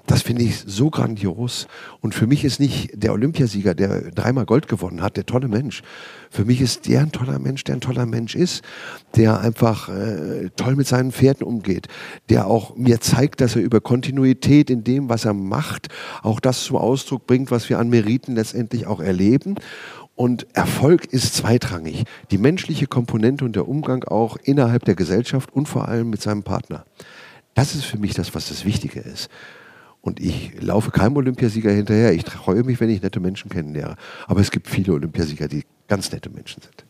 Das 0.05 0.21
finde 0.21 0.43
ich 0.43 0.63
so 0.67 0.89
grandios. 0.89 1.67
Und 2.01 2.13
für 2.13 2.27
mich 2.27 2.43
ist 2.43 2.59
nicht 2.59 2.91
der 2.93 3.13
Olympiasieger, 3.13 3.73
der 3.73 4.11
dreimal 4.11 4.45
Gold 4.45 4.67
gewonnen 4.67 5.01
hat, 5.01 5.17
der 5.17 5.25
tolle 5.25 5.47
Mensch. 5.47 5.81
Für 6.29 6.45
mich 6.45 6.61
ist 6.61 6.87
der 6.87 7.01
ein 7.01 7.11
toller 7.11 7.39
Mensch, 7.39 7.63
der 7.63 7.75
ein 7.75 7.81
toller 7.81 8.05
Mensch 8.05 8.35
ist, 8.35 8.63
der 9.15 9.39
einfach 9.39 9.89
äh, 9.89 10.49
toll 10.57 10.75
mit 10.75 10.87
seinen 10.87 11.11
Pferden 11.11 11.47
umgeht, 11.47 11.87
der 12.29 12.47
auch 12.47 12.75
mir 12.75 12.99
zeigt, 12.99 13.41
dass 13.41 13.55
er 13.55 13.63
über 13.63 13.81
Kontinuität 13.81 14.69
in 14.69 14.83
dem, 14.83 15.09
was 15.09 15.25
er 15.25 15.33
macht, 15.33 15.87
auch 16.21 16.39
das 16.39 16.65
zum 16.65 16.75
Ausdruck 16.75 17.25
bringt, 17.25 17.49
was 17.49 17.69
wir 17.69 17.79
an 17.79 17.89
Meriten 17.89 18.35
letztendlich 18.35 18.85
auch 18.85 18.99
erleben. 18.99 19.55
Und 20.15 20.47
Erfolg 20.55 21.05
ist 21.05 21.35
zweitrangig. 21.35 22.05
Die 22.31 22.37
menschliche 22.37 22.87
Komponente 22.87 23.43
und 23.43 23.55
der 23.55 23.67
Umgang 23.67 24.05
auch 24.05 24.37
innerhalb 24.37 24.85
der 24.85 24.95
Gesellschaft 24.95 25.53
und 25.53 25.67
vor 25.67 25.89
allem 25.89 26.09
mit 26.09 26.21
seinem 26.21 26.43
Partner. 26.43 26.85
Das 27.53 27.75
ist 27.75 27.85
für 27.85 27.97
mich 27.97 28.13
das, 28.13 28.33
was 28.33 28.47
das 28.47 28.65
Wichtige 28.65 29.01
ist. 29.01 29.29
Und 30.01 30.19
ich 30.19 30.61
laufe 30.61 30.91
keinem 30.91 31.17
Olympiasieger 31.17 31.71
hinterher. 31.71 32.13
Ich 32.13 32.25
freue 32.25 32.63
mich, 32.63 32.79
wenn 32.79 32.89
ich 32.89 33.01
nette 33.01 33.19
Menschen 33.19 33.49
kennenlerne. 33.49 33.95
Aber 34.27 34.39
es 34.39 34.51
gibt 34.51 34.67
viele 34.67 34.93
Olympiasieger, 34.93 35.47
die 35.47 35.63
ganz 35.87 36.11
nette 36.11 36.29
Menschen 36.29 36.61
sind. 36.61 36.84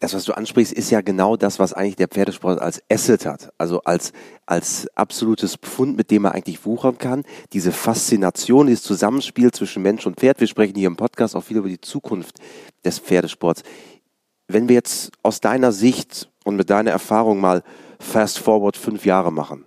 Das, 0.00 0.14
was 0.14 0.24
du 0.24 0.32
ansprichst, 0.32 0.72
ist 0.72 0.90
ja 0.90 1.02
genau 1.02 1.36
das, 1.36 1.58
was 1.58 1.74
eigentlich 1.74 1.96
der 1.96 2.08
Pferdesport 2.08 2.58
als 2.58 2.82
Asset 2.90 3.26
hat. 3.26 3.52
Also 3.58 3.82
als, 3.82 4.12
als 4.46 4.88
absolutes 4.96 5.56
Pfund, 5.56 5.96
mit 5.96 6.10
dem 6.10 6.24
er 6.24 6.32
eigentlich 6.34 6.64
wuchern 6.64 6.96
kann. 6.96 7.22
Diese 7.52 7.70
Faszination, 7.70 8.66
dieses 8.66 8.82
Zusammenspiel 8.82 9.52
zwischen 9.52 9.82
Mensch 9.82 10.06
und 10.06 10.18
Pferd. 10.18 10.40
Wir 10.40 10.46
sprechen 10.46 10.74
hier 10.74 10.86
im 10.86 10.96
Podcast 10.96 11.36
auch 11.36 11.44
viel 11.44 11.58
über 11.58 11.68
die 11.68 11.82
Zukunft 11.82 12.38
des 12.82 12.98
Pferdesports. 12.98 13.62
Wenn 14.48 14.68
wir 14.68 14.74
jetzt 14.74 15.12
aus 15.22 15.40
deiner 15.40 15.70
Sicht 15.70 16.30
und 16.44 16.56
mit 16.56 16.70
deiner 16.70 16.92
Erfahrung 16.92 17.38
mal 17.38 17.62
fast 17.98 18.38
forward 18.38 18.78
fünf 18.78 19.04
Jahre 19.04 19.30
machen, 19.30 19.66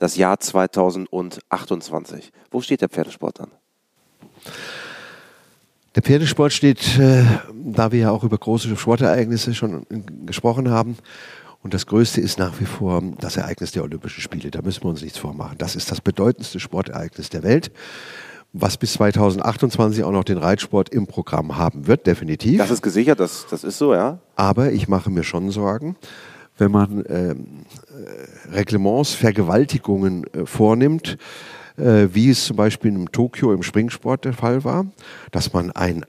das 0.00 0.16
Jahr 0.16 0.40
2028. 0.40 2.32
Wo 2.50 2.60
steht 2.60 2.80
der 2.80 2.88
Pferdesport 2.88 3.38
dann? 3.38 3.52
Der 6.00 6.06
Pferdesport 6.06 6.54
steht, 6.54 6.98
äh, 6.98 7.24
da 7.52 7.92
wir 7.92 7.98
ja 7.98 8.10
auch 8.10 8.24
über 8.24 8.38
große 8.38 8.74
Sportereignisse 8.74 9.52
schon 9.52 9.84
gesprochen 10.24 10.70
haben, 10.70 10.96
und 11.62 11.74
das 11.74 11.84
Größte 11.84 12.22
ist 12.22 12.38
nach 12.38 12.58
wie 12.58 12.64
vor 12.64 13.02
das 13.18 13.36
Ereignis 13.36 13.72
der 13.72 13.82
Olympischen 13.82 14.22
Spiele. 14.22 14.50
Da 14.50 14.62
müssen 14.62 14.82
wir 14.82 14.88
uns 14.88 15.02
nichts 15.02 15.18
vormachen. 15.18 15.58
Das 15.58 15.76
ist 15.76 15.90
das 15.90 16.00
bedeutendste 16.00 16.58
Sportereignis 16.58 17.28
der 17.28 17.42
Welt, 17.42 17.70
was 18.54 18.78
bis 18.78 18.94
2028 18.94 20.02
auch 20.02 20.10
noch 20.10 20.24
den 20.24 20.38
Reitsport 20.38 20.88
im 20.88 21.06
Programm 21.06 21.58
haben 21.58 21.86
wird, 21.86 22.06
definitiv. 22.06 22.56
Das 22.56 22.70
ist 22.70 22.80
gesichert, 22.80 23.20
das, 23.20 23.46
das 23.50 23.62
ist 23.62 23.76
so, 23.76 23.92
ja. 23.92 24.20
Aber 24.36 24.72
ich 24.72 24.88
mache 24.88 25.10
mir 25.10 25.22
schon 25.22 25.50
Sorgen, 25.50 25.96
wenn 26.56 26.70
man 26.70 27.04
ähm, 27.10 27.46
äh, 27.90 28.54
Reglements, 28.56 29.12
Vergewaltigungen 29.12 30.24
äh, 30.32 30.46
vornimmt, 30.46 31.18
äh, 31.76 32.08
wie 32.12 32.30
es 32.30 32.44
zum 32.44 32.56
Beispiel 32.56 32.90
in 32.90 33.06
Tokio 33.06 33.52
im 33.52 33.62
Springsport 33.62 34.24
der 34.24 34.32
Fall 34.32 34.64
war, 34.64 34.86
dass 35.30 35.52
man 35.52 35.70
ein 35.70 36.04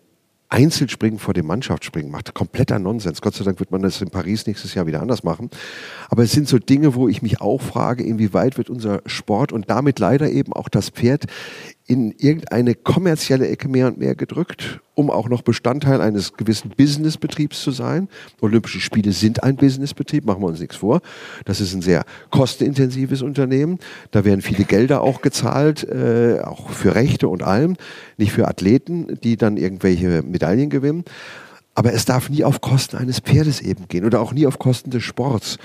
Einzelspringen 0.52 1.18
vor 1.18 1.34
dem 1.34 1.48
Mannschaftsspringen 1.48 2.12
macht. 2.12 2.34
Kompletter 2.34 2.78
Nonsens. 2.78 3.22
Gott 3.22 3.36
sei 3.36 3.46
Dank 3.46 3.62
wird 3.62 3.72
man 3.72 3.82
das 3.82 4.02
in 4.02 4.10
Paris 4.10 4.46
nächstes 4.46 4.74
Jahr 4.74 4.86
wieder 4.86 5.02
anders 5.02 5.24
machen. 5.24 5.50
Aber 6.10 6.24
es 6.24 6.34
sind 6.34 6.46
so 6.46 6.60
Dinge, 6.60 6.94
wo 6.94 7.08
ich 7.08 7.22
mich 7.22 7.40
auch 7.40 7.62
frage, 7.62 8.04
inwieweit 8.04 8.58
wird 8.58 8.70
unser 8.70 9.02
Sport 9.06 9.54
und 9.54 9.70
damit 9.70 9.98
leider 10.00 10.30
eben 10.30 10.52
auch 10.52 10.68
das 10.68 10.90
Pferd 10.90 11.26
in 11.92 12.16
irgendeine 12.20 12.74
kommerzielle 12.74 13.50
Ecke 13.50 13.68
mehr 13.68 13.88
und 13.88 13.98
mehr 13.98 14.16
gedrückt, 14.16 14.80
um 14.96 15.12
auch 15.12 15.28
noch 15.28 15.42
Bestandteil 15.42 16.00
eines 16.00 16.38
gewissen 16.38 16.70
Businessbetriebs 16.70 17.62
zu 17.62 17.72
sein. 17.72 18.08
Olympische 18.40 18.80
Spiele 18.80 19.12
sind 19.12 19.44
ein 19.44 19.58
Businessbetrieb, 19.58 20.24
machen 20.24 20.42
wir 20.42 20.48
uns 20.48 20.62
nichts 20.62 20.78
vor. 20.78 21.02
Das 21.44 21.60
ist 21.60 21.74
ein 21.74 21.82
sehr 21.82 22.06
kostenintensives 22.30 23.22
Unternehmen. 23.22 23.78
Da 24.12 24.24
werden 24.24 24.42
viele 24.42 24.64
Gelder 24.64 25.02
auch 25.02 25.22
gezahlt, 25.22 25.84
äh, 25.84 26.40
auch 26.42 26.70
für 26.70 26.96
Rechte 26.96 27.28
und 27.28 27.44
allem, 27.44 27.76
nicht 28.16 28.32
für 28.32 28.48
Athleten, 28.48 29.20
die 29.22 29.36
dann 29.36 29.58
irgendwelche 29.58 30.22
Medaillen 30.24 30.70
gewinnen. 30.70 31.04
Aber 31.76 31.92
es 31.92 32.06
darf 32.06 32.30
nie 32.30 32.46
auf 32.46 32.62
Kosten 32.62 32.96
eines 32.96 33.20
Pferdes 33.20 33.60
eben 33.60 33.90
gehen 33.90 34.06
oder 34.06 34.22
auch 34.22 34.32
nie 34.32 34.48
auf 34.48 34.60
Kosten 34.60 34.92
des 34.92 35.04
Sports. 35.04 35.58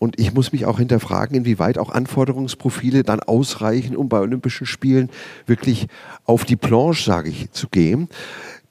Und 0.00 0.18
ich 0.18 0.32
muss 0.32 0.50
mich 0.50 0.64
auch 0.64 0.78
hinterfragen, 0.78 1.36
inwieweit 1.36 1.76
auch 1.76 1.90
Anforderungsprofile 1.90 3.02
dann 3.02 3.20
ausreichen, 3.20 3.94
um 3.94 4.08
bei 4.08 4.18
Olympischen 4.18 4.66
Spielen 4.66 5.10
wirklich 5.44 5.88
auf 6.24 6.46
die 6.46 6.56
Planche, 6.56 7.04
sage 7.04 7.28
ich, 7.28 7.52
zu 7.52 7.68
gehen. 7.68 8.08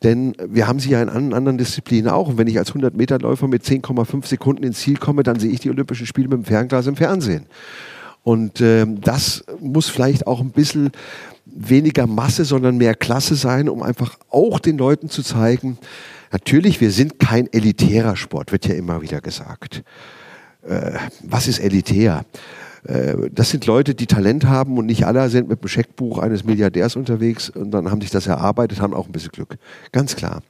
Denn 0.02 0.36
wir 0.44 0.68
haben 0.68 0.80
sie 0.80 0.90
ja 0.90 1.04
in 1.04 1.10
anderen 1.10 1.60
Disziplinen 1.60 2.10
auch. 2.10 2.30
Und 2.30 2.40
wenn 2.40 2.48
ich 2.48 2.58
als 2.58 2.74
100-Meter-Läufer 2.74 3.48
mit 3.48 3.64
10,5 3.64 4.26
Sekunden 4.26 4.64
ins 4.64 4.80
Ziel 4.80 4.98
komme, 4.98 5.22
dann 5.22 5.40
sehe 5.40 5.52
ich 5.52 5.60
die 5.60 5.70
Olympischen 5.70 6.08
Spiele 6.08 6.30
mit 6.30 6.40
dem 6.40 6.46
Fernglas 6.46 6.88
im 6.88 6.96
Fernsehen. 6.96 7.46
Und 8.24 8.60
äh, 8.60 8.88
das 8.88 9.44
muss 9.60 9.88
vielleicht 9.88 10.26
auch 10.26 10.40
ein 10.40 10.50
bisschen 10.50 10.90
weniger 11.46 12.08
Masse, 12.08 12.44
sondern 12.44 12.78
mehr 12.78 12.96
Klasse 12.96 13.36
sein, 13.36 13.70
um 13.70 13.84
einfach 13.84 14.18
auch 14.32 14.60
den 14.60 14.80
Leuten 14.80 15.10
zu 15.10 15.22
zeigen, 15.22 15.78
natürlich, 16.32 16.82
wir 16.82 16.90
sind 16.90 17.20
kein 17.20 17.46
elitärer 17.54 18.16
Sport, 18.16 18.52
wird 18.52 18.66
ja 18.66 18.74
immer 18.74 19.04
wieder 19.04 19.22
gesagt 19.22 19.84
äh, 20.64 20.92
was 21.24 21.48
ist 21.48 21.60
elitär? 21.60 22.26
Äh, 22.84 23.16
das 23.32 23.50
sind 23.50 23.66
Leute, 23.66 23.96
die 23.96 24.08
Talent 24.08 24.46
haben 24.46 24.78
und 24.78 24.86
nicht 24.86 25.06
alle 25.06 25.30
sind 25.30 25.50
mit 25.50 25.62
dem 25.62 25.68
Scheckbuch 25.68 26.20
eines 26.20 26.44
Milliardärs 26.44 26.96
unterwegs 26.96 27.50
und 27.50 27.72
dann 27.72 27.92
haben 27.92 28.02
sich 28.02 28.12
das 28.12 28.28
erarbeitet, 28.28 28.82
haben 28.82 28.94
auch 28.94 29.08
ein 29.08 29.12
bisschen 29.12 29.32
Glück. 29.32 29.58
Ganz 29.92 30.16
klar. 30.16 30.42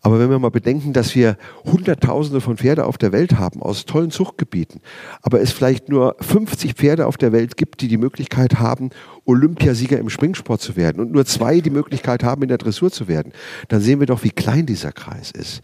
Aber 0.00 0.20
wenn 0.20 0.30
wir 0.30 0.38
mal 0.38 0.50
bedenken, 0.50 0.92
dass 0.92 1.14
wir 1.14 1.36
Hunderttausende 1.64 2.40
von 2.40 2.56
Pferde 2.56 2.84
auf 2.84 2.98
der 2.98 3.10
Welt 3.10 3.38
haben, 3.38 3.62
aus 3.62 3.84
tollen 3.84 4.10
Zuchtgebieten, 4.10 4.80
aber 5.22 5.40
es 5.40 5.50
vielleicht 5.50 5.88
nur 5.88 6.14
50 6.20 6.74
Pferde 6.74 7.06
auf 7.06 7.16
der 7.16 7.32
Welt 7.32 7.56
gibt, 7.56 7.80
die 7.80 7.88
die 7.88 7.96
Möglichkeit 7.96 8.60
haben, 8.60 8.90
Olympiasieger 9.24 9.98
im 9.98 10.08
Springsport 10.08 10.60
zu 10.60 10.76
werden 10.76 11.00
und 11.00 11.10
nur 11.10 11.26
zwei 11.26 11.60
die 11.60 11.70
Möglichkeit 11.70 12.22
haben, 12.22 12.42
in 12.42 12.48
der 12.48 12.58
Dressur 12.58 12.92
zu 12.92 13.08
werden, 13.08 13.32
dann 13.68 13.80
sehen 13.80 13.98
wir 13.98 14.06
doch, 14.06 14.22
wie 14.22 14.30
klein 14.30 14.66
dieser 14.66 14.92
Kreis 14.92 15.32
ist. 15.32 15.62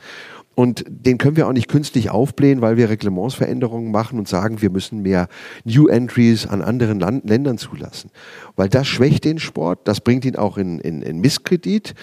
Und 0.55 0.85
den 0.89 1.19
können 1.19 1.37
wir 1.37 1.49
auch 1.49 1.53
nicht 1.53 1.69
künstlich 1.69 2.11
aufblähen, 2.11 2.61
weil 2.61 2.77
wir 2.77 2.89
Reglementsveränderungen 2.89 3.91
machen 3.91 4.19
und 4.19 4.29
sagen, 4.29 4.63
wir 4.63 4.71
müssen 4.71 5.03
mehr 5.03 5.29
New 5.65 5.89
Entries 5.89 6.47
an 6.47 6.63
anderen 6.63 7.01
Land 7.01 7.29
Ländern 7.29 7.59
zulassen. 7.59 8.11
Weil 8.57 8.69
das 8.69 8.87
schwächt 8.87 9.25
den 9.25 9.39
Sport, 9.39 9.81
das 9.85 10.01
bringt 10.01 10.25
ihn 10.25 10.37
auch 10.37 10.57
in, 10.57 10.79
in, 10.79 11.03
in 11.03 11.21
Misskredit, 11.21 11.95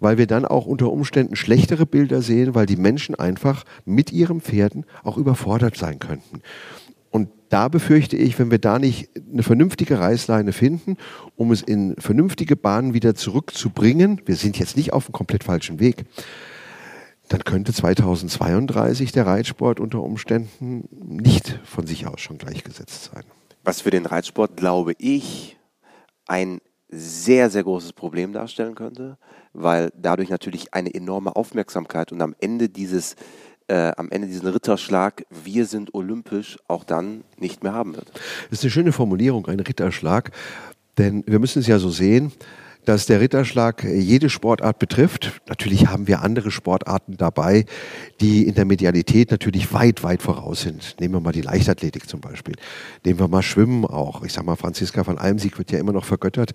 weil 0.00 0.16
wir 0.16 0.26
dann 0.26 0.44
auch 0.44 0.66
unter 0.66 0.90
Umständen 0.90 1.36
schlechtere 1.36 1.84
Bilder 1.84 2.22
sehen, 2.22 2.54
weil 2.54 2.66
die 2.66 2.76
Menschen 2.76 3.14
einfach 3.14 3.64
mit 3.84 4.12
ihren 4.12 4.40
Pferden 4.40 4.86
auch 5.04 5.18
überfordert 5.18 5.76
sein 5.76 5.98
könnten. 5.98 6.40
Und 7.10 7.28
da 7.48 7.68
befürchte 7.68 8.16
ich, 8.16 8.38
wenn 8.38 8.50
wir 8.50 8.58
da 8.58 8.78
nicht 8.78 9.08
eine 9.32 9.42
vernünftige 9.42 9.98
Reißleine 9.98 10.52
finden, 10.52 10.96
um 11.36 11.50
es 11.52 11.62
in 11.62 11.94
vernünftige 11.98 12.56
Bahnen 12.56 12.92
wieder 12.92 13.14
zurückzubringen, 13.14 14.20
wir 14.26 14.36
sind 14.36 14.58
jetzt 14.58 14.76
nicht 14.76 14.92
auf 14.92 15.06
einem 15.06 15.12
komplett 15.12 15.44
falschen 15.44 15.80
Weg, 15.80 16.04
dann 17.28 17.44
könnte 17.44 17.72
2032 17.72 19.12
der 19.12 19.26
Reitsport 19.26 19.80
unter 19.80 20.02
Umständen 20.02 20.88
nicht 20.90 21.60
von 21.64 21.86
sich 21.86 22.06
aus 22.06 22.20
schon 22.20 22.38
gleichgesetzt 22.38 23.10
sein. 23.12 23.24
Was 23.64 23.82
für 23.82 23.90
den 23.90 24.06
Reitsport, 24.06 24.56
glaube 24.56 24.94
ich, 24.98 25.56
ein 26.26 26.60
sehr, 26.88 27.50
sehr 27.50 27.64
großes 27.64 27.92
Problem 27.92 28.32
darstellen 28.32 28.74
könnte, 28.74 29.18
weil 29.52 29.92
dadurch 29.94 30.30
natürlich 30.30 30.72
eine 30.72 30.94
enorme 30.94 31.36
Aufmerksamkeit 31.36 32.12
und 32.12 32.22
am 32.22 32.34
Ende 32.40 32.68
dieses 32.68 33.14
äh, 33.68 33.92
am 33.98 34.10
Ende 34.10 34.26
diesen 34.26 34.48
Ritterschlag, 34.48 35.26
wir 35.44 35.66
sind 35.66 35.92
olympisch, 35.92 36.56
auch 36.68 36.84
dann 36.84 37.24
nicht 37.36 37.62
mehr 37.62 37.74
haben 37.74 37.94
wird. 37.94 38.10
Das 38.48 38.60
ist 38.60 38.64
eine 38.64 38.70
schöne 38.70 38.92
Formulierung, 38.92 39.46
ein 39.46 39.60
Ritterschlag, 39.60 40.30
denn 40.96 41.22
wir 41.26 41.38
müssen 41.38 41.58
es 41.58 41.66
ja 41.66 41.78
so 41.78 41.90
sehen, 41.90 42.32
dass 42.88 43.04
der 43.04 43.20
Ritterschlag 43.20 43.84
jede 43.84 44.30
Sportart 44.30 44.78
betrifft. 44.78 45.42
Natürlich 45.46 45.88
haben 45.88 46.06
wir 46.06 46.22
andere 46.22 46.50
Sportarten 46.50 47.18
dabei, 47.18 47.66
die 48.22 48.46
in 48.46 48.54
der 48.54 48.64
Medialität 48.64 49.30
natürlich 49.30 49.74
weit, 49.74 50.02
weit 50.04 50.22
voraus 50.22 50.62
sind. 50.62 50.96
Nehmen 50.98 51.14
wir 51.14 51.20
mal 51.20 51.32
die 51.32 51.42
Leichtathletik 51.42 52.08
zum 52.08 52.20
Beispiel. 52.20 52.54
Nehmen 53.04 53.18
wir 53.18 53.28
mal 53.28 53.42
Schwimmen 53.42 53.84
auch. 53.84 54.22
Ich 54.22 54.32
sag 54.32 54.46
mal, 54.46 54.56
Franziska 54.56 55.04
von 55.04 55.18
Almsieg 55.18 55.58
wird 55.58 55.70
ja 55.70 55.78
immer 55.78 55.92
noch 55.92 56.06
vergöttert. 56.06 56.52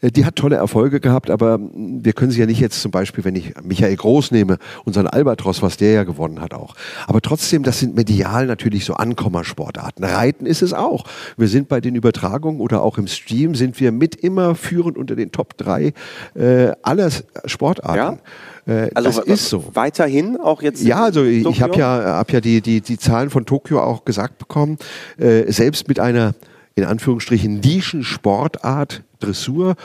Äh, 0.00 0.10
die 0.10 0.24
hat 0.24 0.34
tolle 0.34 0.56
Erfolge 0.56 0.98
gehabt, 0.98 1.30
aber 1.30 1.60
wir 1.60 2.12
können 2.14 2.32
sie 2.32 2.40
ja 2.40 2.46
nicht 2.46 2.60
jetzt 2.60 2.80
zum 2.82 2.90
Beispiel, 2.90 3.24
wenn 3.24 3.36
ich 3.36 3.54
Michael 3.62 3.94
Groß 3.94 4.32
nehme, 4.32 4.58
unseren 4.84 5.06
Albatros, 5.06 5.62
was 5.62 5.76
der 5.76 5.92
ja 5.92 6.04
gewonnen 6.04 6.40
hat 6.40 6.52
auch. 6.52 6.74
Aber 7.06 7.20
trotzdem, 7.20 7.62
das 7.62 7.78
sind 7.78 7.94
medial 7.94 8.46
natürlich 8.46 8.84
so 8.84 8.94
Ankommersportarten. 8.94 10.04
Reiten 10.04 10.46
ist 10.46 10.62
es 10.62 10.72
auch. 10.72 11.04
Wir 11.36 11.46
sind 11.46 11.68
bei 11.68 11.80
den 11.80 11.94
Übertragungen 11.94 12.60
oder 12.60 12.82
auch 12.82 12.98
im 12.98 13.06
Stream 13.06 13.54
sind 13.54 13.78
wir 13.78 13.92
mit 13.92 14.16
immer 14.16 14.56
führend 14.56 14.98
unter 14.98 15.14
den 15.14 15.30
Top 15.30 15.56
3 15.56 15.65
drei 15.66 15.92
äh, 16.34 16.72
aller 16.82 17.10
Sportarten. 17.44 18.18
Ja? 18.66 18.82
Äh, 18.84 18.90
also 18.94 19.20
das 19.20 19.26
ist 19.26 19.48
so. 19.48 19.64
Weiterhin 19.74 20.38
auch 20.38 20.62
jetzt. 20.62 20.82
Ja, 20.82 21.04
also 21.04 21.20
Tokio? 21.20 21.50
ich 21.50 21.62
habe 21.62 21.76
ja, 21.76 22.16
hab 22.16 22.32
ja 22.32 22.40
die, 22.40 22.60
die, 22.60 22.80
die 22.80 22.98
Zahlen 22.98 23.30
von 23.30 23.46
Tokio 23.46 23.80
auch 23.80 24.04
gesagt 24.04 24.38
bekommen. 24.38 24.78
Äh, 25.18 25.50
selbst 25.52 25.88
mit 25.88 26.00
einer 26.00 26.34
in 26.74 26.84
Anführungsstrichen 26.84 27.60
Nischensportart 27.60 29.02
Dressur 29.18 29.76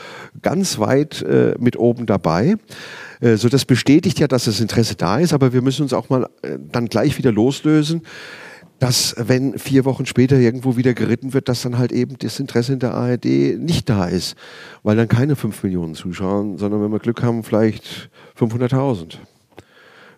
ganz 0.42 0.78
weit 0.78 1.22
äh, 1.22 1.54
mit 1.58 1.78
oben 1.78 2.04
dabei. 2.04 2.56
Äh, 3.20 3.36
so 3.36 3.48
das 3.48 3.64
bestätigt 3.64 4.18
ja, 4.20 4.28
dass 4.28 4.44
das 4.44 4.60
Interesse 4.60 4.94
da 4.94 5.18
ist, 5.18 5.32
aber 5.32 5.54
wir 5.54 5.62
müssen 5.62 5.82
uns 5.82 5.94
auch 5.94 6.10
mal 6.10 6.28
äh, 6.42 6.58
dann 6.70 6.86
gleich 6.86 7.16
wieder 7.16 7.32
loslösen 7.32 8.02
dass 8.82 9.14
wenn 9.16 9.60
vier 9.60 9.84
Wochen 9.84 10.06
später 10.06 10.36
irgendwo 10.40 10.76
wieder 10.76 10.92
geritten 10.92 11.34
wird, 11.34 11.48
dass 11.48 11.62
dann 11.62 11.78
halt 11.78 11.92
eben 11.92 12.18
das 12.18 12.40
Interesse 12.40 12.72
in 12.72 12.80
der 12.80 12.94
ARD 12.94 13.26
nicht 13.56 13.88
da 13.88 14.06
ist, 14.06 14.34
weil 14.82 14.96
dann 14.96 15.06
keine 15.06 15.36
fünf 15.36 15.62
Millionen 15.62 15.94
zuschauen, 15.94 16.58
sondern 16.58 16.82
wenn 16.82 16.90
wir 16.90 16.98
Glück 16.98 17.22
haben, 17.22 17.44
vielleicht 17.44 18.10
500.000. 18.36 19.18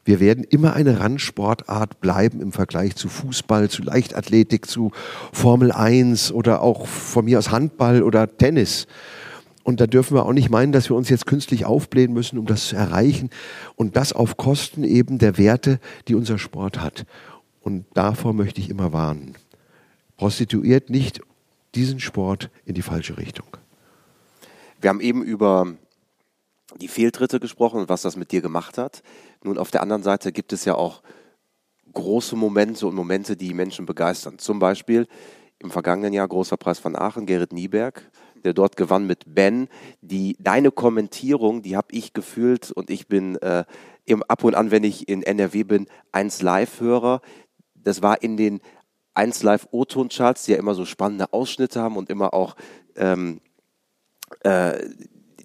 Wir 0.06 0.18
werden 0.18 0.44
immer 0.44 0.72
eine 0.72 0.98
Randsportart 0.98 2.00
bleiben 2.00 2.40
im 2.40 2.52
Vergleich 2.52 2.96
zu 2.96 3.10
Fußball, 3.10 3.68
zu 3.68 3.82
Leichtathletik, 3.82 4.64
zu 4.64 4.92
Formel 5.30 5.70
1 5.70 6.32
oder 6.32 6.62
auch 6.62 6.86
von 6.86 7.26
mir 7.26 7.38
aus 7.38 7.50
Handball 7.50 8.02
oder 8.02 8.34
Tennis. 8.34 8.86
Und 9.62 9.82
da 9.82 9.86
dürfen 9.86 10.16
wir 10.16 10.24
auch 10.24 10.32
nicht 10.32 10.48
meinen, 10.48 10.72
dass 10.72 10.88
wir 10.88 10.96
uns 10.96 11.10
jetzt 11.10 11.26
künstlich 11.26 11.66
aufblähen 11.66 12.14
müssen, 12.14 12.38
um 12.38 12.46
das 12.46 12.68
zu 12.68 12.76
erreichen. 12.76 13.28
Und 13.76 13.96
das 13.96 14.14
auf 14.14 14.38
Kosten 14.38 14.84
eben 14.84 15.18
der 15.18 15.36
Werte, 15.36 15.80
die 16.08 16.14
unser 16.14 16.38
Sport 16.38 16.80
hat. 16.80 17.04
Und 17.64 17.86
davor 17.94 18.34
möchte 18.34 18.60
ich 18.60 18.68
immer 18.68 18.92
warnen. 18.92 19.36
Prostituiert 20.18 20.90
nicht 20.90 21.22
diesen 21.74 21.98
Sport 21.98 22.50
in 22.66 22.74
die 22.74 22.82
falsche 22.82 23.16
Richtung. 23.16 23.46
Wir 24.82 24.90
haben 24.90 25.00
eben 25.00 25.24
über 25.24 25.74
die 26.78 26.88
Fehltritte 26.88 27.40
gesprochen 27.40 27.80
und 27.80 27.88
was 27.88 28.02
das 28.02 28.16
mit 28.16 28.32
dir 28.32 28.42
gemacht 28.42 28.76
hat. 28.76 29.02
Nun, 29.42 29.56
auf 29.56 29.70
der 29.70 29.80
anderen 29.80 30.02
Seite 30.02 30.30
gibt 30.30 30.52
es 30.52 30.66
ja 30.66 30.74
auch 30.74 31.02
große 31.94 32.36
Momente 32.36 32.86
und 32.86 32.94
Momente, 32.94 33.34
die 33.34 33.54
Menschen 33.54 33.86
begeistern. 33.86 34.38
Zum 34.38 34.58
Beispiel 34.58 35.06
im 35.58 35.70
vergangenen 35.70 36.12
Jahr 36.12 36.28
großer 36.28 36.58
Preis 36.58 36.78
von 36.78 36.94
Aachen, 36.94 37.24
Gerrit 37.24 37.54
Nieberg, 37.54 38.10
der 38.44 38.52
dort 38.52 38.76
gewann 38.76 39.06
mit 39.06 39.34
Ben. 39.34 39.68
Die 40.02 40.36
deine 40.38 40.70
Kommentierung, 40.70 41.62
die 41.62 41.78
habe 41.78 41.88
ich 41.92 42.12
gefühlt 42.12 42.70
und 42.72 42.90
ich 42.90 43.08
bin 43.08 43.36
äh, 43.36 43.64
ab 44.28 44.44
und 44.44 44.54
an, 44.54 44.70
wenn 44.70 44.84
ich 44.84 45.08
in 45.08 45.22
NRW 45.22 45.64
bin, 45.64 45.86
eins 46.12 46.42
Live-Hörer. 46.42 47.22
Das 47.84 48.02
war 48.02 48.22
in 48.22 48.36
den 48.36 48.60
1 49.14 49.42
Live 49.42 49.68
O-Ton-Charts, 49.70 50.44
die 50.44 50.52
ja 50.52 50.58
immer 50.58 50.74
so 50.74 50.84
spannende 50.84 51.32
Ausschnitte 51.32 51.80
haben 51.80 51.96
und 51.96 52.10
immer 52.10 52.34
auch, 52.34 52.56
ähm, 52.96 53.40
äh, 54.40 54.88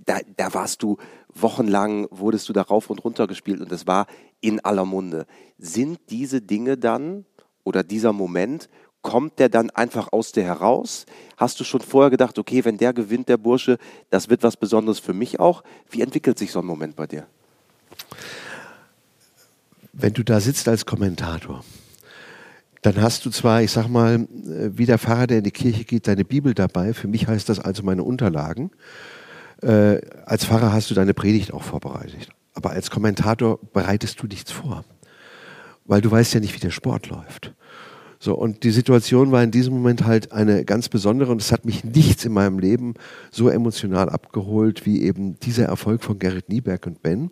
da, 0.06 0.20
da 0.36 0.54
warst 0.54 0.82
du 0.82 0.98
wochenlang, 1.34 2.08
wurdest 2.10 2.50
du 2.50 2.54
da 2.54 2.64
rauf 2.64 2.90
und 2.90 3.04
runter 3.04 3.28
gespielt 3.28 3.62
und 3.62 3.72
das 3.72 3.86
war 3.86 4.08
in 4.42 4.60
aller 4.62 4.86
Munde. 4.86 5.28
Sind 5.58 6.00
diese 6.10 6.42
Dinge 6.42 6.78
dann 6.78 7.26
oder 7.64 7.84
dieser 7.84 8.14
Moment, 8.14 8.70
kommt 9.02 9.40
der 9.40 9.50
dann 9.50 9.70
einfach 9.70 10.12
aus 10.12 10.32
dir 10.32 10.44
heraus? 10.44 11.06
Hast 11.38 11.60
du 11.60 11.64
schon 11.64 11.82
vorher 11.82 12.10
gedacht, 12.10 12.38
okay, 12.40 12.66
wenn 12.66 12.78
der 12.78 12.94
gewinnt, 12.94 13.30
der 13.30 13.38
Bursche, 13.38 13.78
das 14.10 14.30
wird 14.30 14.44
was 14.44 14.58
Besonderes 14.58 15.00
für 15.00 15.14
mich 15.14 15.40
auch? 15.40 15.64
Wie 15.90 16.02
entwickelt 16.02 16.38
sich 16.38 16.52
so 16.52 16.60
ein 16.60 16.66
Moment 16.66 16.96
bei 16.96 17.08
dir? 17.08 17.28
Wenn 19.94 20.14
du 20.14 20.24
da 20.24 20.40
sitzt 20.40 20.68
als 20.68 20.86
Kommentator 20.86 21.64
dann 22.82 23.02
hast 23.02 23.26
du 23.26 23.30
zwar, 23.30 23.62
ich 23.62 23.72
sag 23.72 23.88
mal, 23.88 24.16
äh, 24.16 24.72
wie 24.74 24.86
der 24.86 24.98
Pfarrer, 24.98 25.28
der 25.28 25.38
in 25.40 25.44
die 25.44 25.52
Kirche 25.52 25.84
geht, 25.84 26.08
deine 26.08 26.26
Bibel 26.26 26.54
dabei. 26.54 26.94
Für 26.94 27.08
mich 27.08 27.28
heißt 27.28 27.50
das 27.50 27.60
also 27.60 27.84
meine 27.84 28.04
Unterlagen. 28.04 28.72
Äh, 29.62 30.00
als 30.26 30.46
Pfarrer 30.46 30.72
hast 30.72 30.90
du 30.90 30.96
deine 30.96 31.14
Predigt 31.14 31.54
auch 31.54 31.64
vorbereitet. 31.64 32.30
Aber 32.54 32.72
als 32.72 32.90
Kommentator 32.90 33.60
bereitest 33.74 34.22
du 34.22 34.28
nichts 34.28 34.52
vor. 34.52 34.86
Weil 35.86 36.02
du 36.02 36.10
weißt 36.12 36.34
ja 36.34 36.40
nicht, 36.40 36.56
wie 36.56 36.60
der 36.60 36.72
Sport 36.72 37.08
läuft. 37.08 37.54
So, 38.22 38.36
und 38.36 38.64
die 38.64 38.72
Situation 38.72 39.32
war 39.32 39.42
in 39.42 39.52
diesem 39.52 39.74
Moment 39.74 40.06
halt 40.06 40.34
eine 40.34 40.66
ganz 40.66 40.90
besondere 40.90 41.32
und 41.32 41.42
es 41.42 41.54
hat 41.54 41.64
mich 41.64 41.86
nichts 41.86 42.26
in 42.26 42.34
meinem 42.34 42.60
Leben 42.60 42.96
so 43.32 43.48
emotional 43.48 44.10
abgeholt 44.10 44.86
wie 44.86 45.04
eben 45.04 45.40
dieser 45.40 45.66
Erfolg 45.66 46.04
von 46.04 46.20
Gerrit 46.20 46.50
Nieberg 46.50 46.86
und 46.86 47.02
Ben, 47.02 47.32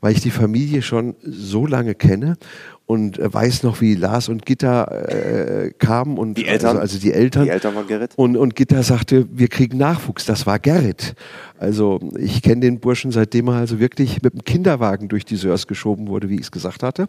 weil 0.00 0.12
ich 0.12 0.22
die 0.22 0.30
Familie 0.30 0.80
schon 0.80 1.14
so 1.20 1.66
lange 1.66 1.94
kenne 1.94 2.38
und 2.86 3.18
weiß 3.18 3.62
noch, 3.62 3.80
wie 3.80 3.94
Lars 3.94 4.28
und 4.28 4.44
Gitta 4.44 4.84
äh, 4.84 5.70
kamen 5.78 6.18
und 6.18 6.34
die 6.34 6.46
Eltern, 6.46 6.70
also, 6.70 6.80
also, 6.80 6.98
die 6.98 7.12
Eltern. 7.12 7.44
Die 7.44 7.50
Eltern 7.50 7.74
von 7.74 7.86
Gerrit. 7.86 8.12
Und, 8.16 8.36
und 8.36 8.54
Gitta 8.54 8.82
sagte, 8.82 9.26
wir 9.32 9.48
kriegen 9.48 9.78
Nachwuchs. 9.78 10.26
Das 10.26 10.46
war 10.46 10.58
Gerrit. 10.58 11.14
Also 11.58 12.00
ich 12.18 12.42
kenne 12.42 12.60
den 12.60 12.80
Burschen, 12.80 13.10
seitdem 13.10 13.48
er 13.48 13.54
also 13.54 13.80
wirklich 13.80 14.22
mit 14.22 14.34
dem 14.34 14.44
Kinderwagen 14.44 15.08
durch 15.08 15.24
die 15.24 15.36
Sörs 15.36 15.66
geschoben 15.66 16.08
wurde, 16.08 16.28
wie 16.28 16.34
ich 16.34 16.42
es 16.42 16.50
gesagt 16.50 16.82
hatte. 16.82 17.06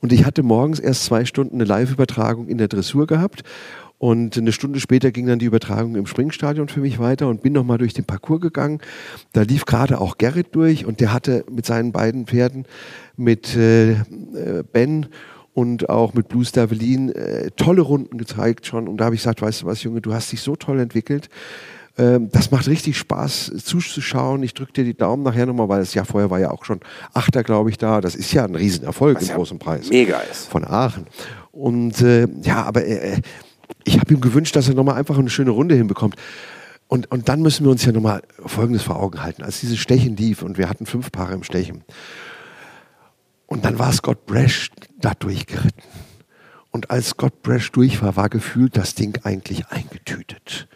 Und 0.00 0.12
ich 0.12 0.24
hatte 0.26 0.42
morgens 0.42 0.78
erst 0.78 1.04
zwei 1.04 1.24
Stunden 1.24 1.56
eine 1.56 1.64
Live-Übertragung 1.64 2.46
in 2.48 2.58
der 2.58 2.68
Dressur 2.68 3.06
gehabt 3.06 3.42
und 3.98 4.38
eine 4.38 4.52
Stunde 4.52 4.78
später 4.78 5.10
ging 5.10 5.26
dann 5.26 5.40
die 5.40 5.46
Übertragung 5.46 5.96
im 5.96 6.06
Springstadion 6.06 6.68
für 6.68 6.80
mich 6.80 7.00
weiter 7.00 7.26
und 7.28 7.42
bin 7.42 7.52
nochmal 7.52 7.78
durch 7.78 7.94
den 7.94 8.04
Parcours 8.04 8.40
gegangen. 8.40 8.80
Da 9.32 9.42
lief 9.42 9.64
gerade 9.64 10.00
auch 10.00 10.18
Gerrit 10.18 10.48
durch 10.52 10.86
und 10.86 11.00
der 11.00 11.12
hatte 11.12 11.44
mit 11.50 11.66
seinen 11.66 11.90
beiden 11.90 12.26
Pferden, 12.26 12.64
mit 13.16 13.56
äh, 13.56 13.92
äh 13.92 14.64
Ben 14.72 15.06
und 15.52 15.88
auch 15.88 16.14
mit 16.14 16.28
Blue 16.28 16.44
Stavelin 16.44 17.10
äh, 17.10 17.50
tolle 17.56 17.82
Runden 17.82 18.18
gezeigt 18.18 18.66
schon. 18.66 18.86
Und 18.86 18.98
da 18.98 19.06
habe 19.06 19.16
ich 19.16 19.22
gesagt, 19.22 19.42
weißt 19.42 19.62
du 19.62 19.66
was, 19.66 19.82
Junge, 19.82 20.00
du 20.00 20.14
hast 20.14 20.30
dich 20.30 20.40
so 20.40 20.54
toll 20.54 20.78
entwickelt. 20.78 21.28
Ähm, 21.98 22.28
das 22.30 22.52
macht 22.52 22.68
richtig 22.68 22.96
Spaß 22.96 23.50
zuzuschauen. 23.64 24.44
Ich 24.44 24.54
drücke 24.54 24.72
dir 24.72 24.84
die 24.84 24.96
Daumen 24.96 25.24
nachher 25.24 25.46
nochmal, 25.46 25.68
weil 25.68 25.80
das 25.80 25.94
Jahr 25.94 26.04
vorher 26.04 26.30
war 26.30 26.38
ja 26.38 26.52
auch 26.52 26.64
schon 26.64 26.78
Achter, 27.12 27.42
glaube 27.42 27.70
ich, 27.70 27.78
da. 27.78 28.00
Das 28.00 28.14
ist 28.14 28.32
ja 28.32 28.44
ein 28.44 28.54
Riesenerfolg 28.54 29.20
im 29.20 29.26
ja 29.26 29.34
großen 29.34 29.58
Preis. 29.58 29.90
Mega 29.90 30.20
ist. 30.20 30.46
Von 30.46 30.64
Aachen. 30.64 31.06
Und 31.50 32.00
äh, 32.02 32.28
ja, 32.42 32.62
aber 32.62 32.84
äh, 32.84 33.14
äh 33.14 33.22
ich 33.84 33.98
habe 33.98 34.14
ihm 34.14 34.20
gewünscht, 34.20 34.56
dass 34.56 34.68
er 34.68 34.74
nochmal 34.74 34.96
einfach 34.96 35.18
eine 35.18 35.30
schöne 35.30 35.50
Runde 35.50 35.74
hinbekommt. 35.74 36.16
Und, 36.88 37.10
und 37.10 37.28
dann 37.28 37.42
müssen 37.42 37.64
wir 37.64 37.70
uns 37.70 37.84
ja 37.84 37.92
nochmal 37.92 38.22
Folgendes 38.44 38.82
vor 38.82 38.96
Augen 38.96 39.22
halten. 39.22 39.42
Als 39.42 39.60
dieses 39.60 39.78
Stechen 39.78 40.16
lief 40.16 40.42
und 40.42 40.56
wir 40.56 40.68
hatten 40.68 40.86
fünf 40.86 41.12
Paare 41.12 41.34
im 41.34 41.42
Stechen. 41.42 41.84
Und 43.46 43.64
dann 43.64 43.78
war 43.78 43.92
Scott 43.92 44.26
Brash 44.26 44.70
da 44.98 45.12
durchgeritten. 45.14 45.82
Und 46.70 46.90
als 46.90 47.10
Scott 47.10 47.42
Brash 47.42 47.72
durch 47.72 48.02
war, 48.02 48.16
war 48.16 48.28
gefühlt 48.28 48.76
das 48.76 48.94
Ding 48.94 49.18
eigentlich 49.24 49.68
eingetütet. 49.68 50.68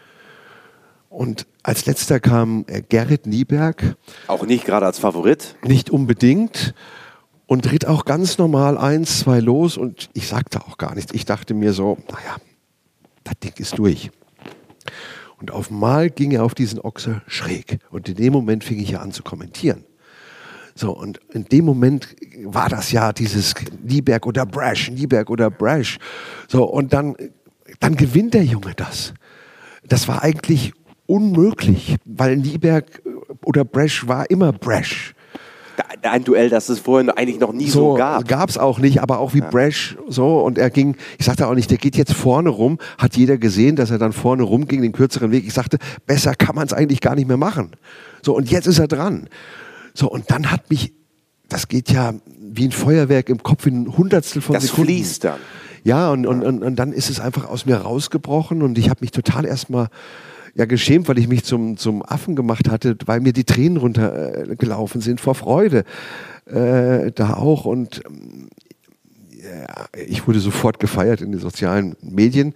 Und 1.08 1.46
als 1.62 1.84
letzter 1.84 2.20
kam 2.20 2.64
äh, 2.68 2.82
Gerrit 2.82 3.26
Nieberg. 3.26 3.96
Auch 4.26 4.46
nicht 4.46 4.64
gerade 4.64 4.86
als 4.86 4.98
Favorit? 4.98 5.56
Nicht 5.62 5.90
unbedingt. 5.90 6.74
Und 7.46 7.70
ritt 7.70 7.86
auch 7.86 8.06
ganz 8.06 8.38
normal 8.38 8.78
eins, 8.78 9.20
zwei 9.20 9.40
los. 9.40 9.76
Und 9.76 10.08
ich 10.14 10.26
sagte 10.26 10.62
auch 10.62 10.78
gar 10.78 10.94
nichts. 10.94 11.12
Ich 11.12 11.26
dachte 11.26 11.52
mir 11.52 11.74
so, 11.74 11.98
naja, 12.10 12.36
das 13.24 13.34
Ding 13.42 13.54
ist 13.58 13.78
durch. 13.78 14.10
Und 15.38 15.50
auf 15.50 15.70
einmal 15.70 16.10
ging 16.10 16.30
er 16.30 16.44
auf 16.44 16.54
diesen 16.54 16.80
Ochse 16.80 17.22
schräg. 17.26 17.78
Und 17.90 18.08
in 18.08 18.14
dem 18.14 18.32
Moment 18.32 18.64
fing 18.64 18.78
ich 18.78 18.90
ja 18.90 19.00
an 19.00 19.12
zu 19.12 19.22
kommentieren. 19.22 19.84
So, 20.74 20.96
und 20.96 21.20
in 21.32 21.44
dem 21.44 21.64
Moment 21.64 22.16
war 22.44 22.68
das 22.68 22.92
ja 22.92 23.12
dieses 23.12 23.54
Nieberg 23.82 24.26
oder 24.26 24.46
Brash, 24.46 24.90
Nieberg 24.90 25.28
oder 25.30 25.50
Brash. 25.50 25.98
So, 26.48 26.64
und 26.64 26.92
dann, 26.92 27.16
dann 27.80 27.96
gewinnt 27.96 28.34
der 28.34 28.44
Junge 28.44 28.72
das. 28.74 29.12
Das 29.84 30.08
war 30.08 30.22
eigentlich 30.22 30.72
unmöglich, 31.06 31.96
weil 32.04 32.36
Nieberg 32.36 33.02
oder 33.44 33.64
Brash 33.64 34.06
war 34.06 34.30
immer 34.30 34.52
Brash 34.52 35.14
ein 36.10 36.24
Duell, 36.24 36.48
das 36.48 36.68
es 36.68 36.80
vorhin 36.80 37.10
eigentlich 37.10 37.38
noch 37.38 37.52
nie 37.52 37.68
so, 37.68 37.92
so 37.92 37.94
gab. 37.94 38.26
Gab 38.26 38.48
es 38.48 38.58
auch 38.58 38.78
nicht, 38.78 39.00
aber 39.00 39.18
auch 39.18 39.34
wie 39.34 39.38
ja. 39.38 39.48
Brash 39.48 39.96
so 40.08 40.40
und 40.40 40.58
er 40.58 40.70
ging, 40.70 40.96
ich 41.18 41.26
sagte 41.26 41.46
auch 41.46 41.54
nicht, 41.54 41.70
der 41.70 41.78
geht 41.78 41.96
jetzt 41.96 42.12
vorne 42.12 42.50
rum, 42.50 42.78
hat 42.98 43.16
jeder 43.16 43.38
gesehen, 43.38 43.76
dass 43.76 43.90
er 43.90 43.98
dann 43.98 44.12
vorne 44.12 44.42
rum 44.42 44.66
ging, 44.66 44.82
den 44.82 44.92
kürzeren 44.92 45.30
Weg. 45.30 45.46
Ich 45.46 45.54
sagte, 45.54 45.78
besser 46.06 46.34
kann 46.34 46.54
man 46.54 46.66
es 46.66 46.72
eigentlich 46.72 47.00
gar 47.00 47.14
nicht 47.14 47.28
mehr 47.28 47.36
machen. 47.36 47.72
So 48.22 48.34
und 48.34 48.50
jetzt 48.50 48.66
ist 48.66 48.78
er 48.78 48.88
dran. 48.88 49.28
So 49.94 50.10
und 50.10 50.30
dann 50.30 50.50
hat 50.50 50.70
mich, 50.70 50.92
das 51.48 51.68
geht 51.68 51.90
ja 51.90 52.14
wie 52.40 52.66
ein 52.66 52.72
Feuerwerk 52.72 53.28
im 53.28 53.42
Kopf 53.42 53.66
in 53.66 53.82
ein 53.82 53.96
Hundertstel 53.96 54.42
von 54.42 54.54
das 54.54 54.64
Sekunden. 54.64 54.88
Das 54.88 54.96
fließt 54.96 55.24
dann. 55.24 55.40
Ja 55.84 56.10
und, 56.10 56.26
und, 56.26 56.42
und, 56.42 56.62
und 56.62 56.76
dann 56.76 56.92
ist 56.92 57.10
es 57.10 57.20
einfach 57.20 57.48
aus 57.48 57.66
mir 57.66 57.76
rausgebrochen 57.76 58.62
und 58.62 58.78
ich 58.78 58.88
habe 58.88 59.00
mich 59.00 59.10
total 59.10 59.44
erstmal 59.44 59.88
ja 60.54 60.64
geschämt, 60.66 61.08
weil 61.08 61.18
ich 61.18 61.28
mich 61.28 61.44
zum, 61.44 61.76
zum 61.76 62.02
Affen 62.02 62.36
gemacht 62.36 62.68
hatte, 62.68 62.96
weil 63.06 63.20
mir 63.20 63.32
die 63.32 63.44
Tränen 63.44 63.78
runtergelaufen 63.78 65.00
sind 65.00 65.20
vor 65.20 65.34
Freude. 65.34 65.84
Äh, 66.46 67.12
da 67.12 67.34
auch 67.34 67.64
und 67.64 68.02
ja, 69.42 69.86
ich 70.06 70.26
wurde 70.26 70.40
sofort 70.40 70.78
gefeiert 70.78 71.20
in 71.20 71.32
den 71.32 71.40
sozialen 71.40 71.96
Medien. 72.00 72.54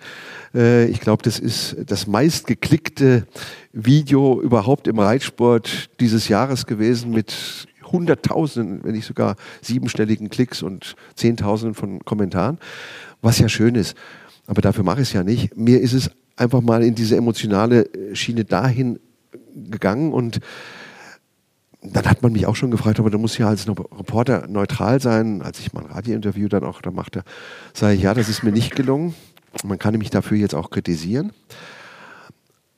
Äh, 0.55 0.87
ich 0.87 1.01
glaube, 1.01 1.23
das 1.23 1.39
ist 1.39 1.77
das 1.87 2.07
meistgeklickte 2.07 3.27
Video 3.73 4.41
überhaupt 4.41 4.87
im 4.87 4.99
Reitsport 4.99 5.91
dieses 6.01 6.29
Jahres 6.29 6.67
gewesen 6.67 7.11
mit 7.11 7.67
Hunderttausenden, 7.85 8.85
wenn 8.85 8.93
nicht 8.93 9.07
sogar 9.07 9.37
siebenstelligen 9.63 10.29
Klicks 10.29 10.63
und 10.63 10.97
Zehntausenden 11.15 11.75
von 11.75 12.05
Kommentaren, 12.05 12.59
was 13.21 13.39
ja 13.39 13.49
schön 13.49 13.75
ist. 13.75 13.97
Aber 14.47 14.61
dafür 14.61 14.85
mache 14.85 15.03
ich 15.03 15.09
es 15.09 15.13
ja 15.13 15.25
nicht. 15.25 15.57
Mir 15.57 15.81
ist 15.81 15.93
es 15.93 16.11
einfach 16.37 16.61
mal 16.61 16.83
in 16.83 16.95
diese 16.95 17.17
emotionale 17.17 17.87
äh, 17.87 18.15
Schiene 18.15 18.45
dahin 18.45 18.99
gegangen 19.55 20.13
und 20.13 20.41
dann 21.83 22.07
hat 22.07 22.23
man 22.23 22.33
mich 22.33 22.47
auch 22.47 22.57
schon 22.57 22.71
gefragt, 22.71 22.99
aber 22.99 23.11
du 23.11 23.19
musst 23.19 23.39
ja 23.39 23.49
als 23.49 23.69
Reporter 23.69 24.47
neutral 24.49 25.01
sein. 25.01 25.41
Als 25.43 25.61
ich 25.61 25.73
mal 25.73 25.85
ein 25.85 25.91
Radiointerview 25.91 26.49
dann 26.49 26.65
auch 26.65 26.83
da 26.83 26.91
machte, 26.91 27.23
sage 27.75 27.95
ich, 27.95 28.03
ja, 28.03 28.15
das 28.15 28.29
ist 28.29 28.43
mir 28.43 28.51
nicht 28.51 28.75
gelungen. 28.75 29.15
Man 29.65 29.79
kann 29.79 29.97
mich 29.97 30.11
dafür 30.11 30.37
jetzt 30.37 30.55
auch 30.55 30.71
kritisieren. 30.71 31.33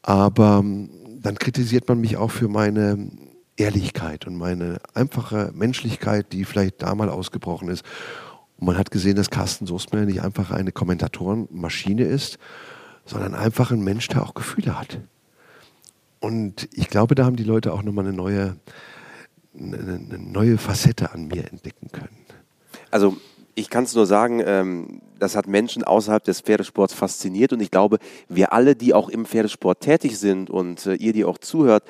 Aber 0.02 0.60
ähm, 0.62 0.90
dann 1.22 1.36
kritisiert 1.38 1.88
man 1.88 2.00
mich 2.00 2.16
auch 2.16 2.30
für 2.30 2.48
meine 2.48 3.10
Ehrlichkeit 3.56 4.26
und 4.26 4.36
meine 4.36 4.78
einfache 4.94 5.52
Menschlichkeit, 5.54 6.32
die 6.32 6.44
vielleicht 6.44 6.82
da 6.82 6.94
mal 6.94 7.08
ausgebrochen 7.08 7.68
ist. 7.68 7.84
Und 8.58 8.66
man 8.66 8.78
hat 8.78 8.90
gesehen, 8.90 9.16
dass 9.16 9.30
Carsten 9.30 9.66
Soestmeier 9.66 10.04
nicht 10.04 10.22
einfach 10.22 10.50
eine 10.50 10.72
Kommentatorenmaschine 10.72 12.04
ist, 12.04 12.38
sondern 13.08 13.34
einfach 13.34 13.70
ein 13.70 13.80
Mensch, 13.80 14.06
der 14.08 14.22
auch 14.22 14.34
Gefühle 14.34 14.78
hat. 14.78 15.00
Und 16.20 16.68
ich 16.72 16.88
glaube, 16.88 17.14
da 17.14 17.24
haben 17.24 17.36
die 17.36 17.44
Leute 17.44 17.72
auch 17.72 17.82
nochmal 17.82 18.06
eine 18.06 18.16
neue, 18.16 18.56
eine, 19.58 19.78
eine 19.78 20.18
neue 20.18 20.58
Facette 20.58 21.12
an 21.12 21.28
mir 21.28 21.50
entdecken 21.50 21.90
können. 21.90 22.16
Also 22.90 23.16
ich 23.54 23.70
kann 23.70 23.84
es 23.84 23.94
nur 23.94 24.06
sagen, 24.06 24.42
ähm, 24.44 25.00
das 25.18 25.36
hat 25.36 25.46
Menschen 25.46 25.84
außerhalb 25.84 26.22
des 26.22 26.40
Pferdesports 26.40 26.94
fasziniert 26.94 27.52
und 27.52 27.60
ich 27.60 27.70
glaube, 27.70 27.98
wir 28.28 28.52
alle, 28.52 28.76
die 28.76 28.94
auch 28.94 29.08
im 29.08 29.26
Pferdesport 29.26 29.80
tätig 29.80 30.18
sind 30.18 30.50
und 30.50 30.86
äh, 30.86 30.94
ihr, 30.94 31.12
die 31.12 31.24
auch 31.24 31.38
zuhört, 31.38 31.84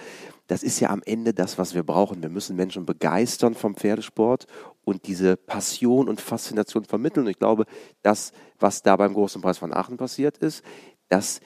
das 0.47 0.62
ist 0.62 0.81
ja 0.81 0.89
am 0.89 1.03
Ende 1.05 1.35
das, 1.35 1.59
was 1.59 1.75
wir 1.75 1.83
brauchen. 1.83 2.23
Wir 2.23 2.31
müssen 2.31 2.57
Menschen 2.57 2.87
begeistern 2.87 3.55
vom 3.55 3.75
Pferdesport 3.75 4.47
und 4.83 5.07
diese 5.07 5.37
Passion 5.37 6.09
und 6.09 6.23
Faszination 6.23 6.85
vermitteln. 6.85 7.27
Und 7.27 7.31
ich 7.31 7.39
glaube, 7.39 7.66
das, 8.03 8.33
was 8.59 8.83
da 8.83 8.97
beim 8.97 9.12
Großen 9.12 9.43
Preis 9.43 9.59
von 9.59 9.75
Aachen 9.75 9.99
passiert 9.99 10.39
ist, 10.39 10.64
das 11.09 11.41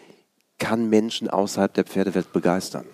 kann 0.59 0.89
Menschen 0.89 1.29
außerhalb 1.29 1.75
der 1.75 1.85
Pferdewelt 1.85 2.33
begeistern. 2.33 2.85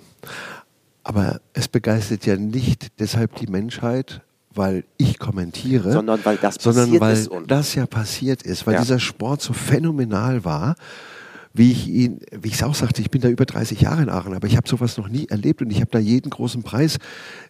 Aber 1.02 1.40
es 1.52 1.68
begeistert 1.68 2.26
ja 2.26 2.36
nicht 2.36 2.98
deshalb 2.98 3.36
die 3.36 3.46
Menschheit, 3.46 4.22
weil 4.54 4.84
ich 4.96 5.18
kommentiere, 5.18 5.92
sondern 5.92 6.24
weil 6.24 6.36
das 6.36 6.56
sondern 6.56 6.98
weil 7.00 7.28
das 7.46 7.74
ja 7.74 7.86
passiert 7.86 8.42
ist, 8.42 8.66
weil 8.66 8.74
ja. 8.74 8.80
dieser 8.80 8.98
Sport 8.98 9.40
so 9.40 9.52
phänomenal 9.52 10.44
war, 10.44 10.74
wie 11.54 11.72
ich 11.72 11.88
ihn, 11.88 12.20
wie 12.30 12.48
ich 12.48 12.54
es 12.54 12.62
auch 12.62 12.74
sagte, 12.74 13.00
ich 13.00 13.10
bin 13.10 13.20
da 13.20 13.28
über 13.28 13.44
30 13.44 13.80
Jahre 13.80 14.02
in 14.02 14.08
Aachen, 14.08 14.34
aber 14.34 14.46
ich 14.46 14.56
habe 14.56 14.68
sowas 14.68 14.96
noch 14.96 15.08
nie 15.08 15.26
erlebt 15.26 15.62
und 15.62 15.70
ich 15.70 15.80
habe 15.80 15.90
da 15.90 15.98
jeden 15.98 16.30
großen 16.30 16.62
Preis 16.62 16.98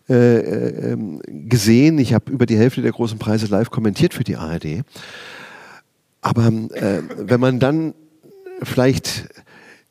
äh, 0.08 0.92
äh, 0.92 0.96
gesehen. 1.28 1.98
Ich 1.98 2.14
habe 2.14 2.30
über 2.30 2.46
die 2.46 2.56
Hälfte 2.56 2.82
der 2.82 2.92
großen 2.92 3.18
Preise 3.18 3.46
live 3.46 3.70
kommentiert 3.70 4.14
für 4.14 4.24
die 4.24 4.36
ARD. 4.36 4.82
Aber 6.20 6.46
äh, 6.46 7.02
wenn 7.16 7.40
man 7.40 7.58
dann 7.60 7.94
vielleicht 8.62 9.28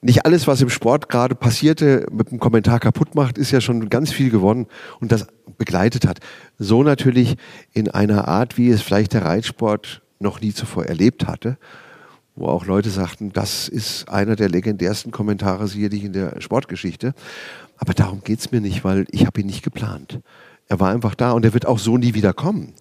nicht 0.02 0.26
alles, 0.26 0.48
was 0.48 0.62
im 0.62 0.70
Sport 0.70 1.10
gerade 1.10 1.36
passierte, 1.36 2.06
mit 2.12 2.32
dem 2.32 2.40
Kommentar 2.40 2.80
kaputt 2.80 3.16
macht, 3.16 3.38
ist 3.38 3.52
ja 3.52 3.62
schon 3.62 3.90
ganz 3.90 4.12
viel 4.12 4.30
gewonnen 4.30 4.68
und 5.00 5.12
das 5.12 5.28
begleitet 5.58 6.08
hat. 6.08 6.20
So 6.60 6.84
natürlich 6.84 7.36
in 7.74 7.90
einer 7.90 8.28
Art, 8.28 8.58
wie 8.58 8.70
es 8.70 8.82
vielleicht 8.82 9.14
der 9.14 9.26
Reitsport 9.26 10.02
noch 10.20 10.42
nie 10.42 10.54
zuvor 10.54 10.86
erlebt 10.86 11.28
hatte, 11.28 11.58
wo 12.36 12.48
auch 12.48 12.66
Leute 12.66 12.90
sagten, 12.90 13.34
das 13.34 13.68
ist 13.68 14.08
einer 14.10 14.36
der 14.36 14.50
legendärsten 14.50 15.12
Kommentare 15.12 15.68
sicherlich 15.68 16.04
in 16.04 16.14
der 16.14 16.40
Sportgeschichte. 16.42 17.14
Aber 17.78 17.94
darum 17.94 18.22
geht 18.24 18.40
es 18.40 18.52
mir 18.52 18.62
nicht, 18.62 18.84
weil 18.84 19.06
ich 19.10 19.26
habe 19.26 19.42
ihn 19.42 19.48
nicht 19.48 19.64
geplant. 19.64 20.20
Er 20.68 20.80
war 20.80 20.92
einfach 20.92 21.16
da 21.16 21.32
und 21.32 21.46
er 21.46 21.54
wird 21.54 21.66
auch 21.66 21.80
so 21.80 21.98
nie 21.98 22.14
wieder 22.14 22.34
kommen. 22.34 22.74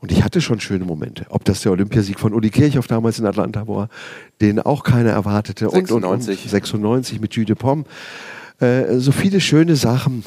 Und 0.00 0.10
ich 0.12 0.24
hatte 0.24 0.40
schon 0.40 0.60
schöne 0.60 0.84
Momente. 0.84 1.26
Ob 1.28 1.44
das 1.44 1.60
der 1.60 1.72
Olympiasieg 1.72 2.18
von 2.18 2.32
Uli 2.32 2.50
Kirchhoff 2.50 2.86
damals 2.86 3.18
in 3.18 3.26
Atlanta 3.26 3.68
war, 3.68 3.88
den 4.40 4.58
auch 4.58 4.82
keiner 4.82 5.10
erwartete. 5.10 5.68
96. 5.68 5.92
Und, 5.94 6.04
und, 6.04 6.44
und 6.44 6.50
96 6.50 7.20
mit 7.20 7.34
Jude 7.34 7.54
Pom. 7.54 7.84
Äh, 8.60 8.98
so 8.98 9.12
viele 9.12 9.40
schöne 9.40 9.76
Sachen. 9.76 10.24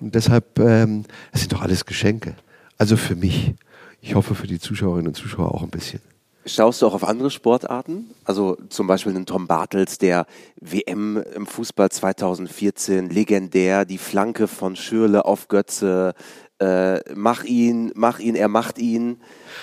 Und 0.00 0.14
deshalb, 0.14 0.58
ähm, 0.60 1.04
es 1.32 1.40
sind 1.40 1.52
doch 1.52 1.62
alles 1.62 1.84
Geschenke. 1.84 2.36
Also 2.76 2.96
für 2.96 3.16
mich. 3.16 3.54
Ich 4.00 4.14
hoffe 4.14 4.36
für 4.36 4.46
die 4.46 4.60
Zuschauerinnen 4.60 5.08
und 5.08 5.14
Zuschauer 5.14 5.52
auch 5.52 5.62
ein 5.62 5.70
bisschen. 5.70 6.00
Schaust 6.46 6.80
du 6.80 6.86
auch 6.86 6.94
auf 6.94 7.04
andere 7.04 7.30
Sportarten? 7.30 8.10
Also 8.24 8.56
zum 8.70 8.86
Beispiel 8.86 9.14
einen 9.14 9.26
Tom 9.26 9.46
Bartels, 9.46 9.98
der 9.98 10.24
WM 10.60 11.22
im 11.34 11.46
Fußball 11.46 11.90
2014, 11.90 13.10
legendär, 13.10 13.84
die 13.84 13.98
Flanke 13.98 14.48
von 14.48 14.74
Schürle 14.74 15.26
auf 15.26 15.48
Götze, 15.48 16.14
äh, 16.60 17.00
mach 17.14 17.44
ihn, 17.44 17.92
mach 17.94 18.18
ihn, 18.18 18.34
er 18.34 18.48
macht 18.48 18.78
ihn. 18.78 19.18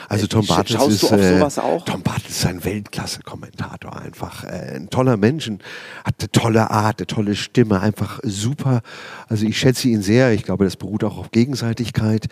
Also 0.08 0.28
Tom 0.28 0.46
Bartels 0.46 0.80
Schaust 0.80 0.92
ist, 0.92 1.04
du 1.04 1.08
auf 1.08 1.22
äh, 1.22 1.38
sowas 1.38 1.60
auch? 1.60 1.86
Tom 1.86 2.02
Bartels 2.02 2.30
ist 2.30 2.46
ein 2.46 2.64
Weltklasse-Kommentator 2.64 3.96
einfach. 4.00 4.44
Äh, 4.44 4.76
ein 4.76 4.90
toller 4.90 5.18
Mensch, 5.18 5.50
hat 5.50 6.16
eine 6.20 6.32
tolle 6.32 6.72
Art, 6.72 7.00
eine 7.00 7.08
tolle 7.08 7.36
Stimme, 7.36 7.82
einfach 7.82 8.20
super. 8.24 8.82
Also 9.28 9.46
ich 9.46 9.58
schätze 9.58 9.90
ihn 9.90 10.02
sehr. 10.02 10.32
Ich 10.32 10.44
glaube, 10.44 10.64
das 10.64 10.78
beruht 10.78 11.04
auch 11.04 11.18
auf 11.18 11.32
Gegenseitigkeit. 11.32 12.28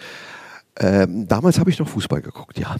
Ähm, 0.80 1.28
damals 1.28 1.60
habe 1.60 1.70
ich 1.70 1.80
noch 1.80 1.90
Fußball 1.90 2.22
geguckt, 2.22 2.58
ja. 2.58 2.78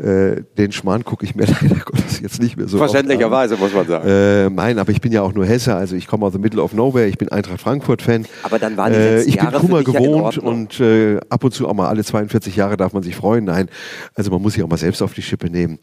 Äh, 0.00 0.44
den 0.56 0.72
Schmarrn 0.72 1.04
gucke 1.04 1.26
ich 1.26 1.34
mir 1.34 1.44
leider 1.60 1.76
Gottes 1.84 2.20
jetzt 2.20 2.40
nicht 2.40 2.56
mehr 2.56 2.66
so 2.68 2.78
Verständlicherweise, 2.78 3.56
muss 3.58 3.74
man 3.74 3.86
sagen. 3.86 4.08
Äh, 4.08 4.48
nein, 4.48 4.78
aber 4.78 4.92
ich 4.92 5.00
bin 5.02 5.12
ja 5.12 5.20
auch 5.20 5.34
nur 5.34 5.44
Hesse, 5.44 5.74
also 5.74 5.94
ich 5.94 6.06
komme 6.06 6.24
aus 6.24 6.32
dem 6.32 6.40
Middle 6.40 6.62
of 6.62 6.72
Nowhere, 6.72 7.06
ich 7.06 7.18
bin 7.18 7.28
Eintracht 7.28 7.60
Frankfurt-Fan. 7.60 8.24
Aber 8.42 8.58
dann 8.58 8.78
waren 8.78 8.92
die 8.94 8.98
äh, 8.98 9.14
letzten 9.16 9.28
Ich 9.28 9.36
bin 9.36 9.44
Jahre 9.44 9.58
Kummer 9.58 9.78
für 9.78 9.84
dich 9.84 9.94
ja 9.94 10.00
in 10.00 10.06
gewohnt 10.06 10.24
Ordnung. 10.24 10.46
und 10.46 10.80
äh, 10.80 11.18
ab 11.28 11.44
und 11.44 11.52
zu 11.52 11.68
auch 11.68 11.74
mal 11.74 11.88
alle 11.88 12.02
42 12.02 12.56
Jahre 12.56 12.78
darf 12.78 12.94
man 12.94 13.02
sich 13.02 13.14
freuen. 13.14 13.44
Nein, 13.44 13.68
also 14.14 14.30
man 14.30 14.40
muss 14.40 14.54
sich 14.54 14.62
auch 14.62 14.68
mal 14.68 14.78
selbst 14.78 15.02
auf 15.02 15.12
die 15.12 15.22
Schippe 15.22 15.50
nehmen. 15.50 15.78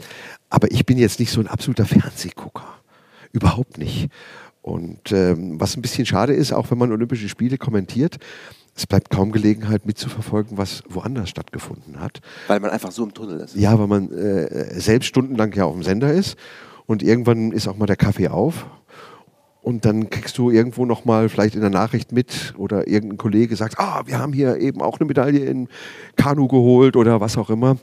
Aber 0.49 0.72
ich 0.72 0.86
bin 0.86 0.97
jetzt 0.97 1.20
nicht 1.20 1.32
so 1.32 1.39
ein 1.39 1.47
absoluter 1.47 1.86
Fernsehgucker. 1.86 2.65
Überhaupt 3.34 3.78
nicht. 3.78 4.09
Und 4.63 5.11
ähm, 5.11 5.61
was 5.61 5.78
ein 5.78 5.82
bisschen 5.82 6.05
schade 6.05 6.34
ist, 6.34 6.51
auch 6.51 6.72
wenn 6.72 6.78
man 6.78 6.91
Olympische 6.91 7.30
Spiele 7.30 7.57
kommentiert, 7.57 8.18
es 8.78 8.86
bleibt 8.86 9.09
kaum 9.09 9.32
Gelegenheit 9.32 9.86
mitzuverfolgen, 9.86 10.57
was 10.57 10.84
woanders 10.88 11.30
stattgefunden 11.30 11.99
hat. 11.99 12.21
Weil 12.45 12.59
man 12.59 12.69
einfach 12.69 12.91
so 12.91 13.03
im 13.03 13.13
Tunnel 13.13 13.39
ist. 13.39 13.55
Ja, 13.55 13.78
weil 13.80 13.88
man 13.88 14.11
äh, 14.11 14.80
selbst 14.80 15.07
stundenlang 15.07 15.51
ja 15.53 15.65
auf 15.65 15.73
dem 15.73 15.84
Sender 15.84 16.13
ist 16.13 16.38
und 16.86 17.01
irgendwann 17.01 17.51
ist 17.51 17.67
auch 17.67 17.75
mal 17.75 17.88
der 17.88 17.95
Kaffee 17.95 18.28
auf 18.28 18.67
und 19.68 19.84
dann 19.84 20.09
kriegst 20.09 20.38
du 20.38 20.49
irgendwo 20.49 20.86
noch 20.86 21.03
mal 21.03 21.28
vielleicht 21.28 21.53
in 21.55 21.59
der 21.59 21.70
Nachricht 21.70 22.13
mit 22.13 22.53
oder 22.57 22.88
irgendein 22.88 23.18
Kollege 23.18 23.53
sagt, 23.57 23.78
ah, 23.80 24.03
wir 24.05 24.18
haben 24.18 24.32
hier 24.32 24.61
eben 24.61 24.82
auch 24.82 24.97
eine 24.97 25.05
Medaille 25.05 25.43
in 25.43 25.68
Kanu 26.15 26.47
geholt 26.47 26.95
oder 26.95 27.20
was 27.20 27.38
auch 27.38 27.49
immer. 27.49 27.76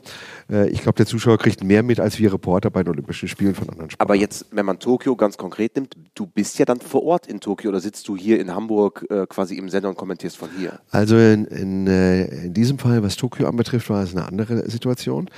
Äh, 0.49 0.67
ich 0.69 0.81
glaube, 0.81 0.95
der 0.95 1.05
Zuschauer 1.05 1.37
kriegt 1.37 1.63
mehr 1.63 1.83
mit 1.83 1.99
als 1.99 2.17
wir 2.17 2.33
Reporter 2.33 2.71
bei 2.71 2.81
den 2.81 2.89
Olympischen 2.89 3.27
Spielen 3.27 3.53
von 3.53 3.69
anderen 3.69 3.91
Sportarten. 3.91 4.11
Aber 4.11 4.19
jetzt, 4.19 4.47
wenn 4.49 4.65
man 4.65 4.79
Tokio 4.79 5.15
ganz 5.15 5.37
konkret 5.37 5.75
nimmt, 5.75 5.95
du 6.15 6.25
bist 6.25 6.57
ja 6.57 6.65
dann 6.65 6.79
vor 6.79 7.03
Ort 7.03 7.27
in 7.27 7.39
Tokio 7.39 7.69
oder 7.69 7.79
sitzt 7.79 8.07
du 8.07 8.17
hier 8.17 8.39
in 8.39 8.55
Hamburg 8.55 9.05
äh, 9.11 9.27
quasi 9.27 9.53
im 9.53 9.69
Sender 9.69 9.89
und 9.89 9.95
kommentierst 9.95 10.37
von 10.37 10.49
hier? 10.57 10.79
Also 10.89 11.19
in, 11.19 11.45
in, 11.45 11.85
äh, 11.85 12.45
in 12.45 12.53
diesem 12.55 12.79
Fall, 12.79 13.03
was 13.03 13.15
Tokio 13.15 13.47
anbetrifft, 13.47 13.91
war 13.91 14.01
es 14.01 14.15
eine 14.15 14.25
andere 14.25 14.67
Situation. 14.71 15.29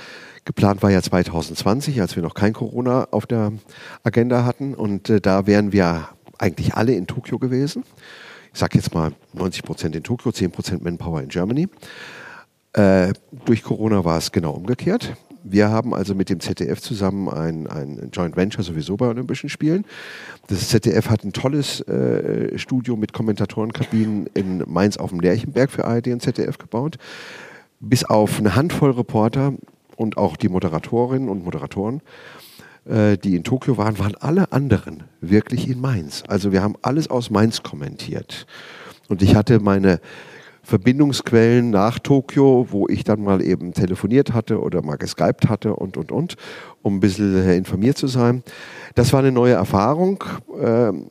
Geplant 0.48 0.82
war 0.82 0.90
ja 0.90 1.02
2020, 1.02 2.00
als 2.00 2.16
wir 2.16 2.22
noch 2.22 2.32
kein 2.32 2.54
Corona 2.54 3.08
auf 3.10 3.26
der 3.26 3.52
Agenda 4.02 4.46
hatten. 4.46 4.74
Und 4.74 5.10
äh, 5.10 5.20
da 5.20 5.46
wären 5.46 5.72
wir 5.72 6.08
eigentlich 6.38 6.74
alle 6.74 6.94
in 6.94 7.06
Tokio 7.06 7.38
gewesen. 7.38 7.84
Ich 8.52 8.58
sage 8.58 8.78
jetzt 8.78 8.94
mal 8.94 9.12
90 9.34 9.62
Prozent 9.62 9.96
in 9.96 10.02
Tokio, 10.02 10.32
10 10.32 10.50
Prozent 10.50 10.82
Manpower 10.82 11.20
in 11.20 11.28
Germany. 11.28 11.68
Äh, 12.72 13.12
durch 13.44 13.62
Corona 13.62 14.04
war 14.04 14.18
es 14.18 14.32
genau 14.32 14.52
umgekehrt. 14.52 15.16
Wir 15.44 15.70
haben 15.70 15.94
also 15.94 16.14
mit 16.14 16.30
dem 16.30 16.40
ZDF 16.40 16.80
zusammen 16.80 17.28
ein, 17.28 17.66
ein 17.66 18.10
Joint 18.12 18.36
Venture 18.36 18.62
sowieso 18.62 18.96
bei 18.96 19.06
Olympischen 19.06 19.48
Spielen. 19.48 19.84
Das 20.48 20.68
ZDF 20.68 21.08
hat 21.08 21.24
ein 21.24 21.32
tolles 21.32 21.80
äh, 21.82 22.58
Studio 22.58 22.96
mit 22.96 23.12
Kommentatorenkabinen 23.12 24.28
in 24.34 24.64
Mainz 24.66 24.96
auf 24.96 25.10
dem 25.10 25.20
Lerchenberg 25.20 25.70
für 25.70 25.84
ARD 25.84 26.08
und 26.08 26.22
ZDF 26.22 26.58
gebaut. 26.58 26.98
Bis 27.80 28.04
auf 28.04 28.38
eine 28.38 28.56
Handvoll 28.56 28.90
Reporter 28.90 29.54
und 29.96 30.16
auch 30.16 30.36
die 30.36 30.48
Moderatorinnen 30.48 31.28
und 31.28 31.44
Moderatoren, 31.44 32.00
die 32.88 33.36
in 33.36 33.44
Tokio 33.44 33.76
waren, 33.76 33.98
waren 33.98 34.14
alle 34.16 34.50
anderen 34.50 35.04
wirklich 35.20 35.68
in 35.68 35.80
Mainz. 35.80 36.22
Also 36.26 36.52
wir 36.52 36.62
haben 36.62 36.74
alles 36.80 37.10
aus 37.10 37.28
Mainz 37.28 37.62
kommentiert. 37.62 38.46
Und 39.08 39.22
ich 39.22 39.34
hatte 39.34 39.60
meine 39.60 40.00
Verbindungsquellen 40.68 41.70
nach 41.70 41.98
Tokio, 41.98 42.66
wo 42.70 42.88
ich 42.88 43.02
dann 43.02 43.22
mal 43.22 43.40
eben 43.40 43.72
telefoniert 43.72 44.34
hatte 44.34 44.60
oder 44.60 44.82
mal 44.82 44.96
geskypt 44.96 45.48
hatte 45.48 45.74
und, 45.74 45.96
und, 45.96 46.12
und, 46.12 46.36
um 46.82 46.96
ein 46.96 47.00
bisschen 47.00 47.34
äh, 47.36 47.56
informiert 47.56 47.96
zu 47.96 48.06
sein. 48.06 48.42
Das 48.94 49.14
war 49.14 49.20
eine 49.20 49.32
neue 49.32 49.54
Erfahrung. 49.54 50.22
Ähm, 50.60 51.06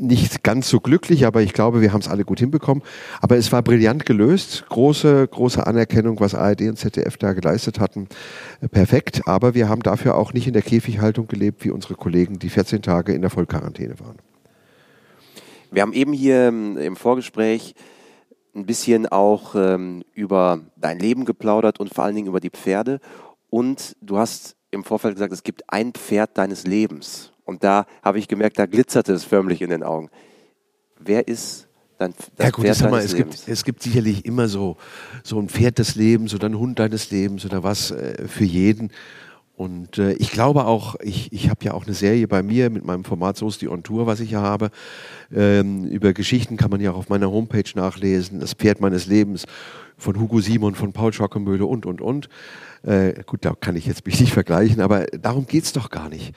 nicht 0.00 0.42
ganz 0.42 0.68
so 0.68 0.80
glücklich, 0.80 1.26
aber 1.26 1.42
ich 1.42 1.52
glaube, 1.52 1.80
wir 1.80 1.92
haben 1.92 2.00
es 2.00 2.08
alle 2.08 2.24
gut 2.24 2.40
hinbekommen. 2.40 2.82
Aber 3.20 3.36
es 3.36 3.52
war 3.52 3.62
brillant 3.62 4.06
gelöst. 4.06 4.64
Große, 4.68 5.28
große 5.28 5.66
Anerkennung, 5.66 6.18
was 6.20 6.34
ARD 6.34 6.62
und 6.62 6.76
ZDF 6.76 7.16
da 7.18 7.32
geleistet 7.32 7.78
hatten. 7.78 8.08
Perfekt. 8.70 9.22
Aber 9.26 9.54
wir 9.54 9.68
haben 9.68 9.82
dafür 9.82 10.16
auch 10.16 10.32
nicht 10.32 10.46
in 10.46 10.54
der 10.54 10.62
Käfighaltung 10.62 11.28
gelebt, 11.28 11.64
wie 11.64 11.70
unsere 11.70 11.94
Kollegen, 11.94 12.38
die 12.38 12.48
14 12.48 12.82
Tage 12.82 13.12
in 13.12 13.20
der 13.20 13.30
Vollquarantäne 13.30 14.00
waren. 14.00 14.16
Wir 15.70 15.82
haben 15.82 15.92
eben 15.92 16.12
hier 16.12 16.48
ähm, 16.48 16.76
im 16.78 16.96
Vorgespräch 16.96 17.74
ein 18.54 18.66
bisschen 18.66 19.06
auch 19.06 19.54
ähm, 19.54 20.02
über 20.14 20.60
dein 20.76 20.98
Leben 20.98 21.24
geplaudert 21.24 21.78
und 21.78 21.94
vor 21.94 22.04
allen 22.04 22.16
Dingen 22.16 22.28
über 22.28 22.40
die 22.40 22.50
Pferde. 22.50 23.00
Und 23.50 23.96
du 24.00 24.18
hast 24.18 24.56
im 24.70 24.84
Vorfeld 24.84 25.14
gesagt, 25.14 25.32
es 25.32 25.42
gibt 25.42 25.62
ein 25.68 25.92
Pferd 25.92 26.38
deines 26.38 26.66
Lebens. 26.66 27.32
Und 27.50 27.64
da 27.64 27.86
habe 28.04 28.20
ich 28.20 28.28
gemerkt, 28.28 28.60
da 28.60 28.66
glitzerte 28.66 29.12
es 29.12 29.24
förmlich 29.24 29.60
in 29.60 29.70
den 29.70 29.82
Augen. 29.82 30.08
Wer 31.00 31.26
ist 31.26 31.66
dein, 31.98 32.14
das 32.36 32.46
ja 32.46 32.50
gut, 32.52 32.64
Pferd 32.64 32.76
sag 32.76 32.90
mal, 32.92 33.02
es 33.02 33.12
Lebens? 33.12 33.38
gibt, 33.38 33.48
es 33.48 33.64
gibt 33.64 33.82
sicherlich 33.82 34.24
immer 34.24 34.46
so, 34.46 34.76
so 35.24 35.36
ein 35.40 35.48
Pferd 35.48 35.80
des 35.80 35.96
Lebens 35.96 36.32
oder 36.32 36.48
ein 36.48 36.56
Hund 36.56 36.78
deines 36.78 37.10
Lebens 37.10 37.44
oder 37.44 37.64
was 37.64 37.90
äh, 37.90 38.28
für 38.28 38.44
jeden. 38.44 38.92
Und 39.56 39.98
äh, 39.98 40.12
ich 40.12 40.30
glaube 40.30 40.64
auch, 40.64 40.94
ich, 41.00 41.32
ich 41.32 41.50
habe 41.50 41.64
ja 41.64 41.74
auch 41.74 41.86
eine 41.86 41.94
Serie 41.94 42.28
bei 42.28 42.44
mir 42.44 42.70
mit 42.70 42.84
meinem 42.84 43.02
Format 43.02 43.36
Soße 43.36 43.68
on 43.68 43.82
Tour, 43.82 44.06
was 44.06 44.20
ich 44.20 44.30
ja 44.30 44.42
habe. 44.42 44.70
Ähm, 45.34 45.86
über 45.86 46.12
Geschichten 46.12 46.56
kann 46.56 46.70
man 46.70 46.80
ja 46.80 46.92
auch 46.92 46.98
auf 46.98 47.08
meiner 47.08 47.32
Homepage 47.32 47.68
nachlesen. 47.74 48.38
Das 48.38 48.54
Pferd 48.54 48.80
meines 48.80 49.06
Lebens 49.06 49.44
von 49.98 50.20
Hugo 50.20 50.40
Simon, 50.40 50.76
von 50.76 50.92
Paul 50.92 51.12
Schockemöhle 51.12 51.66
und, 51.66 51.84
und, 51.84 52.00
und. 52.00 52.28
Äh, 52.84 53.24
gut, 53.26 53.44
da 53.44 53.54
kann 53.60 53.74
ich 53.74 53.86
jetzt 53.86 54.06
mich 54.06 54.20
nicht 54.20 54.32
vergleichen, 54.32 54.80
aber 54.80 55.06
darum 55.06 55.48
geht 55.48 55.64
es 55.64 55.72
doch 55.72 55.90
gar 55.90 56.08
nicht. 56.08 56.32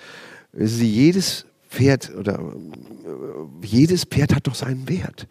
Sie, 0.53 0.89
jedes 0.89 1.45
Pferd 1.69 2.13
oder 2.15 2.39
äh, 2.39 3.65
jedes 3.65 4.05
Pferd 4.05 4.35
hat 4.35 4.47
doch 4.47 4.55
seinen 4.55 4.87
Wert. 4.87 5.27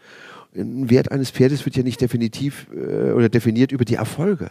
Ein 0.55 0.91
Wert 0.91 1.11
eines 1.11 1.31
Pferdes 1.31 1.65
wird 1.65 1.77
ja 1.77 1.83
nicht 1.83 2.01
definitiv 2.01 2.67
äh, 2.75 3.13
oder 3.13 3.29
definiert 3.29 3.73
über 3.73 3.85
die 3.85 3.95
Erfolge 3.95 4.51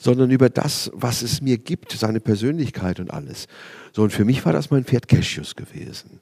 sondern 0.00 0.30
über 0.30 0.48
das, 0.48 0.90
was 0.94 1.20
es 1.20 1.42
mir 1.42 1.58
gibt, 1.58 1.92
seine 1.92 2.20
Persönlichkeit 2.20 3.00
und 3.00 3.12
alles. 3.12 3.46
So, 3.92 4.02
und 4.02 4.12
für 4.12 4.24
mich 4.24 4.44
war 4.46 4.52
das 4.54 4.70
mein 4.70 4.84
Pferd 4.84 5.08
Cassius 5.08 5.54
gewesen. 5.54 6.20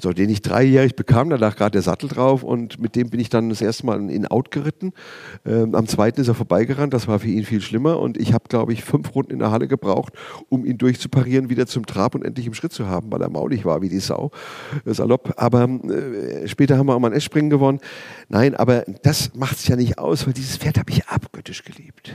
So, 0.00 0.12
den 0.12 0.28
ich 0.28 0.42
dreijährig 0.42 0.94
bekam, 0.94 1.28
danach 1.28 1.56
gerade 1.56 1.72
der 1.72 1.82
Sattel 1.82 2.08
drauf 2.08 2.44
und 2.44 2.80
mit 2.80 2.94
dem 2.94 3.10
bin 3.10 3.18
ich 3.18 3.30
dann 3.30 3.48
das 3.48 3.60
erste 3.60 3.84
Mal 3.84 4.08
in 4.10 4.26
Out 4.26 4.52
geritten. 4.52 4.92
Ähm, 5.44 5.74
am 5.74 5.88
zweiten 5.88 6.20
ist 6.20 6.28
er 6.28 6.34
vorbeigerannt, 6.34 6.94
das 6.94 7.08
war 7.08 7.18
für 7.18 7.28
ihn 7.28 7.44
viel 7.44 7.60
schlimmer 7.60 7.98
und 7.98 8.16
ich 8.16 8.32
habe, 8.32 8.44
glaube 8.48 8.72
ich, 8.72 8.84
fünf 8.84 9.14
Runden 9.14 9.32
in 9.32 9.40
der 9.40 9.50
Halle 9.50 9.66
gebraucht, 9.66 10.12
um 10.48 10.64
ihn 10.64 10.78
durchzuparieren, 10.78 11.50
wieder 11.50 11.66
zum 11.66 11.84
Trab 11.84 12.14
und 12.14 12.24
endlich 12.24 12.46
im 12.46 12.54
Schritt 12.54 12.72
zu 12.72 12.86
haben, 12.86 13.10
weil 13.10 13.20
er 13.20 13.30
maulig 13.30 13.64
war 13.64 13.82
wie 13.82 13.88
die 13.88 13.98
Sau, 13.98 14.30
salopp. 14.84 15.34
Aber 15.36 15.64
äh, 15.64 16.46
später 16.46 16.78
haben 16.78 16.86
wir 16.86 16.94
auch 16.94 17.00
mal 17.00 17.08
ein 17.08 17.16
Essspringen 17.16 17.50
gewonnen. 17.50 17.80
Nein, 18.28 18.54
aber 18.54 18.84
das 19.02 19.34
macht 19.34 19.58
es 19.58 19.66
ja 19.66 19.74
nicht 19.74 19.98
aus, 19.98 20.26
weil 20.26 20.32
dieses 20.32 20.58
Pferd 20.58 20.78
habe 20.78 20.92
ich 20.92 21.08
abgöttisch 21.08 21.64
geliebt. 21.64 22.14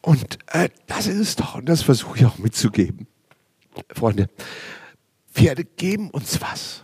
Und 0.00 0.38
äh, 0.52 0.68
das 0.86 1.06
ist 1.06 1.18
es 1.18 1.36
doch, 1.36 1.56
und 1.56 1.68
das 1.68 1.82
versuche 1.82 2.18
ich 2.18 2.26
auch 2.26 2.38
mitzugeben. 2.38 3.06
Freunde, 3.92 4.28
Pferde 5.32 5.64
geben 5.64 6.10
uns 6.10 6.40
was. 6.40 6.82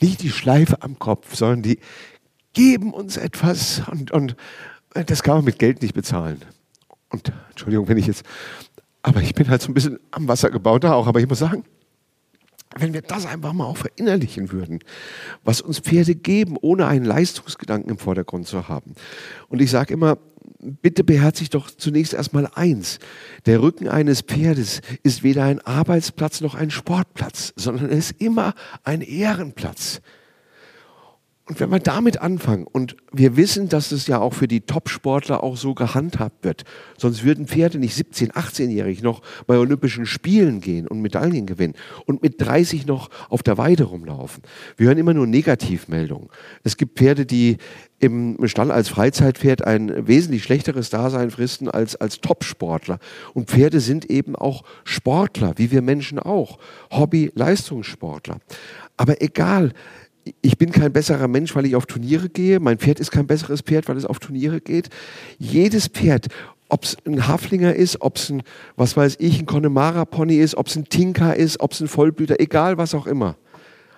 Nicht 0.00 0.22
die 0.22 0.30
Schleife 0.30 0.82
am 0.82 0.98
Kopf, 0.98 1.34
sondern 1.34 1.62
die 1.62 1.78
geben 2.52 2.92
uns 2.92 3.16
etwas 3.16 3.82
und, 3.90 4.10
und 4.10 4.36
das 4.92 5.22
kann 5.22 5.36
man 5.36 5.44
mit 5.44 5.58
Geld 5.58 5.82
nicht 5.82 5.94
bezahlen. 5.94 6.40
Und 7.10 7.32
Entschuldigung, 7.50 7.88
wenn 7.88 7.98
ich 7.98 8.06
jetzt, 8.06 8.24
aber 9.02 9.20
ich 9.22 9.34
bin 9.34 9.48
halt 9.48 9.62
so 9.62 9.70
ein 9.70 9.74
bisschen 9.74 9.98
am 10.10 10.28
Wasser 10.28 10.50
gebaut 10.50 10.84
da 10.84 10.94
auch, 10.94 11.06
aber 11.06 11.20
ich 11.20 11.28
muss 11.28 11.38
sagen, 11.38 11.64
wenn 12.76 12.92
wir 12.92 13.02
das 13.02 13.26
einfach 13.26 13.52
mal 13.52 13.64
auch 13.64 13.76
verinnerlichen 13.76 14.52
würden, 14.52 14.78
was 15.42 15.60
uns 15.60 15.80
Pferde 15.80 16.14
geben, 16.14 16.56
ohne 16.60 16.86
einen 16.86 17.04
Leistungsgedanken 17.04 17.90
im 17.90 17.98
Vordergrund 17.98 18.46
zu 18.46 18.68
haben. 18.68 18.94
Und 19.48 19.60
ich 19.60 19.70
sage 19.70 19.94
immer, 19.94 20.18
bitte 20.60 21.04
beherzigt 21.04 21.54
doch 21.54 21.70
zunächst 21.70 22.14
erstmal 22.14 22.48
eins. 22.54 22.98
Der 23.46 23.62
Rücken 23.62 23.88
eines 23.88 24.20
Pferdes 24.22 24.80
ist 25.02 25.22
weder 25.22 25.44
ein 25.44 25.60
Arbeitsplatz 25.60 26.40
noch 26.40 26.54
ein 26.54 26.70
Sportplatz, 26.70 27.52
sondern 27.56 27.90
er 27.90 27.98
ist 27.98 28.20
immer 28.20 28.54
ein 28.84 29.00
Ehrenplatz. 29.00 30.00
Und 31.50 31.58
wenn 31.58 31.70
wir 31.70 31.80
damit 31.80 32.22
anfangen, 32.22 32.64
und 32.64 32.96
wir 33.10 33.36
wissen, 33.36 33.68
dass 33.68 33.90
es 33.90 34.06
ja 34.06 34.20
auch 34.20 34.34
für 34.34 34.46
die 34.46 34.60
Top-Sportler 34.60 35.42
auch 35.42 35.56
so 35.56 35.74
gehandhabt 35.74 36.44
wird, 36.44 36.62
sonst 36.96 37.24
würden 37.24 37.48
Pferde 37.48 37.80
nicht 37.80 37.98
17-, 37.98 38.34
18-jährig 38.34 39.02
noch 39.02 39.20
bei 39.48 39.58
Olympischen 39.58 40.06
Spielen 40.06 40.60
gehen 40.60 40.86
und 40.86 41.00
Medaillen 41.00 41.46
gewinnen 41.46 41.74
und 42.06 42.22
mit 42.22 42.40
30 42.40 42.86
noch 42.86 43.10
auf 43.30 43.42
der 43.42 43.58
Weide 43.58 43.82
rumlaufen. 43.82 44.44
Wir 44.76 44.86
hören 44.86 44.98
immer 44.98 45.12
nur 45.12 45.26
Negativmeldungen. 45.26 46.28
Es 46.62 46.76
gibt 46.76 47.00
Pferde, 47.00 47.26
die 47.26 47.56
im 47.98 48.38
Stall 48.46 48.70
als 48.70 48.88
Freizeitpferd 48.88 49.66
ein 49.66 50.06
wesentlich 50.06 50.44
schlechteres 50.44 50.88
Dasein 50.88 51.32
fristen 51.32 51.68
als 51.68 51.96
als 51.96 52.20
Top-Sportler. 52.20 53.00
Und 53.34 53.50
Pferde 53.50 53.80
sind 53.80 54.08
eben 54.08 54.36
auch 54.36 54.62
Sportler, 54.84 55.54
wie 55.56 55.72
wir 55.72 55.82
Menschen 55.82 56.20
auch. 56.20 56.60
Hobby-Leistungssportler. 56.92 58.38
Aber 58.96 59.20
egal, 59.20 59.72
ich 60.42 60.58
bin 60.58 60.72
kein 60.72 60.92
besserer 60.92 61.28
Mensch, 61.28 61.54
weil 61.54 61.66
ich 61.66 61.76
auf 61.76 61.86
Turniere 61.86 62.28
gehe. 62.28 62.60
Mein 62.60 62.78
Pferd 62.78 63.00
ist 63.00 63.10
kein 63.10 63.26
besseres 63.26 63.60
Pferd, 63.60 63.88
weil 63.88 63.96
es 63.96 64.04
auf 64.04 64.18
Turniere 64.18 64.60
geht. 64.60 64.88
Jedes 65.38 65.88
Pferd, 65.88 66.28
ob 66.68 66.84
es 66.84 66.96
ein 67.06 67.26
Haflinger 67.26 67.74
ist, 67.74 68.00
ob 68.00 68.16
es 68.16 68.30
ein, 68.30 68.42
was 68.76 68.96
weiß 68.96 69.16
ich, 69.18 69.40
ein 69.40 69.46
Connemara-Pony 69.46 70.36
ist, 70.36 70.54
ob 70.54 70.68
es 70.68 70.76
ein 70.76 70.88
Tinker 70.88 71.36
ist, 71.36 71.60
ob 71.60 71.72
es 71.72 71.80
ein 71.80 71.88
Vollblüter, 71.88 72.40
egal 72.40 72.78
was 72.78 72.94
auch 72.94 73.06
immer, 73.06 73.36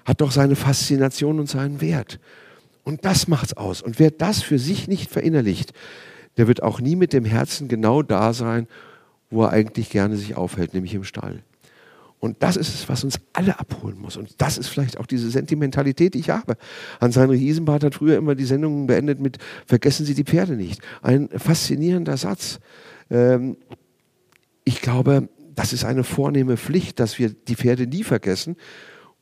hat 0.05 0.21
doch 0.21 0.31
seine 0.31 0.57
Faszination 0.57 1.39
und 1.39 1.49
seinen 1.49 1.81
Wert. 1.81 2.19
Und 2.85 3.05
das 3.05 3.29
macht's 3.29 3.55
aus. 3.55 3.83
Und 3.83 3.99
wer 3.99 4.11
das 4.11 4.43
für 4.43 4.59
sich 4.59 4.89
nicht 4.89 5.11
verinnerlicht, 5.11 5.73
der 6.37 6.49
wird 6.49 6.63
auch 6.63 6.81
nie 6.81 6.97
mit 6.97 7.13
dem 7.13 7.25
Herzen 7.25 7.69
genau 7.69 8.03
da 8.03 8.33
sein, 8.33 8.67
wo 9.31 9.45
er 9.45 9.51
eigentlich 9.51 9.91
gerne 9.91 10.17
sich 10.17 10.37
aufhält, 10.37 10.75
nämlich 10.75 10.95
im 10.95 11.05
Stall. 11.05 11.43
Und 12.25 12.41
das 12.41 12.57
ist 12.57 12.73
es, 12.73 12.89
was 12.89 13.03
uns 13.03 13.19
alle 13.33 13.59
abholen 13.59 13.99
muss. 14.01 14.17
Und 14.17 14.41
das 14.41 14.57
ist 14.57 14.69
vielleicht 14.69 14.97
auch 14.97 15.07
diese 15.07 15.29
Sentimentalität, 15.29 16.15
die 16.15 16.21
ich 16.21 16.31
habe. 16.31 16.57
Hans-Heinrich 17.01 17.43
Isenbart 17.43 17.83
hat 17.83 17.97
früher 17.97 18.17
immer 18.17 18.37
die 18.37 18.45
Sendungen 18.45 18.87
beendet 18.87 19.19
mit 19.19 19.39
Vergessen 19.67 20.07
Sie 20.07 20.15
die 20.15 20.23
Pferde 20.23 20.55
nicht. 20.55 20.81
Ein 21.03 21.29
faszinierender 21.31 22.17
Satz. 22.17 22.61
Ähm, 23.11 23.57
ich 24.63 24.81
glaube, 24.81 25.31
das 25.57 25.73
ist 25.73 25.85
eine 25.85 26.05
vornehme 26.05 26.57
Pflicht, 26.57 27.01
dass 27.01 27.19
wir 27.19 27.31
die 27.31 27.57
Pferde 27.57 27.89
nie 27.89 28.05
vergessen. 28.05 28.55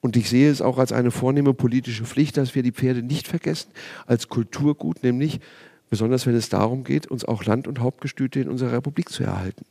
Und 0.03 0.15
ich 0.19 0.29
sehe 0.29 0.51
es 0.51 0.61
auch 0.61 0.77
als 0.77 0.93
eine 0.93 1.11
vornehme 1.11 1.55
politische 1.55 2.05
Pflicht, 2.05 2.37
dass 2.37 2.55
wir 2.55 2.63
die 2.63 2.73
Pferde 2.73 3.03
nicht 3.03 3.27
vergessen, 3.29 3.71
als 4.07 4.29
Kulturgut, 4.29 5.03
nämlich 5.03 5.41
besonders 5.89 6.27
wenn 6.27 6.35
es 6.35 6.51
darum 6.51 6.85
geht, 6.85 7.07
uns 7.07 7.25
auch 7.25 7.47
Land- 7.47 7.67
und 7.67 7.81
Hauptgestüte 7.81 8.41
in 8.41 8.51
unserer 8.51 8.73
Republik 8.73 9.09
zu 9.09 9.25
erhalten. 9.25 9.65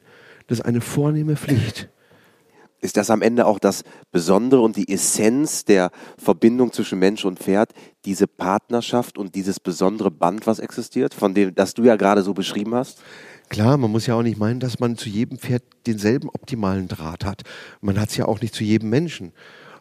Das 0.48 0.62
ist 0.62 0.66
eine 0.66 0.82
vornehme 0.82 1.36
Pflicht 1.36 1.90
ist 2.82 2.98
das 2.98 3.10
am 3.10 3.22
Ende 3.22 3.46
auch 3.46 3.60
das 3.60 3.84
Besondere 4.12 4.62
und 4.62 4.76
die 4.76 4.92
Essenz 4.92 5.66
der 5.66 5.92
Verbindung 6.18 6.72
zwischen 6.72 7.00
Mensch 7.00 7.26
und 7.26 7.40
Pferd, 7.40 7.72
diese 8.06 8.28
Partnerschaft 8.28 9.18
und 9.18 9.36
dieses 9.36 9.60
besondere 9.60 10.12
Band, 10.12 10.48
was 10.48 10.60
existiert, 10.60 11.14
von 11.14 11.34
dem, 11.34 11.54
das 11.56 11.74
du 11.74 11.84
ja 11.84 11.96
gerade 11.96 12.22
so 12.22 12.34
beschrieben 12.34 12.76
hast? 12.76 13.02
Klar, 13.50 13.78
man 13.78 13.92
muss 13.92 14.06
ja 14.06 14.16
auch 14.16 14.22
nicht 14.22 14.38
meinen, 14.38 14.60
dass 14.60 14.80
man 14.80 14.96
zu 14.96 15.10
jedem 15.10 15.40
Pferd 15.40 15.64
denselben 15.88 16.30
optimalen 16.30 16.88
Draht 16.88 17.26
hat. 17.26 17.42
Man 17.82 18.00
hat 18.00 18.10
es 18.10 18.18
ja 18.18 18.26
auch 18.26 18.42
nicht 18.42 18.54
zu 18.54 18.64
jedem 18.64 18.90
Menschen. 18.90 19.32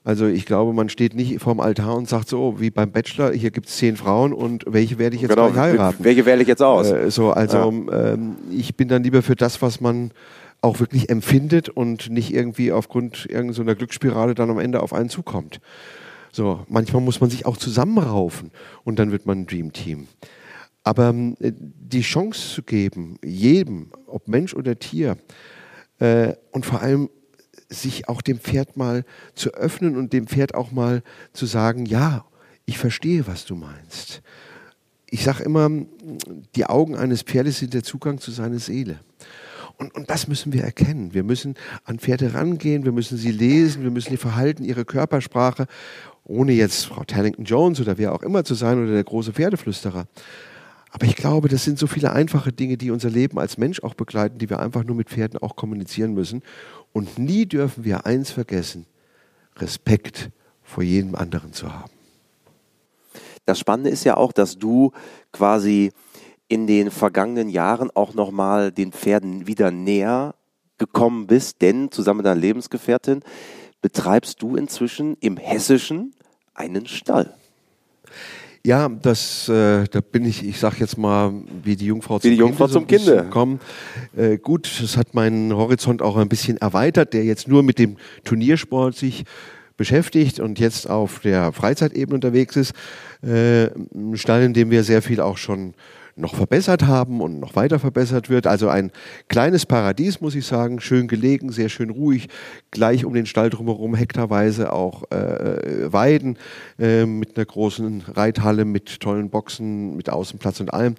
Also 0.04 0.26
ich 0.26 0.46
glaube, 0.46 0.72
man 0.72 0.88
steht 0.88 1.14
nicht 1.14 1.38
vorm 1.38 1.60
Altar 1.60 1.94
und 1.94 2.08
sagt 2.08 2.28
so, 2.28 2.60
wie 2.60 2.70
beim 2.70 2.90
Bachelor, 2.90 3.32
hier 3.32 3.50
gibt 3.50 3.68
es 3.68 3.76
zehn 3.76 3.96
Frauen 3.96 4.32
und 4.32 4.64
welche 4.66 4.98
werde 4.98 5.16
ich 5.16 5.22
jetzt 5.22 5.30
genau, 5.30 5.50
gleich 5.50 5.72
heiraten? 5.72 6.02
Welche 6.02 6.24
wähle 6.24 6.40
ich 6.40 6.48
jetzt 6.48 6.62
aus? 6.62 6.90
Äh, 6.90 7.10
so, 7.10 7.30
also 7.30 7.86
ja. 7.90 8.12
ähm, 8.14 8.36
ich 8.50 8.74
bin 8.74 8.88
dann 8.88 9.02
lieber 9.02 9.20
für 9.20 9.36
das, 9.36 9.60
was 9.60 9.82
man 9.82 10.12
auch 10.60 10.80
wirklich 10.80 11.08
empfindet 11.08 11.68
und 11.68 12.10
nicht 12.10 12.32
irgendwie 12.34 12.72
aufgrund 12.72 13.26
irgendeiner 13.26 13.74
Glücksspirale 13.74 14.34
dann 14.34 14.50
am 14.50 14.58
Ende 14.58 14.82
auf 14.82 14.92
einen 14.92 15.08
zukommt. 15.08 15.60
So, 16.32 16.64
manchmal 16.68 17.02
muss 17.02 17.20
man 17.20 17.30
sich 17.30 17.46
auch 17.46 17.56
zusammenraufen 17.56 18.50
und 18.84 18.98
dann 18.98 19.12
wird 19.12 19.26
man 19.26 19.40
ein 19.40 19.46
Dream 19.46 19.72
Team. 19.72 20.08
Aber 20.82 21.14
äh, 21.40 21.52
die 21.52 22.02
Chance 22.02 22.54
zu 22.54 22.62
geben, 22.62 23.18
jedem, 23.24 23.90
ob 24.06 24.28
Mensch 24.28 24.54
oder 24.54 24.78
Tier, 24.78 25.16
äh, 26.00 26.34
und 26.52 26.66
vor 26.66 26.80
allem 26.80 27.10
sich 27.68 28.08
auch 28.08 28.22
dem 28.22 28.38
Pferd 28.38 28.76
mal 28.76 29.04
zu 29.34 29.50
öffnen 29.52 29.96
und 29.96 30.12
dem 30.12 30.26
Pferd 30.26 30.54
auch 30.54 30.70
mal 30.70 31.02
zu 31.32 31.46
sagen, 31.46 31.86
ja, 31.86 32.24
ich 32.64 32.78
verstehe, 32.78 33.26
was 33.26 33.44
du 33.44 33.56
meinst. 33.56 34.22
Ich 35.10 35.24
sage 35.24 35.42
immer, 35.42 35.70
die 36.54 36.66
Augen 36.66 36.96
eines 36.96 37.22
Pferdes 37.22 37.58
sind 37.58 37.74
der 37.74 37.82
Zugang 37.82 38.18
zu 38.18 38.30
seiner 38.30 38.58
Seele. 38.58 39.00
Und, 39.78 39.94
und 39.94 40.10
das 40.10 40.26
müssen 40.26 40.52
wir 40.52 40.64
erkennen. 40.64 41.14
Wir 41.14 41.22
müssen 41.22 41.54
an 41.84 42.00
Pferde 42.00 42.34
rangehen, 42.34 42.84
wir 42.84 42.92
müssen 42.92 43.16
sie 43.16 43.30
lesen, 43.30 43.84
wir 43.84 43.92
müssen 43.92 44.12
ihr 44.12 44.18
Verhalten, 44.18 44.64
ihre 44.64 44.84
Körpersprache, 44.84 45.66
ohne 46.24 46.52
jetzt 46.52 46.86
Frau 46.86 47.04
Tellington 47.04 47.44
Jones 47.44 47.80
oder 47.80 47.96
wer 47.96 48.12
auch 48.12 48.22
immer 48.22 48.44
zu 48.44 48.54
sein 48.54 48.82
oder 48.82 48.92
der 48.92 49.04
große 49.04 49.32
Pferdeflüsterer. 49.32 50.06
Aber 50.90 51.06
ich 51.06 51.16
glaube, 51.16 51.48
das 51.48 51.64
sind 51.64 51.78
so 51.78 51.86
viele 51.86 52.12
einfache 52.12 52.52
Dinge, 52.52 52.76
die 52.76 52.90
unser 52.90 53.10
Leben 53.10 53.38
als 53.38 53.56
Mensch 53.56 53.82
auch 53.82 53.94
begleiten, 53.94 54.38
die 54.38 54.50
wir 54.50 54.58
einfach 54.58 54.84
nur 54.84 54.96
mit 54.96 55.10
Pferden 55.10 55.38
auch 55.38 55.54
kommunizieren 55.54 56.12
müssen. 56.12 56.42
Und 56.92 57.18
nie 57.18 57.46
dürfen 57.46 57.84
wir 57.84 58.04
eins 58.04 58.30
vergessen, 58.30 58.86
Respekt 59.56 60.30
vor 60.62 60.82
jedem 60.82 61.14
anderen 61.14 61.52
zu 61.52 61.72
haben. 61.72 61.92
Das 63.44 63.58
Spannende 63.58 63.90
ist 63.90 64.04
ja 64.04 64.16
auch, 64.16 64.32
dass 64.32 64.58
du 64.58 64.92
quasi 65.32 65.92
in 66.48 66.66
den 66.66 66.90
vergangenen 66.90 67.48
Jahren 67.48 67.90
auch 67.94 68.14
nochmal 68.14 68.72
den 68.72 68.92
Pferden 68.92 69.46
wieder 69.46 69.70
näher 69.70 70.34
gekommen 70.78 71.26
bist, 71.26 71.60
denn 71.60 71.90
zusammen 71.90 72.18
mit 72.18 72.26
deiner 72.26 72.40
Lebensgefährtin 72.40 73.22
betreibst 73.82 74.42
du 74.42 74.56
inzwischen 74.56 75.16
im 75.20 75.36
Hessischen 75.36 76.14
einen 76.54 76.86
Stall. 76.86 77.34
Ja, 78.64 78.88
das, 78.88 79.48
äh, 79.48 79.84
da 79.88 80.00
bin 80.00 80.24
ich, 80.24 80.44
ich 80.44 80.58
sag 80.58 80.80
jetzt 80.80 80.98
mal, 80.98 81.32
wie 81.62 81.76
die 81.76 81.86
Jungfrau 81.86 82.16
wie 82.16 82.22
zum, 82.22 82.30
die 82.30 82.36
Jungfrau 82.36 82.66
Kinde, 82.66 82.72
zum 82.72 82.86
Kinde. 82.86 83.30
Kommen. 83.30 83.60
Äh, 84.16 84.38
gut, 84.38 84.68
das 84.82 84.96
hat 84.96 85.14
meinen 85.14 85.54
Horizont 85.54 86.02
auch 86.02 86.16
ein 86.16 86.28
bisschen 86.28 86.58
erweitert, 86.58 87.12
der 87.14 87.24
jetzt 87.24 87.48
nur 87.48 87.62
mit 87.62 87.78
dem 87.78 87.96
Turniersport 88.24 88.96
sich 88.96 89.24
beschäftigt 89.76 90.40
und 90.40 90.58
jetzt 90.58 90.90
auf 90.90 91.20
der 91.20 91.52
Freizeitebene 91.52 92.16
unterwegs 92.16 92.56
ist. 92.56 92.72
Äh, 93.22 93.66
ein 93.94 94.16
Stall, 94.16 94.42
in 94.42 94.54
dem 94.54 94.70
wir 94.70 94.82
sehr 94.82 95.02
viel 95.02 95.20
auch 95.20 95.38
schon 95.38 95.74
noch 96.18 96.34
verbessert 96.34 96.86
haben 96.86 97.20
und 97.20 97.40
noch 97.40 97.56
weiter 97.56 97.78
verbessert 97.78 98.28
wird. 98.28 98.46
Also 98.46 98.68
ein 98.68 98.90
kleines 99.28 99.66
Paradies, 99.66 100.20
muss 100.20 100.34
ich 100.34 100.46
sagen, 100.46 100.80
schön 100.80 101.08
gelegen, 101.08 101.50
sehr 101.50 101.68
schön 101.68 101.90
ruhig, 101.90 102.28
gleich 102.70 103.04
um 103.04 103.14
den 103.14 103.26
Stall 103.26 103.50
drumherum 103.50 103.94
hektarweise 103.94 104.72
auch 104.72 105.10
äh, 105.10 105.92
Weiden 105.92 106.38
äh, 106.78 107.06
mit 107.06 107.36
einer 107.36 107.46
großen 107.46 108.02
Reithalle, 108.14 108.64
mit 108.64 109.00
tollen 109.00 109.30
Boxen, 109.30 109.96
mit 109.96 110.10
Außenplatz 110.10 110.60
und 110.60 110.72
allem. 110.72 110.94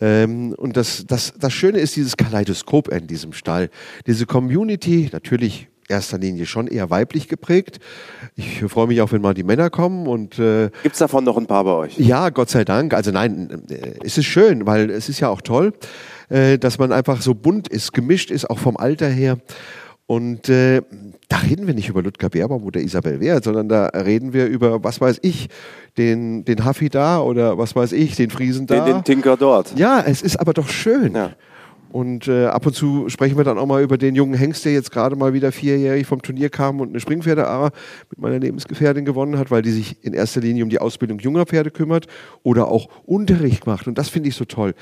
Ähm, 0.00 0.54
und 0.56 0.76
das, 0.76 1.04
das, 1.06 1.34
das 1.38 1.52
Schöne 1.52 1.78
ist 1.78 1.96
dieses 1.96 2.16
Kaleidoskop 2.16 2.88
in 2.88 3.06
diesem 3.06 3.32
Stall. 3.32 3.70
Diese 4.06 4.26
Community, 4.26 5.08
natürlich 5.12 5.68
erster 5.88 6.18
Linie 6.18 6.46
schon 6.46 6.66
eher 6.66 6.90
weiblich 6.90 7.28
geprägt. 7.28 7.80
Ich 8.36 8.62
freue 8.64 8.86
mich 8.86 9.00
auch, 9.00 9.12
wenn 9.12 9.22
mal 9.22 9.34
die 9.34 9.42
Männer 9.42 9.70
kommen. 9.70 10.06
Und 10.06 10.38
äh, 10.38 10.70
gibt 10.82 10.94
es 10.94 10.98
davon 10.98 11.24
noch 11.24 11.36
ein 11.36 11.46
paar 11.46 11.64
bei 11.64 11.72
euch? 11.72 11.98
Ja, 11.98 12.30
Gott 12.30 12.50
sei 12.50 12.64
Dank. 12.64 12.94
Also 12.94 13.10
nein, 13.10 13.62
äh, 13.70 13.94
es 14.04 14.18
ist 14.18 14.26
schön, 14.26 14.66
weil 14.66 14.90
es 14.90 15.08
ist 15.08 15.20
ja 15.20 15.28
auch 15.28 15.40
toll, 15.40 15.72
äh, 16.28 16.58
dass 16.58 16.78
man 16.78 16.92
einfach 16.92 17.22
so 17.22 17.34
bunt 17.34 17.68
ist, 17.68 17.92
gemischt 17.92 18.30
ist, 18.30 18.48
auch 18.48 18.58
vom 18.58 18.76
Alter 18.76 19.08
her. 19.08 19.38
Und 20.06 20.48
äh, 20.48 20.80
da 21.28 21.36
reden 21.36 21.66
wir 21.66 21.74
nicht 21.74 21.90
über 21.90 22.02
Ludger 22.02 22.30
Beerbaum 22.30 22.64
oder 22.64 22.80
Isabel 22.80 23.20
Wert, 23.20 23.44
sondern 23.44 23.68
da 23.68 23.86
reden 23.88 24.32
wir 24.32 24.46
über, 24.46 24.82
was 24.82 25.02
weiß 25.02 25.18
ich, 25.20 25.48
den, 25.98 26.46
den 26.46 26.64
Haffi 26.64 26.88
da 26.88 27.20
oder 27.20 27.58
was 27.58 27.76
weiß 27.76 27.92
ich, 27.92 28.16
den 28.16 28.30
Friesen 28.30 28.66
da. 28.66 28.86
Den, 28.86 28.94
den 28.94 29.04
Tinker 29.04 29.36
dort. 29.36 29.78
Ja, 29.78 30.00
es 30.00 30.22
ist 30.22 30.40
aber 30.40 30.54
doch 30.54 30.68
schön. 30.68 31.14
Ja. 31.14 31.32
Und 31.90 32.28
äh, 32.28 32.46
ab 32.46 32.66
und 32.66 32.74
zu 32.74 33.08
sprechen 33.08 33.36
wir 33.36 33.44
dann 33.44 33.58
auch 33.58 33.66
mal 33.66 33.82
über 33.82 33.96
den 33.96 34.14
jungen 34.14 34.34
Hengst, 34.34 34.64
der 34.64 34.72
jetzt 34.72 34.90
gerade 34.90 35.16
mal 35.16 35.32
wieder 35.32 35.52
vierjährig 35.52 36.06
vom 36.06 36.20
Turnier 36.20 36.50
kam 36.50 36.80
und 36.80 36.90
eine 36.90 37.00
Springpferde 37.00 37.70
mit 38.10 38.18
meiner 38.18 38.38
Lebensgefährtin 38.38 39.04
gewonnen 39.04 39.38
hat, 39.38 39.50
weil 39.50 39.62
die 39.62 39.70
sich 39.70 39.96
in 40.02 40.12
erster 40.12 40.40
Linie 40.40 40.64
um 40.64 40.70
die 40.70 40.80
Ausbildung 40.80 41.18
junger 41.18 41.46
Pferde 41.46 41.70
kümmert 41.70 42.06
oder 42.42 42.68
auch 42.68 42.88
Unterricht 43.06 43.66
macht. 43.66 43.86
Und 43.86 43.96
das 43.96 44.10
finde 44.10 44.28
ich 44.28 44.34
so 44.34 44.44
toll. 44.44 44.74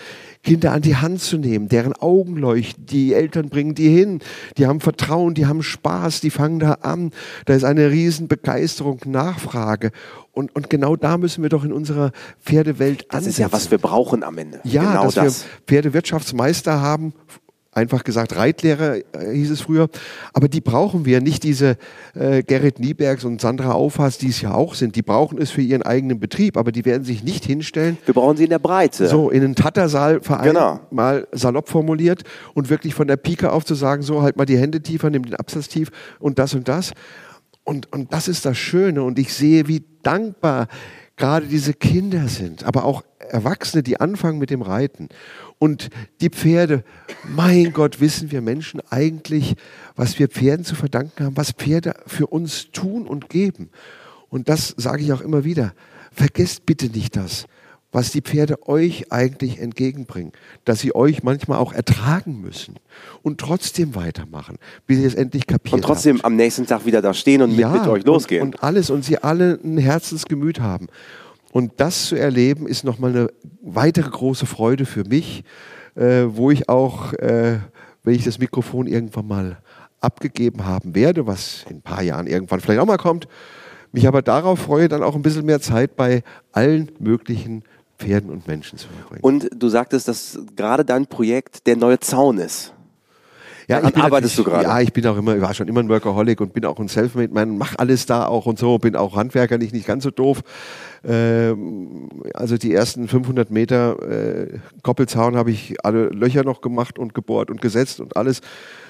Kinder 0.43 0.73
an 0.73 0.83
die 0.83 0.97
Hand 0.97 1.21
zu 1.21 1.39
nehmen, 1.39 1.69
deren 1.69 1.93
Augen 1.93 2.37
leuchten, 2.37 2.87
die 2.87 3.15
Eltern 3.15 3.49
bringen 3.49 3.75
die 3.75 3.89
hin, 3.89 4.21
die 4.59 4.67
haben 4.67 4.81
Vertrauen, 4.81 5.35
die 5.35 5.47
haben 5.47 5.63
Spaß, 5.63 6.21
die 6.21 6.31
fangen 6.31 6.59
da 6.59 6.73
an. 6.83 7.13
Da 7.45 7.55
ist 7.55 7.65
eine 7.65 7.91
riesen 7.91 8.27
Begeisterung, 8.27 9.01
Nachfrage. 9.07 9.93
Und, 10.37 10.55
und 10.55 10.69
genau 10.69 10.97
da 10.97 11.17
müssen 11.17 11.43
wir 11.43 11.49
doch 11.49 11.65
in 11.65 11.73
unserer 11.73 12.13
Pferdewelt 12.45 13.07
das 13.09 13.17
ansetzen. 13.17 13.25
Das 13.25 13.27
ist 13.27 13.39
ja, 13.39 13.53
was 13.53 13.71
wir 13.71 13.79
brauchen 13.79 14.23
am 14.23 14.37
Ende. 14.37 14.61
Ja, 14.65 14.83
genau 14.83 15.05
dass 15.05 15.15
das. 15.15 15.45
wir 15.45 15.51
Pferdewirtschaftsmeister 15.67 16.79
haben, 16.83 17.15
einfach 17.77 18.05
gesagt 18.05 18.37
Reitlehrer 18.37 18.97
äh, 18.97 19.03
hieß 19.33 19.51
es 19.51 19.61
früher, 19.63 19.89
aber 20.33 20.49
die 20.49 20.61
brauchen 20.61 21.05
wir, 21.05 21.23
nicht 21.23 21.43
diese 21.43 21.77
äh, 22.15 22.43
Gerrit 22.43 22.81
Niebergs 22.81 23.25
und 23.25 23.41
Sandra 23.41 23.73
Aufhass, 23.73 24.19
die 24.19 24.29
es 24.29 24.43
ja 24.43 24.53
auch 24.53 24.75
sind, 24.75 24.95
die 24.97 25.03
brauchen 25.03 25.39
es 25.39 25.51
für 25.51 25.63
ihren 25.63 25.83
eigenen 25.83 26.19
Betrieb, 26.19 26.57
aber 26.57 26.73
die 26.73 26.85
werden 26.85 27.05
sich 27.05 27.23
nicht 27.23 27.45
hinstellen. 27.45 27.99
Wir 28.05 28.15
brauchen 28.15 28.37
sie 28.37 28.45
in 28.45 28.51
der 28.51 28.59
Breite. 28.59 29.09
So, 29.09 29.31
in 29.31 29.43
einen 29.43 29.55
Tattersaal-Verein 29.55 30.49
genau. 30.49 30.81
mal 30.91 31.29
salopp 31.33 31.69
formuliert 31.69 32.25
und 32.55 32.71
wirklich 32.71 32.95
von 32.95 33.09
der 33.09 33.17
Pike 33.17 33.53
auf 33.53 33.65
zu 33.65 33.75
sagen, 33.75 34.03
so 34.03 34.23
halt 34.23 34.37
mal 34.37 34.47
die 34.47 34.59
Hände 34.59 34.83
tiefer, 34.83 35.09
nimm 35.11 35.25
den 35.25 35.37
Absatz 35.37 35.69
tief 35.69 35.91
und 36.19 36.39
das 36.39 36.55
und 36.55 36.69
das. 36.69 36.93
Und, 37.67 37.93
und 37.93 38.13
das 38.13 38.29
ist 38.29 38.47
das 38.47 38.57
Schöne. 38.57 39.03
Und 39.03 39.19
ich 39.19 39.35
sehe, 39.35 39.67
wie 39.67 39.85
dankbar 40.03 40.69
gerade 41.17 41.47
diese 41.47 41.75
Kinder 41.75 42.29
sind, 42.29 42.63
aber 42.63 42.85
auch 42.85 43.03
Erwachsene, 43.19 43.83
die 43.83 43.99
anfangen 43.99 44.39
mit 44.39 44.51
dem 44.51 44.63
Reiten. 44.63 45.09
Und 45.59 45.91
die 46.21 46.29
Pferde, 46.31 46.85
mein 47.25 47.73
Gott, 47.73 48.01
wissen 48.01 48.31
wir 48.31 48.41
Menschen 48.41 48.81
eigentlich, 48.91 49.57
was 49.97 50.19
wir 50.21 50.29
Pferden 50.29 50.65
zu 50.65 50.77
verdanken 50.77 51.25
haben, 51.25 51.37
was 51.37 51.51
Pferde 51.51 51.95
für 52.07 52.29
uns 52.29 52.71
tun 52.71 53.09
und 53.09 53.31
geben. 53.31 53.71
Und 54.29 54.49
das 54.49 54.75
sage 54.77 55.03
ich 55.03 55.13
auch 55.13 55.21
immer 55.21 55.43
wieder. 55.43 55.75
Vergesst 56.13 56.67
bitte 56.67 56.87
nicht 56.87 57.17
das 57.17 57.47
was 57.97 58.11
die 58.11 58.21
Pferde 58.21 58.69
euch 58.69 59.11
eigentlich 59.11 59.59
entgegenbringen, 59.59 60.33
dass 60.67 60.81
sie 60.81 60.95
euch 60.95 61.23
manchmal 61.23 61.57
auch 61.57 61.73
ertragen 61.73 62.43
müssen 62.43 62.75
und 63.23 63.41
trotzdem 63.41 63.95
weitermachen, 63.95 64.59
bis 64.87 64.99
ihr 64.99 65.07
es 65.07 65.15
endlich 65.15 65.47
kapiert 65.47 65.73
Und 65.73 65.83
trotzdem 65.83 66.17
habt. 66.17 66.27
am 66.27 66.37
nächsten 66.37 66.67
Tag 66.67 66.85
wieder 66.85 67.01
da 67.01 67.15
stehen 67.15 67.41
und 67.41 67.53
ja, 67.53 67.71
mit, 67.71 67.81
mit, 67.81 67.91
euch 67.91 68.05
losgehen. 68.05 68.43
Und, 68.43 68.57
und 68.57 68.63
alles 68.63 68.91
und 68.91 69.03
sie 69.03 69.17
alle 69.17 69.59
ein 69.65 69.79
Herzensgemüt 69.79 70.61
haben. 70.61 70.89
Und 71.53 71.73
das 71.79 72.09
zu 72.09 72.17
erleben, 72.17 72.67
ist 72.67 72.85
nochmal 72.85 73.13
eine 73.13 73.29
weitere 73.63 74.11
große 74.11 74.45
Freude 74.45 74.85
für 74.85 75.05
mich, 75.05 75.43
äh, 75.95 76.25
wo 76.29 76.51
ich 76.51 76.69
auch, 76.69 77.15
äh, 77.15 77.61
wenn 78.05 78.15
ich 78.15 78.25
das 78.25 78.39
Mikrofon 78.39 78.89
irgendwann 78.89 79.27
mal 79.27 79.57
abgegeben 80.03 80.67
haben 80.67 80.95
werde, 80.95 81.27
was 81.27 81.65
in 81.71 81.77
ein 81.77 81.83
paar 81.83 82.03
Jahren 82.03 82.27
irgendwann 82.27 82.61
vielleicht 82.61 82.81
auch 82.81 82.87
mal 82.87 82.99
kommt, 82.99 83.27
mich 83.93 84.07
aber 84.07 84.21
darauf 84.21 84.59
freue, 84.59 84.89
dann 84.89 85.03
auch 85.03 85.15
ein 85.15 85.23
bisschen 85.23 85.47
mehr 85.47 85.63
Zeit 85.63 85.97
bei 85.97 86.23
allen 86.53 86.93
möglichen 86.99 87.65
Pferden 87.99 88.31
und 88.31 88.47
Menschen 88.47 88.79
zu 88.79 88.89
verbringen. 88.89 89.23
Und 89.23 89.49
du 89.55 89.69
sagtest, 89.69 90.09
dass 90.09 90.39
gerade 90.55 90.85
dein 90.85 91.07
Projekt 91.07 91.67
der 91.67 91.77
neue 91.77 91.99
Zaun 92.01 92.39
ist. 92.39 92.73
Ja, 93.69 93.87
ich 93.87 93.97
arbeitest 93.97 94.39
du 94.39 94.45
gerade? 94.45 94.63
Ja, 94.63 94.81
ich 94.81 94.93
bin 94.93 95.05
auch 95.07 95.17
immer, 95.17 95.41
war 95.41 95.53
schon 95.53 95.67
immer 95.67 95.81
ein 95.81 95.89
Workaholic 95.89 96.41
und 96.41 96.53
bin 96.53 96.65
auch 96.65 96.79
ein 96.79 96.87
Selfmade-Man, 96.87 97.59
mach 97.59 97.75
alles 97.79 98.07
da 98.07 98.27
auch 98.27 98.47
und 98.47 98.59
so, 98.61 98.79
bin 98.79 98.95
auch 98.95 99.17
Handwerker, 99.17 99.59
nicht, 99.59 99.73
nicht 99.73 99.87
ganz 99.87 100.05
so 100.05 100.13
doof. 100.13 100.43
Ähm, 101.05 102.09
also 102.35 102.59
die 102.59 102.73
ersten 102.73 103.09
500 103.09 103.51
Meter 103.51 103.97
äh, 104.09 104.59
Koppelzaun 104.83 105.37
habe 105.37 105.51
ich 105.51 105.85
alle 105.85 106.09
Löcher 106.11 106.45
noch 106.45 106.61
gemacht 106.61 106.99
und 106.99 107.13
gebohrt 107.13 107.51
und 107.51 107.61
gesetzt 107.61 107.99
und 108.01 108.17
alles. 108.17 108.41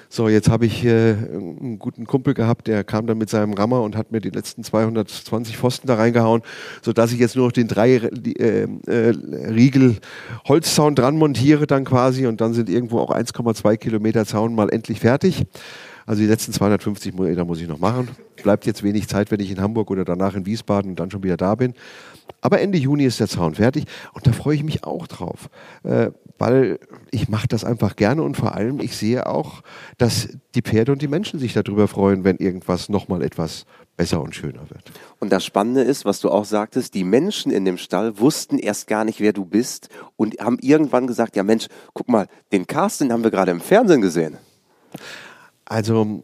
So, 0.09 0.29
jetzt 0.29 0.49
habe 0.49 0.65
ich 0.65 0.85
äh, 0.85 1.13
einen 1.13 1.79
guten 1.79 2.05
Kumpel 2.05 2.33
gehabt, 2.33 2.67
der 2.67 2.83
kam 2.83 3.07
dann 3.07 3.17
mit 3.17 3.29
seinem 3.29 3.53
Rammer 3.53 3.81
und 3.81 3.97
hat 3.97 4.11
mir 4.11 4.21
die 4.21 4.29
letzten 4.29 4.63
220 4.63 5.57
Pfosten 5.57 5.87
da 5.87 5.95
reingehauen, 5.95 6.41
sodass 6.81 7.11
ich 7.11 7.19
jetzt 7.19 7.35
nur 7.35 7.45
noch 7.45 7.51
den 7.51 7.67
drei 7.67 7.95
äh, 7.95 8.63
äh, 8.63 9.13
Riegel 9.49 9.97
Holzzaun 10.47 10.95
dran 10.95 11.17
montiere 11.17 11.67
dann 11.67 11.83
quasi 11.83 12.25
und 12.25 12.39
dann 12.39 12.53
sind 12.53 12.69
irgendwo 12.69 12.99
auch 12.99 13.11
1,2 13.11 13.77
Kilometer 13.77 14.25
Zaun 14.25 14.55
mal 14.55 14.69
endlich 14.69 15.01
fertig. 15.01 15.45
Also 16.05 16.21
die 16.21 16.27
letzten 16.27 16.53
250 16.53 17.13
Meter 17.15 17.43
muss 17.43 17.59
ich 17.59 17.67
noch 17.67 17.79
machen. 17.79 18.07
Bleibt 18.41 18.65
jetzt 18.65 18.81
wenig 18.81 19.09
Zeit, 19.09 19.29
wenn 19.29 19.41
ich 19.41 19.51
in 19.51 19.59
Hamburg 19.59 19.91
oder 19.91 20.05
danach 20.05 20.35
in 20.35 20.45
Wiesbaden 20.45 20.91
und 20.91 20.99
dann 21.01 21.11
schon 21.11 21.21
wieder 21.21 21.35
da 21.35 21.55
bin. 21.55 21.73
Aber 22.39 22.61
Ende 22.61 22.77
Juni 22.77 23.03
ist 23.03 23.19
der 23.19 23.27
Zaun 23.27 23.55
fertig 23.55 23.85
und 24.13 24.25
da 24.25 24.31
freue 24.31 24.55
ich 24.55 24.63
mich 24.63 24.85
auch 24.85 25.05
drauf, 25.07 25.49
äh, 25.83 26.11
weil 26.37 26.79
ich 27.11 27.29
mache 27.29 27.47
das 27.47 27.63
einfach 27.63 27.95
gerne 27.95 28.23
und 28.23 28.37
vor 28.37 28.55
allem 28.55 28.79
ich 28.79 28.95
sehe 28.95 29.25
auch, 29.27 29.61
dass 29.97 30.29
die 30.55 30.61
Pferde 30.61 30.91
und 30.91 31.01
die 31.01 31.07
Menschen 31.07 31.39
sich 31.39 31.53
darüber 31.53 31.87
freuen, 31.87 32.23
wenn 32.23 32.37
irgendwas 32.37 32.89
nochmal 32.89 33.21
etwas 33.21 33.65
besser 33.95 34.21
und 34.21 34.35
schöner 34.35 34.69
wird. 34.69 34.91
Und 35.19 35.31
das 35.31 35.43
Spannende 35.43 35.81
ist, 35.81 36.05
was 36.05 36.19
du 36.19 36.29
auch 36.29 36.45
sagtest, 36.45 36.93
die 36.93 37.03
Menschen 37.03 37.51
in 37.51 37.65
dem 37.65 37.77
Stall 37.77 38.19
wussten 38.19 38.59
erst 38.59 38.87
gar 38.87 39.03
nicht, 39.03 39.19
wer 39.19 39.33
du 39.33 39.43
bist 39.43 39.89
und 40.15 40.39
haben 40.39 40.59
irgendwann 40.61 41.07
gesagt, 41.07 41.35
ja 41.35 41.43
Mensch, 41.43 41.67
guck 41.93 42.07
mal, 42.07 42.27
den 42.51 42.67
Carsten 42.67 43.11
haben 43.11 43.23
wir 43.23 43.31
gerade 43.31 43.51
im 43.51 43.59
Fernsehen 43.59 44.01
gesehen. 44.01 44.37
Also, 45.65 46.21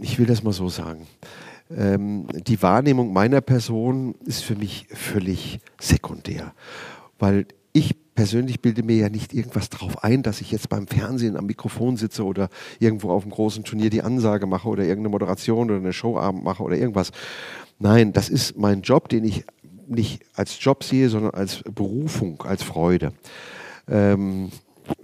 ich 0.00 0.18
will 0.18 0.26
das 0.26 0.42
mal 0.42 0.52
so 0.52 0.68
sagen. 0.68 1.06
Ähm, 1.76 2.26
die 2.32 2.60
Wahrnehmung 2.62 3.12
meiner 3.12 3.40
Person 3.40 4.16
ist 4.24 4.42
für 4.42 4.56
mich 4.56 4.88
völlig 4.90 5.60
sekundär, 5.78 6.52
weil 7.18 7.46
persönlich 8.20 8.60
bilde 8.60 8.82
mir 8.82 8.96
ja 8.96 9.08
nicht 9.08 9.32
irgendwas 9.32 9.70
drauf 9.70 10.04
ein, 10.04 10.22
dass 10.22 10.42
ich 10.42 10.50
jetzt 10.50 10.68
beim 10.68 10.86
Fernsehen 10.86 11.38
am 11.38 11.46
Mikrofon 11.46 11.96
sitze 11.96 12.22
oder 12.22 12.50
irgendwo 12.78 13.12
auf 13.12 13.22
einem 13.22 13.32
großen 13.32 13.64
Turnier 13.64 13.88
die 13.88 14.02
Ansage 14.02 14.46
mache 14.46 14.68
oder 14.68 14.82
irgendeine 14.82 15.08
Moderation 15.08 15.70
oder 15.70 15.78
eine 15.78 15.94
Showabend 15.94 16.44
mache 16.44 16.62
oder 16.62 16.76
irgendwas. 16.76 17.12
Nein, 17.78 18.12
das 18.12 18.28
ist 18.28 18.58
mein 18.58 18.82
Job, 18.82 19.08
den 19.08 19.24
ich 19.24 19.46
nicht 19.86 20.22
als 20.34 20.62
Job 20.62 20.84
sehe, 20.84 21.08
sondern 21.08 21.32
als 21.32 21.62
Berufung, 21.62 22.42
als 22.42 22.62
Freude. 22.62 23.14
Ähm, 23.88 24.50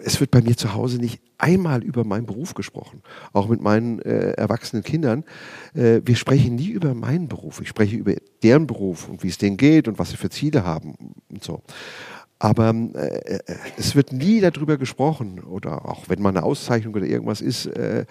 es 0.04 0.20
wird 0.20 0.30
bei 0.30 0.42
mir 0.42 0.58
zu 0.58 0.74
Hause 0.74 0.98
nicht 0.98 1.22
einmal 1.38 1.82
über 1.82 2.04
meinen 2.04 2.26
Beruf 2.26 2.52
gesprochen, 2.52 3.02
auch 3.32 3.48
mit 3.48 3.62
meinen 3.62 3.98
äh, 4.00 4.32
erwachsenen 4.32 4.82
Kindern. 4.82 5.24
Äh, 5.72 6.02
wir 6.04 6.16
sprechen 6.16 6.56
nie 6.56 6.68
über 6.68 6.92
meinen 6.92 7.28
Beruf. 7.28 7.62
Ich 7.62 7.68
spreche 7.68 7.96
über 7.96 8.12
deren 8.42 8.66
Beruf 8.66 9.08
und 9.08 9.22
wie 9.22 9.28
es 9.28 9.38
denen 9.38 9.56
geht 9.56 9.88
und 9.88 9.98
was 9.98 10.10
sie 10.10 10.18
für 10.18 10.28
Ziele 10.28 10.64
haben 10.64 11.14
und 11.30 11.42
so. 11.42 11.62
Aber 12.38 12.74
äh, 12.94 13.36
äh 13.36 13.40
es 13.78 13.94
wird 13.94 14.12
nie 14.12 14.40
darüber 14.40 14.76
gesprochen 14.76 15.40
oder 15.40 15.86
auch 15.88 16.08
wenn 16.08 16.20
mal 16.20 16.30
eine 16.30 16.42
Auszeichnung 16.42 16.94
oder 16.94 17.06
irgendwas 17.06 17.40
ist, 17.40 17.66
äh, 17.66 18.04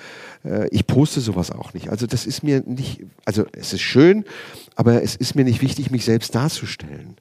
äh, 0.43 0.67
ich 0.71 0.87
poste 0.87 1.21
sowas 1.21 1.51
auch 1.51 1.73
nicht. 1.73 1.89
Also 1.89 2.07
das 2.07 2.25
ist 2.25 2.43
mir 2.43 2.61
nicht, 2.65 3.03
also 3.25 3.45
es 3.51 3.73
ist 3.73 3.81
schön, 3.81 4.25
aber 4.75 5.03
es 5.03 5.15
ist 5.15 5.35
mir 5.35 5.43
nicht 5.43 5.61
wichtig, 5.61 5.91
mich 5.91 6.05
selbst 6.05 6.33
darzustellen. 6.33 7.17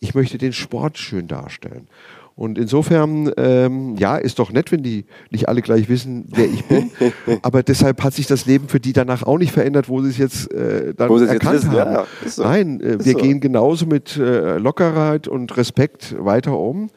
Ich 0.00 0.14
möchte 0.14 0.38
den 0.38 0.52
Sport 0.52 0.98
schön 0.98 1.28
darstellen. 1.28 1.88
Und 2.36 2.58
insofern, 2.58 3.30
ähm, 3.36 3.94
ja, 3.96 4.16
ist 4.16 4.40
doch 4.40 4.50
nett, 4.50 4.72
wenn 4.72 4.82
die 4.82 5.04
nicht 5.30 5.48
alle 5.48 5.62
gleich 5.62 5.88
wissen, 5.88 6.26
wer 6.34 6.46
ich 6.46 6.64
bin. 6.64 6.90
Aber 7.42 7.62
deshalb 7.62 8.02
hat 8.02 8.12
sich 8.12 8.26
das 8.26 8.44
Leben 8.44 8.68
für 8.68 8.80
die 8.80 8.92
danach 8.92 9.22
auch 9.22 9.38
nicht 9.38 9.52
verändert, 9.52 9.88
wo 9.88 10.02
sie 10.02 10.10
es 10.10 10.18
jetzt 10.18 10.52
äh, 10.52 10.94
dann 10.94 11.10
erkannt 11.28 11.62
jetzt 11.62 11.68
haben. 11.68 11.92
Ja, 11.92 12.06
so. 12.26 12.42
Nein, 12.42 12.80
äh, 12.80 13.04
wir 13.04 13.12
so. 13.12 13.18
gehen 13.18 13.38
genauso 13.38 13.86
mit 13.86 14.16
äh, 14.16 14.58
Lockerheit 14.58 15.28
und 15.28 15.56
Respekt 15.56 16.16
weiter 16.18 16.58
um. 16.58 16.90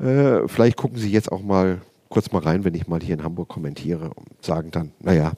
Äh, 0.00 0.48
vielleicht 0.48 0.76
gucken 0.76 0.98
Sie 0.98 1.10
jetzt 1.10 1.30
auch 1.30 1.42
mal 1.42 1.78
kurz 2.08 2.32
mal 2.32 2.42
rein, 2.42 2.64
wenn 2.64 2.74
ich 2.74 2.88
mal 2.88 3.00
hier 3.00 3.14
in 3.14 3.22
Hamburg 3.22 3.48
kommentiere 3.48 4.10
und 4.16 4.44
sagen 4.44 4.72
dann, 4.72 4.90
naja, 4.98 5.32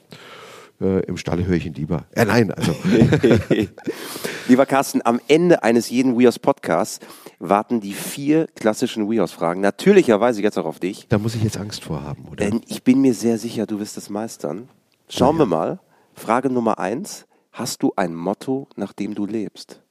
Äh, 0.83 0.99
Im 1.05 1.17
Stall 1.17 1.45
höre 1.45 1.55
ich 1.55 1.65
ihn 1.65 1.73
lieber. 1.73 2.05
Äh, 2.11 2.25
nein, 2.25 2.51
also. 2.51 2.75
Lieber 4.49 4.65
Carsten, 4.65 5.01
am 5.05 5.21
Ende 5.29 5.63
eines 5.63 5.89
jeden 5.89 6.19
WeHorse 6.19 6.39
Podcasts 6.39 6.99
warten 7.39 7.79
die 7.79 7.93
vier 7.93 8.47
klassischen 8.55 9.09
WeHorse-Fragen 9.09 9.61
natürlicherweise 9.61 10.41
jetzt 10.41 10.57
auch 10.57 10.65
auf 10.65 10.79
dich. 10.79 11.07
Da 11.07 11.17
muss 11.17 11.35
ich 11.35 11.43
jetzt 11.43 11.57
Angst 11.57 11.85
vor 11.85 12.03
haben, 12.03 12.25
oder? 12.25 12.43
Denn 12.43 12.61
ich 12.67 12.83
bin 12.83 12.99
mir 12.99 13.13
sehr 13.13 13.37
sicher, 13.37 13.65
du 13.65 13.79
wirst 13.79 13.95
es 13.95 14.09
meistern. 14.09 14.67
Schauen 15.07 15.37
ja. 15.37 15.43
wir 15.43 15.45
mal. 15.45 15.79
Frage 16.13 16.49
Nummer 16.49 16.79
eins. 16.79 17.25
Hast 17.53 17.81
du 17.83 17.93
ein 17.95 18.13
Motto, 18.13 18.67
nach 18.75 18.91
dem 18.91 19.15
du 19.15 19.25
lebst? 19.25 19.81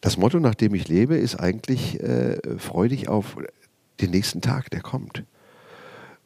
Das 0.00 0.16
Motto, 0.16 0.40
nach 0.40 0.54
dem 0.54 0.74
ich 0.74 0.88
lebe, 0.88 1.16
ist 1.16 1.36
eigentlich 1.36 2.00
äh, 2.00 2.38
freudig 2.58 3.08
auf 3.08 3.36
den 4.00 4.10
nächsten 4.10 4.40
Tag, 4.40 4.70
der 4.70 4.80
kommt. 4.80 5.24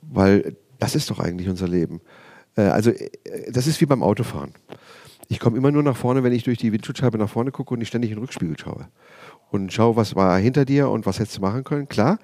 Weil 0.02 0.56
das 0.78 0.94
ist 0.94 1.10
doch 1.10 1.18
eigentlich 1.18 1.48
unser 1.48 1.66
Leben. 1.66 2.00
Äh, 2.58 2.62
also 2.62 2.90
äh, 2.90 3.08
das 3.50 3.66
ist 3.66 3.80
wie 3.80 3.86
beim 3.86 4.02
Autofahren. 4.02 4.52
Ich 5.28 5.40
komme 5.40 5.56
immer 5.56 5.70
nur 5.70 5.82
nach 5.82 5.96
vorne, 5.96 6.22
wenn 6.22 6.32
ich 6.32 6.44
durch 6.44 6.58
die 6.58 6.72
Windschutzscheibe 6.72 7.18
nach 7.18 7.28
vorne 7.28 7.50
gucke 7.50 7.74
und 7.74 7.78
nicht 7.78 7.88
ständig 7.88 8.10
in 8.10 8.16
den 8.16 8.22
Rückspiegel 8.22 8.58
schaue. 8.58 8.88
Und 9.50 9.72
schaue, 9.72 9.96
was 9.96 10.14
war 10.14 10.38
hinter 10.38 10.64
dir 10.64 10.90
und 10.90 11.06
was 11.06 11.18
hättest 11.18 11.38
du 11.38 11.42
machen 11.42 11.64
können, 11.64 11.88
klar. 11.88 12.18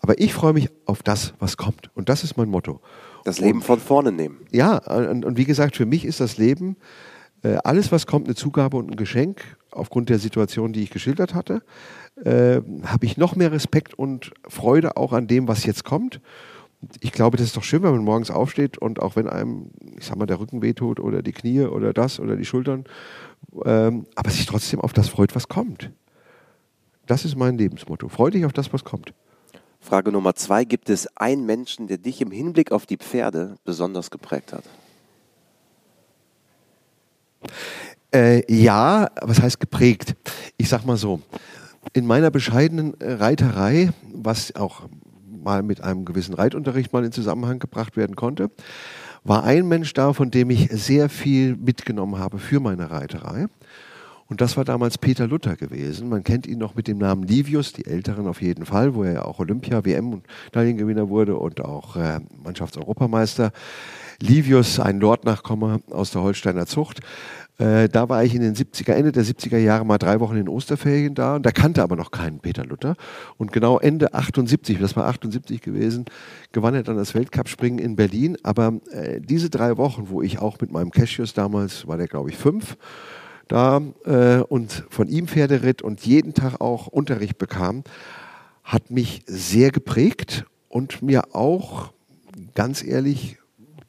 Aber 0.00 0.18
ich 0.18 0.32
freue 0.34 0.52
mich 0.52 0.70
auf 0.86 1.02
das, 1.02 1.34
was 1.38 1.56
kommt. 1.56 1.90
Und 1.94 2.08
das 2.08 2.24
ist 2.24 2.36
mein 2.36 2.48
Motto. 2.48 2.80
Das 3.24 3.40
Leben 3.40 3.58
und, 3.58 3.64
von 3.64 3.80
vorne 3.80 4.12
nehmen. 4.12 4.38
Ja, 4.50 4.78
und, 4.78 5.24
und, 5.24 5.36
wie 5.36 5.44
gesagt, 5.44 5.76
für 5.76 5.86
mich 5.86 6.04
ist 6.04 6.20
das 6.20 6.38
Leben, 6.38 6.76
äh, 7.42 7.56
alles, 7.64 7.92
was 7.92 8.06
kommt, 8.06 8.26
eine 8.26 8.34
Zugabe 8.34 8.76
und 8.76 8.90
ein 8.90 8.96
Geschenk. 8.96 9.42
Aufgrund 9.70 10.08
der 10.08 10.18
Situation, 10.18 10.72
die 10.72 10.82
ich 10.82 10.90
geschildert 10.90 11.34
hatte, 11.34 11.62
äh, 12.24 12.62
habe 12.84 13.04
ich 13.04 13.16
noch 13.18 13.36
mehr 13.36 13.52
Respekt 13.52 13.94
und 13.94 14.32
Freude 14.48 14.96
auch 14.96 15.12
an 15.12 15.26
dem, 15.26 15.46
was 15.46 15.64
jetzt 15.64 15.84
kommt 15.84 16.20
ich 17.00 17.12
glaube, 17.12 17.36
das 17.36 17.46
ist 17.46 17.56
doch 17.56 17.64
schön, 17.64 17.82
wenn 17.82 17.92
man 17.92 18.04
morgens 18.04 18.30
aufsteht 18.30 18.78
und 18.78 19.00
auch 19.02 19.16
wenn 19.16 19.28
einem, 19.28 19.70
ich 19.98 20.06
sag 20.06 20.16
mal, 20.16 20.26
der 20.26 20.38
Rücken 20.38 20.62
wehtut 20.62 21.00
oder 21.00 21.22
die 21.22 21.32
Knie 21.32 21.62
oder 21.62 21.92
das 21.92 22.20
oder 22.20 22.36
die 22.36 22.44
Schultern, 22.44 22.84
ähm, 23.64 24.06
aber 24.14 24.30
sich 24.30 24.46
trotzdem 24.46 24.80
auf 24.80 24.92
das 24.92 25.08
freut, 25.08 25.34
was 25.34 25.48
kommt. 25.48 25.90
Das 27.06 27.24
ist 27.24 27.36
mein 27.36 27.58
Lebensmotto. 27.58 28.08
Freu 28.08 28.30
dich 28.30 28.44
auf 28.44 28.52
das, 28.52 28.72
was 28.72 28.84
kommt. 28.84 29.12
Frage 29.80 30.12
Nummer 30.12 30.34
zwei: 30.34 30.64
Gibt 30.64 30.90
es 30.90 31.08
einen 31.16 31.46
Menschen, 31.46 31.86
der 31.86 31.98
dich 31.98 32.20
im 32.20 32.30
Hinblick 32.30 32.70
auf 32.70 32.86
die 32.86 32.96
Pferde 32.96 33.56
besonders 33.64 34.10
geprägt 34.10 34.52
hat? 34.52 34.64
Äh, 38.14 38.42
ja, 38.52 39.08
was 39.22 39.40
heißt 39.40 39.58
geprägt? 39.58 40.14
Ich 40.58 40.68
sag 40.68 40.84
mal 40.84 40.96
so: 40.96 41.20
In 41.92 42.06
meiner 42.06 42.30
bescheidenen 42.30 42.94
Reiterei, 43.00 43.90
was 44.12 44.54
auch 44.54 44.82
mal 45.42 45.62
mit 45.62 45.82
einem 45.82 46.04
gewissen 46.04 46.34
Reitunterricht 46.34 46.92
mal 46.92 47.04
in 47.04 47.12
Zusammenhang 47.12 47.58
gebracht 47.58 47.96
werden 47.96 48.16
konnte, 48.16 48.50
war 49.24 49.44
ein 49.44 49.66
Mensch 49.68 49.92
da, 49.94 50.12
von 50.12 50.30
dem 50.30 50.50
ich 50.50 50.68
sehr 50.70 51.08
viel 51.08 51.56
mitgenommen 51.56 52.18
habe 52.18 52.38
für 52.38 52.60
meine 52.60 52.90
Reiterei. 52.90 53.46
Und 54.28 54.42
das 54.42 54.58
war 54.58 54.64
damals 54.64 54.98
Peter 54.98 55.26
Luther 55.26 55.56
gewesen. 55.56 56.10
Man 56.10 56.22
kennt 56.22 56.46
ihn 56.46 56.58
noch 56.58 56.74
mit 56.74 56.86
dem 56.86 56.98
Namen 56.98 57.22
Livius, 57.22 57.72
die 57.72 57.86
Älteren 57.86 58.26
auf 58.26 58.42
jeden 58.42 58.66
Fall, 58.66 58.94
wo 58.94 59.02
er 59.02 59.12
ja 59.12 59.24
auch 59.24 59.38
Olympia, 59.38 59.84
WM 59.86 60.12
und 60.12 60.26
Medaillengewinner 60.46 61.08
wurde 61.08 61.36
und 61.36 61.62
auch 61.64 61.96
äh, 61.96 62.20
Mannschaftseuropameister. 62.44 63.52
Livius, 64.20 64.80
ein 64.80 65.00
Lordnachkomme 65.00 65.80
aus 65.90 66.10
der 66.10 66.22
Holsteiner 66.22 66.66
Zucht, 66.66 67.00
äh, 67.58 67.88
da 67.88 68.08
war 68.08 68.22
ich 68.22 68.34
in 68.34 68.40
den 68.40 68.54
70er, 68.54 68.92
Ende 68.92 69.10
der 69.10 69.24
70er 69.24 69.58
Jahre 69.58 69.84
mal 69.84 69.98
drei 69.98 70.20
Wochen 70.20 70.36
in 70.36 70.48
Osterferien 70.48 71.16
da 71.16 71.36
und 71.36 71.44
da 71.44 71.50
kannte 71.50 71.82
aber 71.82 71.96
noch 71.96 72.12
keinen 72.12 72.38
Peter 72.38 72.64
Luther. 72.64 72.94
Und 73.36 73.52
genau 73.52 73.80
Ende 73.80 74.14
78, 74.14 74.78
das 74.78 74.96
war 74.96 75.06
78 75.06 75.60
gewesen, 75.60 76.04
gewann 76.52 76.76
er 76.76 76.84
dann 76.84 76.96
das 76.96 77.16
Weltcup-Springen 77.16 77.80
in 77.80 77.96
Berlin. 77.96 78.36
Aber 78.44 78.74
äh, 78.92 79.20
diese 79.20 79.50
drei 79.50 79.76
Wochen, 79.76 80.08
wo 80.08 80.22
ich 80.22 80.38
auch 80.38 80.60
mit 80.60 80.70
meinem 80.70 80.92
Cassius 80.92 81.34
damals, 81.34 81.88
war 81.88 81.96
der 81.96 82.06
glaube 82.06 82.30
ich 82.30 82.36
fünf, 82.36 82.76
da 83.48 83.82
äh, 84.04 84.38
und 84.38 84.84
von 84.88 85.08
ihm 85.08 85.26
Pferde 85.26 85.64
ritt 85.64 85.82
und 85.82 86.06
jeden 86.06 86.34
Tag 86.34 86.60
auch 86.60 86.86
Unterricht 86.86 87.38
bekam, 87.38 87.82
hat 88.62 88.92
mich 88.92 89.22
sehr 89.26 89.72
geprägt 89.72 90.44
und 90.68 91.02
mir 91.02 91.34
auch 91.34 91.92
ganz 92.54 92.84
ehrlich 92.84 93.38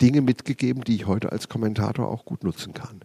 Dinge 0.02 0.22
mitgegeben, 0.22 0.84
die 0.84 0.96
ich 0.96 1.08
heute 1.08 1.32
als 1.32 1.50
Kommentator 1.50 2.10
auch 2.10 2.26
gut 2.26 2.44
nutzen 2.44 2.74
kann. 2.74 3.02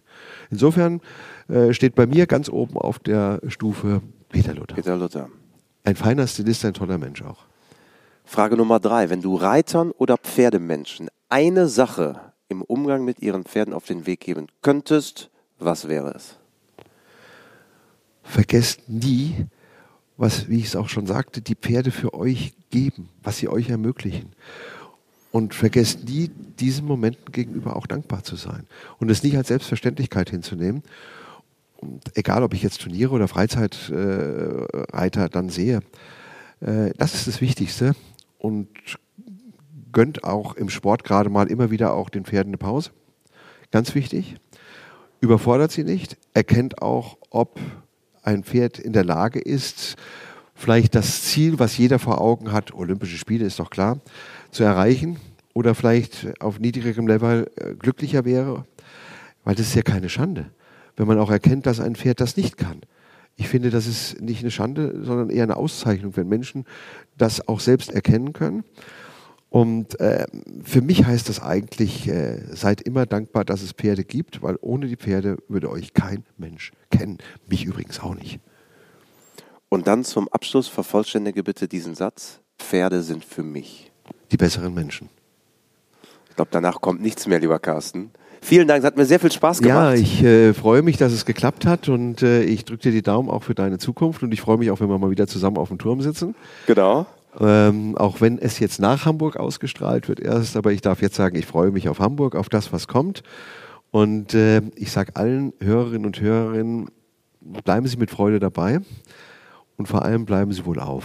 Insofern 0.49 1.01
äh, 1.47 1.73
steht 1.73 1.95
bei 1.95 2.05
mir 2.05 2.27
ganz 2.27 2.49
oben 2.49 2.77
auf 2.77 2.99
der 2.99 3.41
Stufe 3.47 4.01
Peter 4.29 4.53
Luther. 4.53 4.75
Peter 4.75 4.97
Luther. 4.97 5.29
Ein 5.83 5.95
feiner 5.95 6.27
Stilist, 6.27 6.65
ein 6.65 6.73
toller 6.73 6.97
Mensch 6.97 7.21
auch. 7.21 7.45
Frage 8.23 8.57
Nummer 8.57 8.79
drei. 8.79 9.09
Wenn 9.09 9.21
du 9.21 9.35
Reitern 9.35 9.91
oder 9.91 10.17
Pferdemenschen 10.17 11.09
eine 11.29 11.67
Sache 11.67 12.19
im 12.49 12.61
Umgang 12.61 13.05
mit 13.05 13.21
ihren 13.21 13.43
Pferden 13.43 13.73
auf 13.73 13.85
den 13.85 14.05
Weg 14.05 14.21
geben 14.21 14.47
könntest, 14.61 15.29
was 15.59 15.87
wäre 15.87 16.13
es? 16.15 16.37
Vergesst 18.23 18.89
nie, 18.89 19.45
was, 20.17 20.49
wie 20.49 20.57
ich 20.57 20.65
es 20.65 20.75
auch 20.75 20.89
schon 20.89 21.05
sagte, 21.05 21.41
die 21.41 21.55
Pferde 21.55 21.91
für 21.91 22.13
euch 22.13 22.53
geben, 22.71 23.09
was 23.21 23.37
sie 23.37 23.47
euch 23.47 23.69
ermöglichen. 23.69 24.31
Und 25.35 25.53
vergesst 25.53 26.07
nie, 26.07 26.31
diesen 26.59 26.85
Momenten 26.85 27.33
gegenüber 27.33 27.75
auch 27.75 27.87
dankbar 27.87 28.23
zu 28.23 28.37
sein 28.37 28.65
und 28.99 29.11
es 29.11 29.21
nicht 29.21 29.35
als 29.35 29.49
Selbstverständlichkeit 29.49 30.29
hinzunehmen. 30.29 30.81
Und 31.75 32.03
egal, 32.15 32.41
ob 32.43 32.53
ich 32.53 32.63
jetzt 32.63 32.79
Turniere 32.79 33.11
oder 33.11 33.27
Freizeitreiter 33.27 35.25
äh, 35.25 35.29
dann 35.29 35.49
sehe, 35.49 35.81
äh, 36.61 36.91
das 36.97 37.15
ist 37.15 37.27
das 37.27 37.41
Wichtigste. 37.41 37.97
Und 38.37 38.69
gönnt 39.91 40.23
auch 40.23 40.55
im 40.55 40.69
Sport 40.69 41.03
gerade 41.03 41.29
mal 41.29 41.51
immer 41.51 41.69
wieder 41.69 41.95
auch 41.95 42.09
den 42.09 42.23
Pferden 42.23 42.51
eine 42.51 42.57
Pause. 42.57 42.91
Ganz 43.71 43.93
wichtig. 43.93 44.37
Überfordert 45.19 45.73
sie 45.73 45.83
nicht. 45.83 46.15
Erkennt 46.33 46.81
auch, 46.81 47.17
ob 47.29 47.59
ein 48.23 48.45
Pferd 48.45 48.79
in 48.79 48.93
der 48.93 49.03
Lage 49.03 49.41
ist, 49.41 49.97
vielleicht 50.55 50.95
das 50.95 51.23
Ziel, 51.23 51.59
was 51.59 51.77
jeder 51.77 51.99
vor 51.99 52.21
Augen 52.21 52.53
hat, 52.53 52.73
Olympische 52.73 53.17
Spiele 53.17 53.45
ist 53.45 53.59
doch 53.59 53.69
klar, 53.69 53.99
zu 54.55 54.63
erreichen 54.63 55.19
oder 55.53 55.75
vielleicht 55.75 56.41
auf 56.41 56.59
niedrigem 56.59 57.07
Level 57.07 57.51
äh, 57.57 57.75
glücklicher 57.75 58.25
wäre, 58.25 58.65
weil 59.43 59.55
das 59.55 59.67
ist 59.67 59.75
ja 59.75 59.81
keine 59.81 60.09
Schande, 60.09 60.49
wenn 60.95 61.07
man 61.07 61.19
auch 61.19 61.29
erkennt, 61.29 61.65
dass 61.65 61.79
ein 61.79 61.95
Pferd 61.95 62.21
das 62.21 62.37
nicht 62.37 62.57
kann. 62.57 62.81
Ich 63.35 63.49
finde, 63.49 63.69
das 63.69 63.85
ist 63.85 64.21
nicht 64.21 64.39
eine 64.39 64.51
Schande, 64.51 65.03
sondern 65.03 65.29
eher 65.29 65.43
eine 65.43 65.57
Auszeichnung, 65.57 66.15
wenn 66.15 66.29
Menschen 66.29 66.63
das 67.17 67.45
auch 67.49 67.59
selbst 67.59 67.91
erkennen 67.91 68.31
können. 68.31 68.63
Und 69.49 69.99
äh, 69.99 70.25
für 70.63 70.81
mich 70.81 71.05
heißt 71.05 71.27
das 71.27 71.41
eigentlich, 71.41 72.07
äh, 72.07 72.39
seid 72.55 72.81
immer 72.81 73.05
dankbar, 73.05 73.43
dass 73.43 73.61
es 73.61 73.73
Pferde 73.73 74.05
gibt, 74.05 74.41
weil 74.41 74.57
ohne 74.61 74.87
die 74.87 74.95
Pferde 74.95 75.37
würde 75.49 75.69
euch 75.69 75.93
kein 75.93 76.23
Mensch 76.37 76.71
kennen. 76.91 77.17
Mich 77.47 77.65
übrigens 77.65 77.99
auch 77.99 78.15
nicht. 78.15 78.39
Und 79.67 79.87
dann 79.87 80.05
zum 80.05 80.29
Abschluss 80.29 80.69
vervollständige 80.69 81.43
bitte 81.43 81.67
diesen 81.67 81.95
Satz. 81.95 82.39
Pferde 82.57 83.01
sind 83.01 83.25
für 83.25 83.43
mich 83.43 83.91
die 84.31 84.37
besseren 84.37 84.73
Menschen. 84.73 85.09
Ich 86.29 86.35
glaube, 86.35 86.49
danach 86.51 86.81
kommt 86.81 87.01
nichts 87.01 87.27
mehr, 87.27 87.39
lieber 87.39 87.59
Carsten. 87.59 88.11
Vielen 88.41 88.67
Dank, 88.67 88.81
es 88.81 88.85
hat 88.85 88.95
mir 88.97 89.05
sehr 89.05 89.19
viel 89.19 89.31
Spaß 89.31 89.59
gemacht. 89.59 89.75
Ja, 89.75 89.93
ich 89.93 90.23
äh, 90.23 90.53
freue 90.53 90.83
mich, 90.83 90.97
dass 90.97 91.11
es 91.13 91.25
geklappt 91.25 91.65
hat 91.65 91.89
und 91.89 92.21
äh, 92.21 92.43
ich 92.43 92.63
drücke 92.63 92.83
dir 92.83 92.91
die 92.91 93.01
Daumen 93.01 93.29
auch 93.29 93.41
für 93.41 93.55
deine 93.55 93.79
Zukunft 93.79 94.21
und 94.21 94.31
ich 94.33 94.41
freue 94.41 94.57
mich 94.57 94.69
auch, 94.69 94.79
wenn 94.79 94.89
wir 94.89 94.99
mal 94.99 95.09
wieder 95.09 95.25
zusammen 95.25 95.57
auf 95.57 95.69
dem 95.69 95.79
Turm 95.79 96.01
sitzen. 96.01 96.35
Genau. 96.67 97.07
Ähm, 97.39 97.97
auch 97.97 98.21
wenn 98.21 98.37
es 98.37 98.59
jetzt 98.59 98.79
nach 98.79 99.05
Hamburg 99.05 99.37
ausgestrahlt 99.37 100.07
wird 100.07 100.19
erst, 100.19 100.55
aber 100.57 100.71
ich 100.71 100.81
darf 100.81 101.01
jetzt 101.01 101.15
sagen, 101.15 101.35
ich 101.37 101.45
freue 101.45 101.71
mich 101.71 101.89
auf 101.89 101.99
Hamburg, 101.99 102.35
auf 102.35 102.47
das, 102.47 102.71
was 102.71 102.87
kommt. 102.87 103.23
Und 103.91 104.33
äh, 104.33 104.61
ich 104.75 104.91
sage 104.91 105.15
allen 105.15 105.53
Hörerinnen 105.59 106.05
und 106.05 106.21
Hörerinnen, 106.21 106.89
bleiben 107.41 107.87
Sie 107.87 107.97
mit 107.97 108.11
Freude 108.11 108.39
dabei 108.39 108.79
und 109.77 109.87
vor 109.87 110.03
allem 110.03 110.25
bleiben 110.25 110.51
Sie 110.51 110.65
wohl 110.65 110.79
auf. 110.79 111.03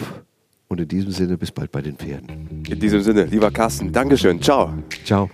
Und 0.73 0.81
in 0.81 0.87
diesem 0.87 1.11
Sinne, 1.11 1.37
bis 1.37 1.51
bald 1.51 1.73
bei 1.73 1.83
den 1.83 1.97
Pferden. 1.97 2.63
In 2.69 2.79
diesem 2.79 3.03
Sinne, 3.03 3.25
lieber 3.25 3.51
Carsten, 3.51 3.93
Dankeschön. 3.93 4.41
Ciao. 4.41 4.73
Ciao. 5.05 5.29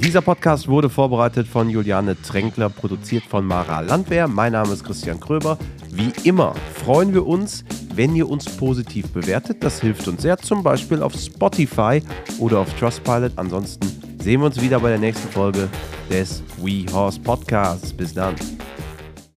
Dieser 0.00 0.22
Podcast 0.22 0.66
wurde 0.66 0.90
vorbereitet 0.90 1.46
von 1.46 1.70
Juliane 1.70 2.20
Tränkler, 2.20 2.68
produziert 2.68 3.22
von 3.22 3.46
Mara 3.46 3.78
Landwehr. 3.78 4.26
Mein 4.26 4.54
Name 4.54 4.72
ist 4.72 4.82
Christian 4.82 5.20
Kröber. 5.20 5.56
Wie 5.92 6.10
immer 6.28 6.56
freuen 6.74 7.14
wir 7.14 7.24
uns, 7.24 7.64
wenn 7.94 8.16
ihr 8.16 8.28
uns 8.28 8.46
positiv 8.46 9.12
bewertet. 9.12 9.62
Das 9.62 9.80
hilft 9.80 10.08
uns 10.08 10.22
sehr, 10.22 10.36
zum 10.36 10.64
Beispiel 10.64 11.00
auf 11.00 11.14
Spotify 11.14 12.02
oder 12.40 12.58
auf 12.58 12.74
Trustpilot. 12.74 13.34
Ansonsten 13.36 13.86
sehen 14.20 14.40
wir 14.40 14.46
uns 14.46 14.60
wieder 14.60 14.80
bei 14.80 14.88
der 14.88 14.98
nächsten 14.98 15.28
Folge 15.28 15.68
des 16.10 16.42
We 16.60 16.92
Horse 16.92 17.20
Podcasts. 17.20 17.92
Bis 17.92 18.12
dann. 18.12 18.34